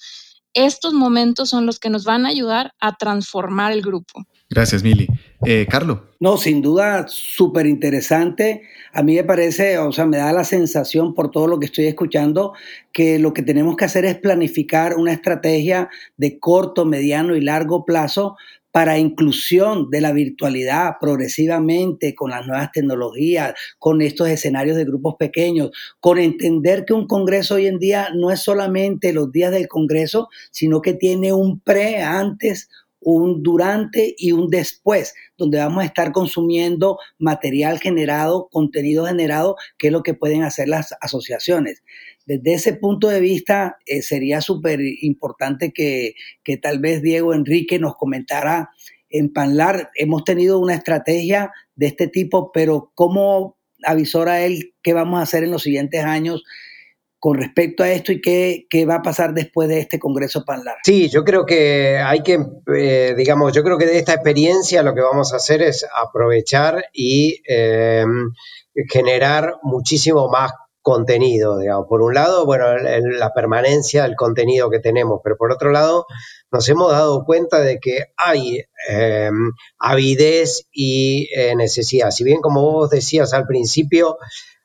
estos 0.52 0.94
momentos 0.94 1.50
son 1.50 1.66
los 1.66 1.78
que 1.78 1.90
nos 1.90 2.04
van 2.04 2.26
a 2.26 2.28
ayudar 2.28 2.72
a 2.80 2.96
transformar 2.96 3.72
el 3.72 3.82
grupo. 3.82 4.24
Gracias, 4.48 4.82
Mili. 4.82 5.08
Eh, 5.44 5.66
Carlos. 5.68 5.98
No, 6.20 6.36
sin 6.36 6.62
duda, 6.62 7.06
súper 7.08 7.66
interesante. 7.66 8.62
A 8.92 9.02
mí 9.02 9.14
me 9.14 9.24
parece, 9.24 9.78
o 9.78 9.92
sea, 9.92 10.06
me 10.06 10.16
da 10.16 10.32
la 10.32 10.44
sensación 10.44 11.14
por 11.14 11.30
todo 11.30 11.46
lo 11.46 11.58
que 11.58 11.66
estoy 11.66 11.86
escuchando, 11.86 12.54
que 12.92 13.18
lo 13.18 13.34
que 13.34 13.42
tenemos 13.42 13.76
que 13.76 13.84
hacer 13.84 14.04
es 14.04 14.16
planificar 14.16 14.96
una 14.96 15.12
estrategia 15.12 15.90
de 16.16 16.38
corto, 16.38 16.86
mediano 16.86 17.36
y 17.36 17.40
largo 17.40 17.84
plazo 17.84 18.36
para 18.74 18.98
inclusión 18.98 19.88
de 19.88 20.00
la 20.00 20.10
virtualidad 20.10 20.94
progresivamente 21.00 22.12
con 22.16 22.30
las 22.30 22.44
nuevas 22.44 22.72
tecnologías, 22.72 23.54
con 23.78 24.02
estos 24.02 24.28
escenarios 24.28 24.76
de 24.76 24.84
grupos 24.84 25.14
pequeños, 25.16 25.70
con 26.00 26.18
entender 26.18 26.84
que 26.84 26.92
un 26.92 27.06
Congreso 27.06 27.54
hoy 27.54 27.68
en 27.68 27.78
día 27.78 28.08
no 28.12 28.32
es 28.32 28.40
solamente 28.40 29.12
los 29.12 29.30
días 29.30 29.52
del 29.52 29.68
Congreso, 29.68 30.28
sino 30.50 30.82
que 30.82 30.92
tiene 30.92 31.32
un 31.32 31.60
pre, 31.60 32.02
antes, 32.02 32.68
un 33.04 33.42
durante 33.42 34.14
y 34.16 34.32
un 34.32 34.48
después, 34.48 35.14
donde 35.36 35.58
vamos 35.58 35.82
a 35.82 35.86
estar 35.86 36.12
consumiendo 36.12 36.98
material 37.18 37.78
generado, 37.78 38.48
contenido 38.50 39.06
generado, 39.06 39.56
que 39.78 39.88
es 39.88 39.92
lo 39.92 40.02
que 40.02 40.14
pueden 40.14 40.42
hacer 40.42 40.68
las 40.68 40.94
asociaciones. 41.00 41.82
Desde 42.26 42.54
ese 42.54 42.74
punto 42.74 43.08
de 43.08 43.20
vista, 43.20 43.76
eh, 43.86 44.02
sería 44.02 44.40
súper 44.40 44.80
importante 45.02 45.72
que, 45.72 46.14
que 46.42 46.56
tal 46.56 46.78
vez 46.78 47.02
Diego 47.02 47.34
Enrique 47.34 47.78
nos 47.78 47.96
comentara 47.96 48.70
en 49.10 49.32
Panlar, 49.32 49.90
hemos 49.94 50.24
tenido 50.24 50.58
una 50.58 50.74
estrategia 50.74 51.52
de 51.76 51.86
este 51.86 52.08
tipo, 52.08 52.50
pero 52.50 52.90
¿cómo 52.96 53.58
avisora 53.84 54.44
él 54.44 54.74
qué 54.82 54.92
vamos 54.92 55.20
a 55.20 55.22
hacer 55.22 55.44
en 55.44 55.52
los 55.52 55.62
siguientes 55.62 56.02
años 56.02 56.42
con 57.24 57.38
respecto 57.38 57.82
a 57.82 57.90
esto 57.90 58.12
y 58.12 58.20
qué, 58.20 58.84
va 58.84 58.96
a 58.96 59.02
pasar 59.02 59.32
después 59.32 59.66
de 59.66 59.80
este 59.80 59.98
Congreso 59.98 60.44
Panlar. 60.44 60.76
Sí, 60.84 61.08
yo 61.08 61.24
creo 61.24 61.46
que 61.46 61.96
hay 61.96 62.22
que, 62.22 62.38
eh, 62.76 63.14
digamos, 63.16 63.50
yo 63.54 63.64
creo 63.64 63.78
que 63.78 63.86
de 63.86 63.96
esta 63.96 64.12
experiencia 64.12 64.82
lo 64.82 64.94
que 64.94 65.00
vamos 65.00 65.32
a 65.32 65.36
hacer 65.36 65.62
es 65.62 65.86
aprovechar 65.96 66.84
y 66.92 67.40
eh, 67.48 68.04
generar 68.90 69.54
muchísimo 69.62 70.28
más 70.28 70.52
contenido, 70.82 71.58
digamos. 71.58 71.86
Por 71.88 72.02
un 72.02 72.12
lado, 72.12 72.44
bueno, 72.44 72.76
la 72.76 73.32
permanencia 73.32 74.02
del 74.02 74.16
contenido 74.16 74.68
que 74.68 74.80
tenemos, 74.80 75.20
pero 75.24 75.38
por 75.38 75.50
otro 75.50 75.72
lado, 75.72 76.04
nos 76.52 76.68
hemos 76.68 76.92
dado 76.92 77.24
cuenta 77.24 77.62
de 77.62 77.78
que 77.80 78.00
hay 78.18 78.64
eh, 78.90 79.30
avidez 79.78 80.66
y 80.70 81.30
necesidad. 81.56 82.10
Si 82.10 82.22
bien, 82.22 82.42
como 82.42 82.70
vos 82.70 82.90
decías 82.90 83.32
al 83.32 83.46
principio, 83.46 84.18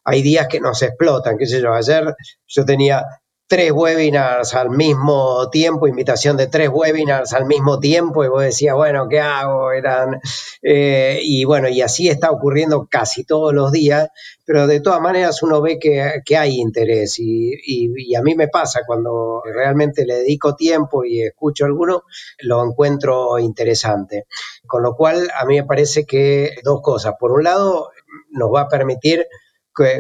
hay 0.04 0.22
días 0.22 0.48
que 0.48 0.60
nos 0.60 0.82
explotan, 0.82 1.38
qué 1.38 1.46
sé 1.46 1.62
yo, 1.62 1.74
ayer 1.74 2.16
yo 2.48 2.66
tenía 2.66 3.06
tres 3.50 3.72
webinars 3.72 4.54
al 4.54 4.70
mismo 4.70 5.50
tiempo, 5.50 5.88
invitación 5.88 6.38
de 6.38 6.46
tres 6.46 6.70
webinars 6.72 7.34
al 7.34 7.48
mismo 7.48 7.80
tiempo, 7.80 8.24
y 8.24 8.28
vos 8.28 8.44
decías, 8.44 8.76
bueno, 8.76 9.10
¿qué 9.10 9.20
hago? 9.20 9.72
Eran, 9.72 10.22
eh, 10.62 11.20
y 11.24 11.46
bueno, 11.46 11.68
y 11.68 11.82
así 11.82 12.10
está 12.10 12.30
ocurriendo 12.30 12.88
casi 12.88 13.24
todos 13.24 13.52
los 13.52 13.72
días, 13.72 14.10
pero 14.46 14.68
de 14.68 14.82
todas 14.82 15.02
maneras 15.02 15.42
uno 15.42 15.62
ve 15.64 15.80
que, 15.80 16.38
hay 16.38 16.60
interés, 16.60 17.16
y, 17.18 18.14
a 18.16 18.22
mí 18.22 18.36
me 18.36 18.50
pasa 18.50 18.82
cuando 18.86 19.42
realmente 19.52 20.06
le 20.06 20.18
dedico 20.18 20.56
tiempo 20.56 21.04
y 21.04 21.24
escucho 21.24 21.66
alguno, 21.66 22.04
lo 22.42 22.64
encuentro 22.64 23.40
interesante. 23.40 24.26
Con 24.68 24.84
lo 24.84 24.94
cual, 24.94 25.28
a 25.36 25.46
mí 25.46 25.56
me 25.56 25.66
parece 25.66 26.06
que 26.06 26.52
dos 26.64 26.82
cosas. 26.84 27.16
Por 27.20 27.32
un 27.32 27.44
lado, 27.44 27.90
nos 28.30 28.54
va 28.54 28.62
a 28.62 28.68
permitir 28.68 29.26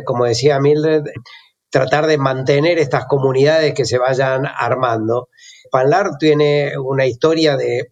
como 0.05 0.25
decía 0.25 0.59
Mildred, 0.59 1.03
tratar 1.69 2.07
de 2.07 2.17
mantener 2.17 2.79
estas 2.79 3.05
comunidades 3.05 3.73
que 3.73 3.85
se 3.85 3.97
vayan 3.97 4.45
armando. 4.45 5.29
Panlar 5.71 6.17
tiene 6.19 6.77
una 6.77 7.05
historia 7.05 7.57
de, 7.57 7.91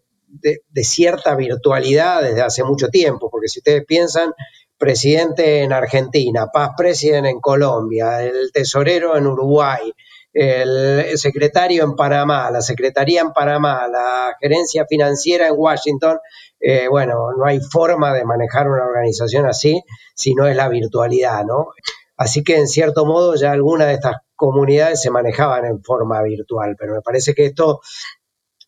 cierta 0.82 1.34
virtualidad 1.34 2.22
desde 2.22 2.42
hace 2.42 2.64
mucho 2.64 2.88
tiempo, 2.88 3.30
porque 3.30 3.48
si 3.48 3.60
ustedes 3.60 3.84
piensan, 3.86 4.32
presidente 4.76 5.62
en 5.62 5.72
Argentina, 5.72 6.46
Paz 6.52 6.70
President 6.76 7.26
en 7.26 7.40
Colombia, 7.40 8.22
el 8.22 8.52
tesorero 8.52 9.16
en 9.16 9.26
Uruguay, 9.26 9.92
el 10.32 11.18
secretario 11.18 11.82
en 11.82 11.96
Panamá, 11.96 12.50
la 12.50 12.60
secretaría 12.60 13.22
en 13.22 13.32
Panamá, 13.32 13.88
la 13.88 14.36
gerencia 14.40 14.86
financiera 14.88 15.48
en 15.48 15.54
Washington, 15.56 16.18
eh, 16.60 16.88
bueno, 16.88 17.30
no 17.36 17.46
hay 17.46 17.60
forma 17.60 18.12
de 18.12 18.24
manejar 18.24 18.68
una 18.68 18.84
organización 18.84 19.46
así 19.46 19.82
si 20.14 20.34
no 20.34 20.46
es 20.46 20.56
la 20.56 20.68
virtualidad, 20.68 21.44
¿no? 21.44 21.68
Así 22.16 22.42
que 22.42 22.56
en 22.56 22.66
cierto 22.66 23.06
modo 23.06 23.36
ya 23.36 23.52
algunas 23.52 23.88
de 23.88 23.94
estas 23.94 24.16
comunidades 24.34 25.00
se 25.00 25.10
manejaban 25.10 25.64
en 25.66 25.82
forma 25.82 26.22
virtual, 26.22 26.74
pero 26.78 26.94
me 26.94 27.02
parece 27.02 27.34
que 27.34 27.46
esto 27.46 27.80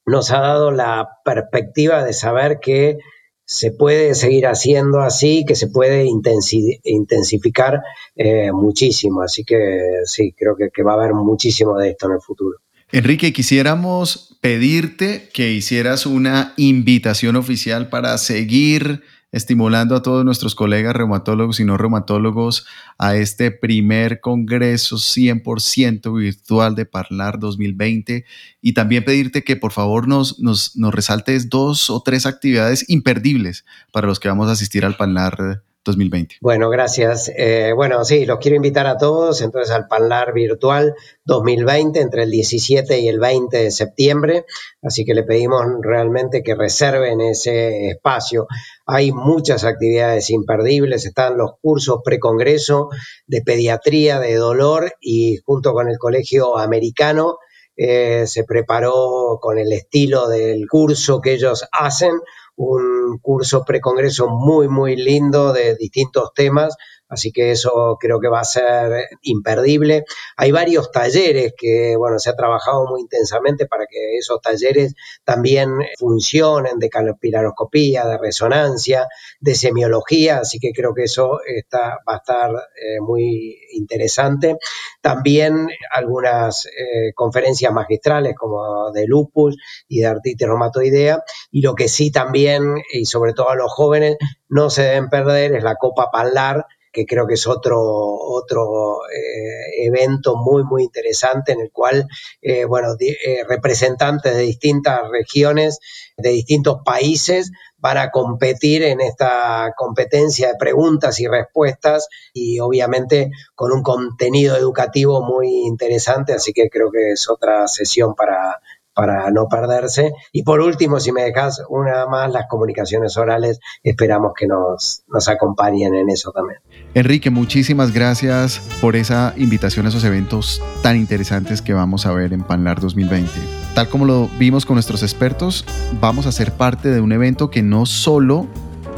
nos 0.06 0.30
ha 0.30 0.40
dado 0.40 0.70
la 0.70 1.08
perspectiva 1.24 2.04
de 2.04 2.12
saber 2.12 2.58
que 2.60 2.98
se 3.44 3.72
puede 3.72 4.14
seguir 4.14 4.46
haciendo 4.46 5.00
así, 5.00 5.44
que 5.44 5.56
se 5.56 5.66
puede 5.66 6.04
intensificar 6.04 7.80
eh, 8.14 8.52
muchísimo. 8.52 9.22
Así 9.22 9.44
que 9.44 10.02
sí, 10.04 10.32
creo 10.38 10.54
que, 10.56 10.70
que 10.72 10.84
va 10.84 10.92
a 10.92 10.94
haber 10.94 11.14
muchísimo 11.14 11.76
de 11.76 11.90
esto 11.90 12.06
en 12.06 12.12
el 12.12 12.20
futuro. 12.20 12.58
Enrique, 12.92 13.32
quisiéramos 13.32 14.29
pedirte 14.40 15.28
que 15.32 15.52
hicieras 15.52 16.06
una 16.06 16.54
invitación 16.56 17.36
oficial 17.36 17.88
para 17.88 18.16
seguir 18.18 19.02
estimulando 19.32 19.94
a 19.94 20.02
todos 20.02 20.24
nuestros 20.24 20.54
colegas 20.54 20.94
reumatólogos 20.96 21.60
y 21.60 21.64
no 21.64 21.76
reumatólogos 21.76 22.66
a 22.98 23.14
este 23.14 23.50
primer 23.52 24.20
congreso 24.20 24.96
100% 24.96 26.18
virtual 26.18 26.74
de 26.74 26.86
Parlar 26.86 27.38
2020 27.38 28.24
y 28.60 28.72
también 28.72 29.04
pedirte 29.04 29.44
que 29.44 29.56
por 29.56 29.72
favor 29.72 30.08
nos, 30.08 30.40
nos, 30.40 30.76
nos 30.76 30.92
resaltes 30.92 31.48
dos 31.48 31.90
o 31.90 32.02
tres 32.02 32.26
actividades 32.26 32.88
imperdibles 32.88 33.64
para 33.92 34.08
los 34.08 34.18
que 34.18 34.28
vamos 34.28 34.48
a 34.48 34.52
asistir 34.52 34.84
al 34.84 34.96
Parlar 34.96 35.62
2020. 35.84 36.36
Bueno, 36.40 36.68
gracias. 36.68 37.30
Eh, 37.34 37.72
bueno, 37.74 38.04
sí, 38.04 38.26
los 38.26 38.38
quiero 38.38 38.56
invitar 38.56 38.86
a 38.86 38.98
todos 38.98 39.40
entonces 39.40 39.74
al 39.74 39.88
Panlar 39.88 40.32
Virtual 40.32 40.94
2020 41.24 42.00
entre 42.00 42.24
el 42.24 42.30
17 42.30 43.00
y 43.00 43.08
el 43.08 43.18
20 43.18 43.56
de 43.56 43.70
septiembre, 43.70 44.44
así 44.82 45.04
que 45.04 45.14
le 45.14 45.22
pedimos 45.22 45.62
realmente 45.80 46.42
que 46.42 46.54
reserven 46.54 47.20
ese 47.20 47.88
espacio. 47.88 48.46
Hay 48.86 49.12
muchas 49.12 49.64
actividades 49.64 50.30
imperdibles, 50.30 51.06
están 51.06 51.38
los 51.38 51.52
cursos 51.62 52.00
precongreso 52.04 52.90
de 53.26 53.40
pediatría, 53.42 54.20
de 54.20 54.34
dolor 54.34 54.92
y 55.00 55.38
junto 55.44 55.72
con 55.72 55.88
el 55.88 55.98
Colegio 55.98 56.58
Americano 56.58 57.38
eh, 57.76 58.26
se 58.26 58.44
preparó 58.44 59.38
con 59.40 59.58
el 59.58 59.72
estilo 59.72 60.28
del 60.28 60.68
curso 60.68 61.22
que 61.22 61.32
ellos 61.32 61.64
hacen 61.72 62.12
un 62.56 62.99
curso 63.18 63.64
precongreso 63.64 64.28
muy, 64.28 64.68
muy 64.68 64.96
lindo 64.96 65.52
de 65.52 65.74
distintos 65.76 66.32
temas. 66.34 66.76
Así 67.10 67.32
que 67.32 67.50
eso 67.50 67.98
creo 68.00 68.20
que 68.20 68.28
va 68.28 68.40
a 68.40 68.44
ser 68.44 69.08
imperdible. 69.22 70.04
Hay 70.36 70.52
varios 70.52 70.92
talleres 70.92 71.52
que, 71.56 71.96
bueno, 71.96 72.18
se 72.20 72.30
ha 72.30 72.36
trabajado 72.36 72.86
muy 72.86 73.00
intensamente 73.00 73.66
para 73.66 73.86
que 73.86 74.16
esos 74.16 74.40
talleres 74.40 74.94
también 75.24 75.70
funcionen 75.98 76.78
de 76.78 76.88
calopiraroscopía, 76.88 78.06
de 78.06 78.16
resonancia, 78.16 79.08
de 79.40 79.54
semiología, 79.56 80.38
así 80.38 80.60
que 80.60 80.70
creo 80.72 80.94
que 80.94 81.04
eso 81.04 81.40
está, 81.44 81.98
va 82.08 82.14
a 82.14 82.16
estar 82.18 82.50
eh, 82.50 83.00
muy 83.00 83.58
interesante. 83.72 84.56
También 85.00 85.68
algunas 85.92 86.66
eh, 86.66 87.12
conferencias 87.14 87.72
magistrales 87.72 88.36
como 88.36 88.92
de 88.92 89.06
lupus 89.06 89.56
y 89.88 90.00
de 90.00 90.06
artritis 90.06 90.46
reumatoidea. 90.46 91.24
Y 91.50 91.62
lo 91.62 91.74
que 91.74 91.88
sí 91.88 92.12
también, 92.12 92.76
y 92.92 93.04
sobre 93.04 93.32
todo 93.32 93.50
a 93.50 93.56
los 93.56 93.72
jóvenes, 93.72 94.16
no 94.48 94.70
se 94.70 94.82
deben 94.82 95.08
perder 95.08 95.56
es 95.56 95.62
la 95.64 95.76
Copa 95.76 96.10
Panlar, 96.10 96.66
que 96.92 97.06
creo 97.06 97.26
que 97.26 97.34
es 97.34 97.46
otro, 97.46 97.80
otro 97.80 99.00
eh, 99.06 99.86
evento 99.86 100.36
muy, 100.36 100.64
muy 100.64 100.84
interesante 100.84 101.52
en 101.52 101.60
el 101.60 101.70
cual, 101.70 102.06
eh, 102.42 102.64
bueno, 102.64 102.88
eh, 102.98 103.42
representantes 103.48 104.34
de 104.34 104.42
distintas 104.42 105.02
regiones, 105.10 105.78
de 106.16 106.30
distintos 106.30 106.78
países, 106.84 107.52
van 107.78 107.96
a 107.96 108.10
competir 108.10 108.82
en 108.82 109.00
esta 109.00 109.72
competencia 109.76 110.48
de 110.48 110.58
preguntas 110.58 111.18
y 111.20 111.26
respuestas 111.26 112.08
y 112.34 112.60
obviamente 112.60 113.30
con 113.54 113.72
un 113.72 113.82
contenido 113.82 114.56
educativo 114.56 115.22
muy 115.22 115.66
interesante, 115.66 116.34
así 116.34 116.52
que 116.52 116.68
creo 116.68 116.90
que 116.90 117.12
es 117.12 117.30
otra 117.30 117.66
sesión 117.68 118.14
para, 118.14 118.60
para 119.00 119.30
no 119.30 119.48
perderse. 119.48 120.12
Y 120.30 120.42
por 120.42 120.60
último, 120.60 121.00
si 121.00 121.10
me 121.10 121.22
dejas 121.22 121.62
una 121.70 122.04
más, 122.04 122.30
las 122.30 122.44
comunicaciones 122.50 123.16
orales, 123.16 123.58
esperamos 123.82 124.32
que 124.38 124.46
nos, 124.46 125.04
nos 125.08 125.26
acompañen 125.26 125.94
en 125.94 126.10
eso 126.10 126.32
también. 126.32 126.60
Enrique, 126.92 127.30
muchísimas 127.30 127.94
gracias 127.94 128.60
por 128.82 128.96
esa 128.96 129.32
invitación 129.38 129.86
a 129.86 129.88
esos 129.88 130.04
eventos 130.04 130.62
tan 130.82 130.98
interesantes 130.98 131.62
que 131.62 131.72
vamos 131.72 132.04
a 132.04 132.12
ver 132.12 132.34
en 132.34 132.42
Panlar 132.42 132.78
2020. 132.78 133.30
Tal 133.74 133.88
como 133.88 134.04
lo 134.04 134.28
vimos 134.38 134.66
con 134.66 134.74
nuestros 134.74 135.02
expertos, 135.02 135.64
vamos 135.98 136.26
a 136.26 136.32
ser 136.32 136.52
parte 136.52 136.90
de 136.90 137.00
un 137.00 137.12
evento 137.12 137.48
que 137.48 137.62
no 137.62 137.86
solo 137.86 138.48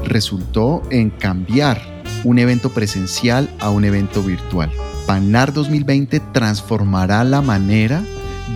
resultó 0.03 0.83
en 0.91 1.11
cambiar 1.11 1.81
un 2.25 2.41
evento 2.41 2.71
presencial 2.71 3.49
a 3.61 3.71
un 3.71 3.85
evento 3.85 4.21
virtual. 4.21 4.73
Panlar 5.07 5.53
2020 5.53 6.19
transformará 6.33 7.23
la 7.23 7.41
manera 7.41 8.03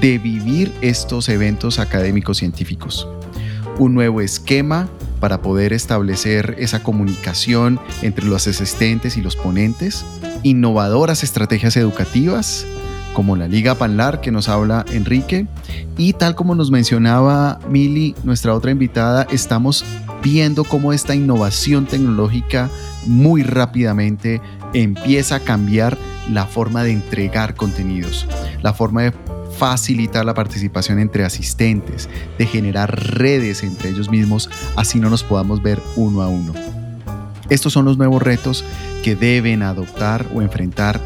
de 0.00 0.18
vivir 0.18 0.72
estos 0.80 1.28
eventos 1.28 1.78
académicos 1.78 2.38
científicos. 2.38 3.08
Un 3.78 3.94
nuevo 3.94 4.20
esquema 4.20 4.88
para 5.20 5.40
poder 5.40 5.72
establecer 5.72 6.56
esa 6.58 6.82
comunicación 6.82 7.80
entre 8.02 8.26
los 8.26 8.46
asistentes 8.46 9.16
y 9.16 9.22
los 9.22 9.36
ponentes, 9.36 10.04
innovadoras 10.42 11.22
estrategias 11.22 11.76
educativas, 11.76 12.66
como 13.14 13.34
la 13.34 13.48
Liga 13.48 13.74
Panlar 13.74 14.20
que 14.20 14.30
nos 14.30 14.48
habla 14.48 14.84
Enrique, 14.92 15.46
y 15.96 16.12
tal 16.12 16.34
como 16.34 16.54
nos 16.54 16.70
mencionaba 16.70 17.58
Mili, 17.70 18.14
nuestra 18.24 18.54
otra 18.54 18.70
invitada, 18.70 19.26
estamos 19.30 19.84
viendo 20.22 20.64
cómo 20.64 20.92
esta 20.92 21.14
innovación 21.14 21.86
tecnológica 21.86 22.68
muy 23.06 23.42
rápidamente 23.42 24.40
empieza 24.74 25.36
a 25.36 25.40
cambiar 25.40 25.96
la 26.30 26.44
forma 26.46 26.82
de 26.82 26.92
entregar 26.92 27.54
contenidos, 27.54 28.26
la 28.62 28.74
forma 28.74 29.02
de 29.02 29.12
facilitar 29.58 30.24
la 30.24 30.34
participación 30.34 30.98
entre 30.98 31.24
asistentes, 31.24 32.08
de 32.38 32.46
generar 32.46 33.16
redes 33.16 33.62
entre 33.62 33.90
ellos 33.90 34.10
mismos, 34.10 34.50
así 34.76 35.00
no 35.00 35.10
nos 35.10 35.22
podamos 35.22 35.62
ver 35.62 35.80
uno 35.96 36.22
a 36.22 36.28
uno. 36.28 36.52
Estos 37.48 37.72
son 37.72 37.84
los 37.84 37.96
nuevos 37.96 38.22
retos 38.22 38.64
que 39.02 39.14
deben 39.14 39.62
adoptar 39.62 40.26
o 40.34 40.42
enfrentar 40.42 41.00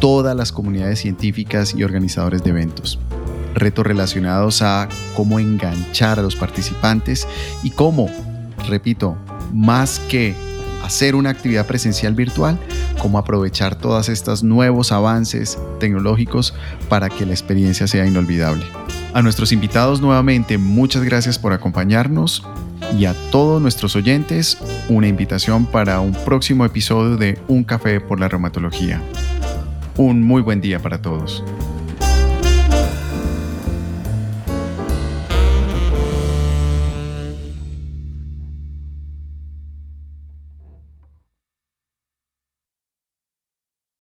todas 0.00 0.36
las 0.36 0.52
comunidades 0.52 1.00
científicas 1.00 1.74
y 1.74 1.84
organizadores 1.84 2.42
de 2.44 2.50
eventos. 2.50 2.98
Retos 3.54 3.86
relacionados 3.86 4.62
a 4.62 4.88
cómo 5.16 5.38
enganchar 5.38 6.18
a 6.18 6.22
los 6.22 6.36
participantes 6.36 7.26
y 7.62 7.70
cómo, 7.70 8.08
repito, 8.68 9.16
más 9.52 10.00
que 10.08 10.34
hacer 10.82 11.14
una 11.14 11.30
actividad 11.30 11.66
presencial 11.66 12.14
virtual, 12.14 12.58
cómo 12.98 13.18
aprovechar 13.18 13.74
todos 13.74 14.08
estos 14.08 14.42
nuevos 14.42 14.92
avances 14.92 15.58
tecnológicos 15.80 16.54
para 16.88 17.08
que 17.08 17.26
la 17.26 17.32
experiencia 17.32 17.86
sea 17.86 18.06
inolvidable. 18.06 18.64
A 19.14 19.22
nuestros 19.22 19.52
invitados 19.52 20.00
nuevamente, 20.00 20.58
muchas 20.58 21.02
gracias 21.02 21.38
por 21.38 21.52
acompañarnos 21.52 22.44
y 22.98 23.04
a 23.04 23.14
todos 23.30 23.60
nuestros 23.60 23.96
oyentes 23.96 24.58
una 24.88 25.06
invitación 25.06 25.66
para 25.66 26.00
un 26.00 26.12
próximo 26.12 26.64
episodio 26.64 27.16
de 27.16 27.38
Un 27.48 27.64
café 27.64 28.00
por 28.00 28.20
la 28.20 28.28
reumatología. 28.28 29.00
Un 29.96 30.22
muy 30.22 30.42
buen 30.42 30.60
día 30.60 30.78
para 30.78 31.00
todos. 31.00 31.44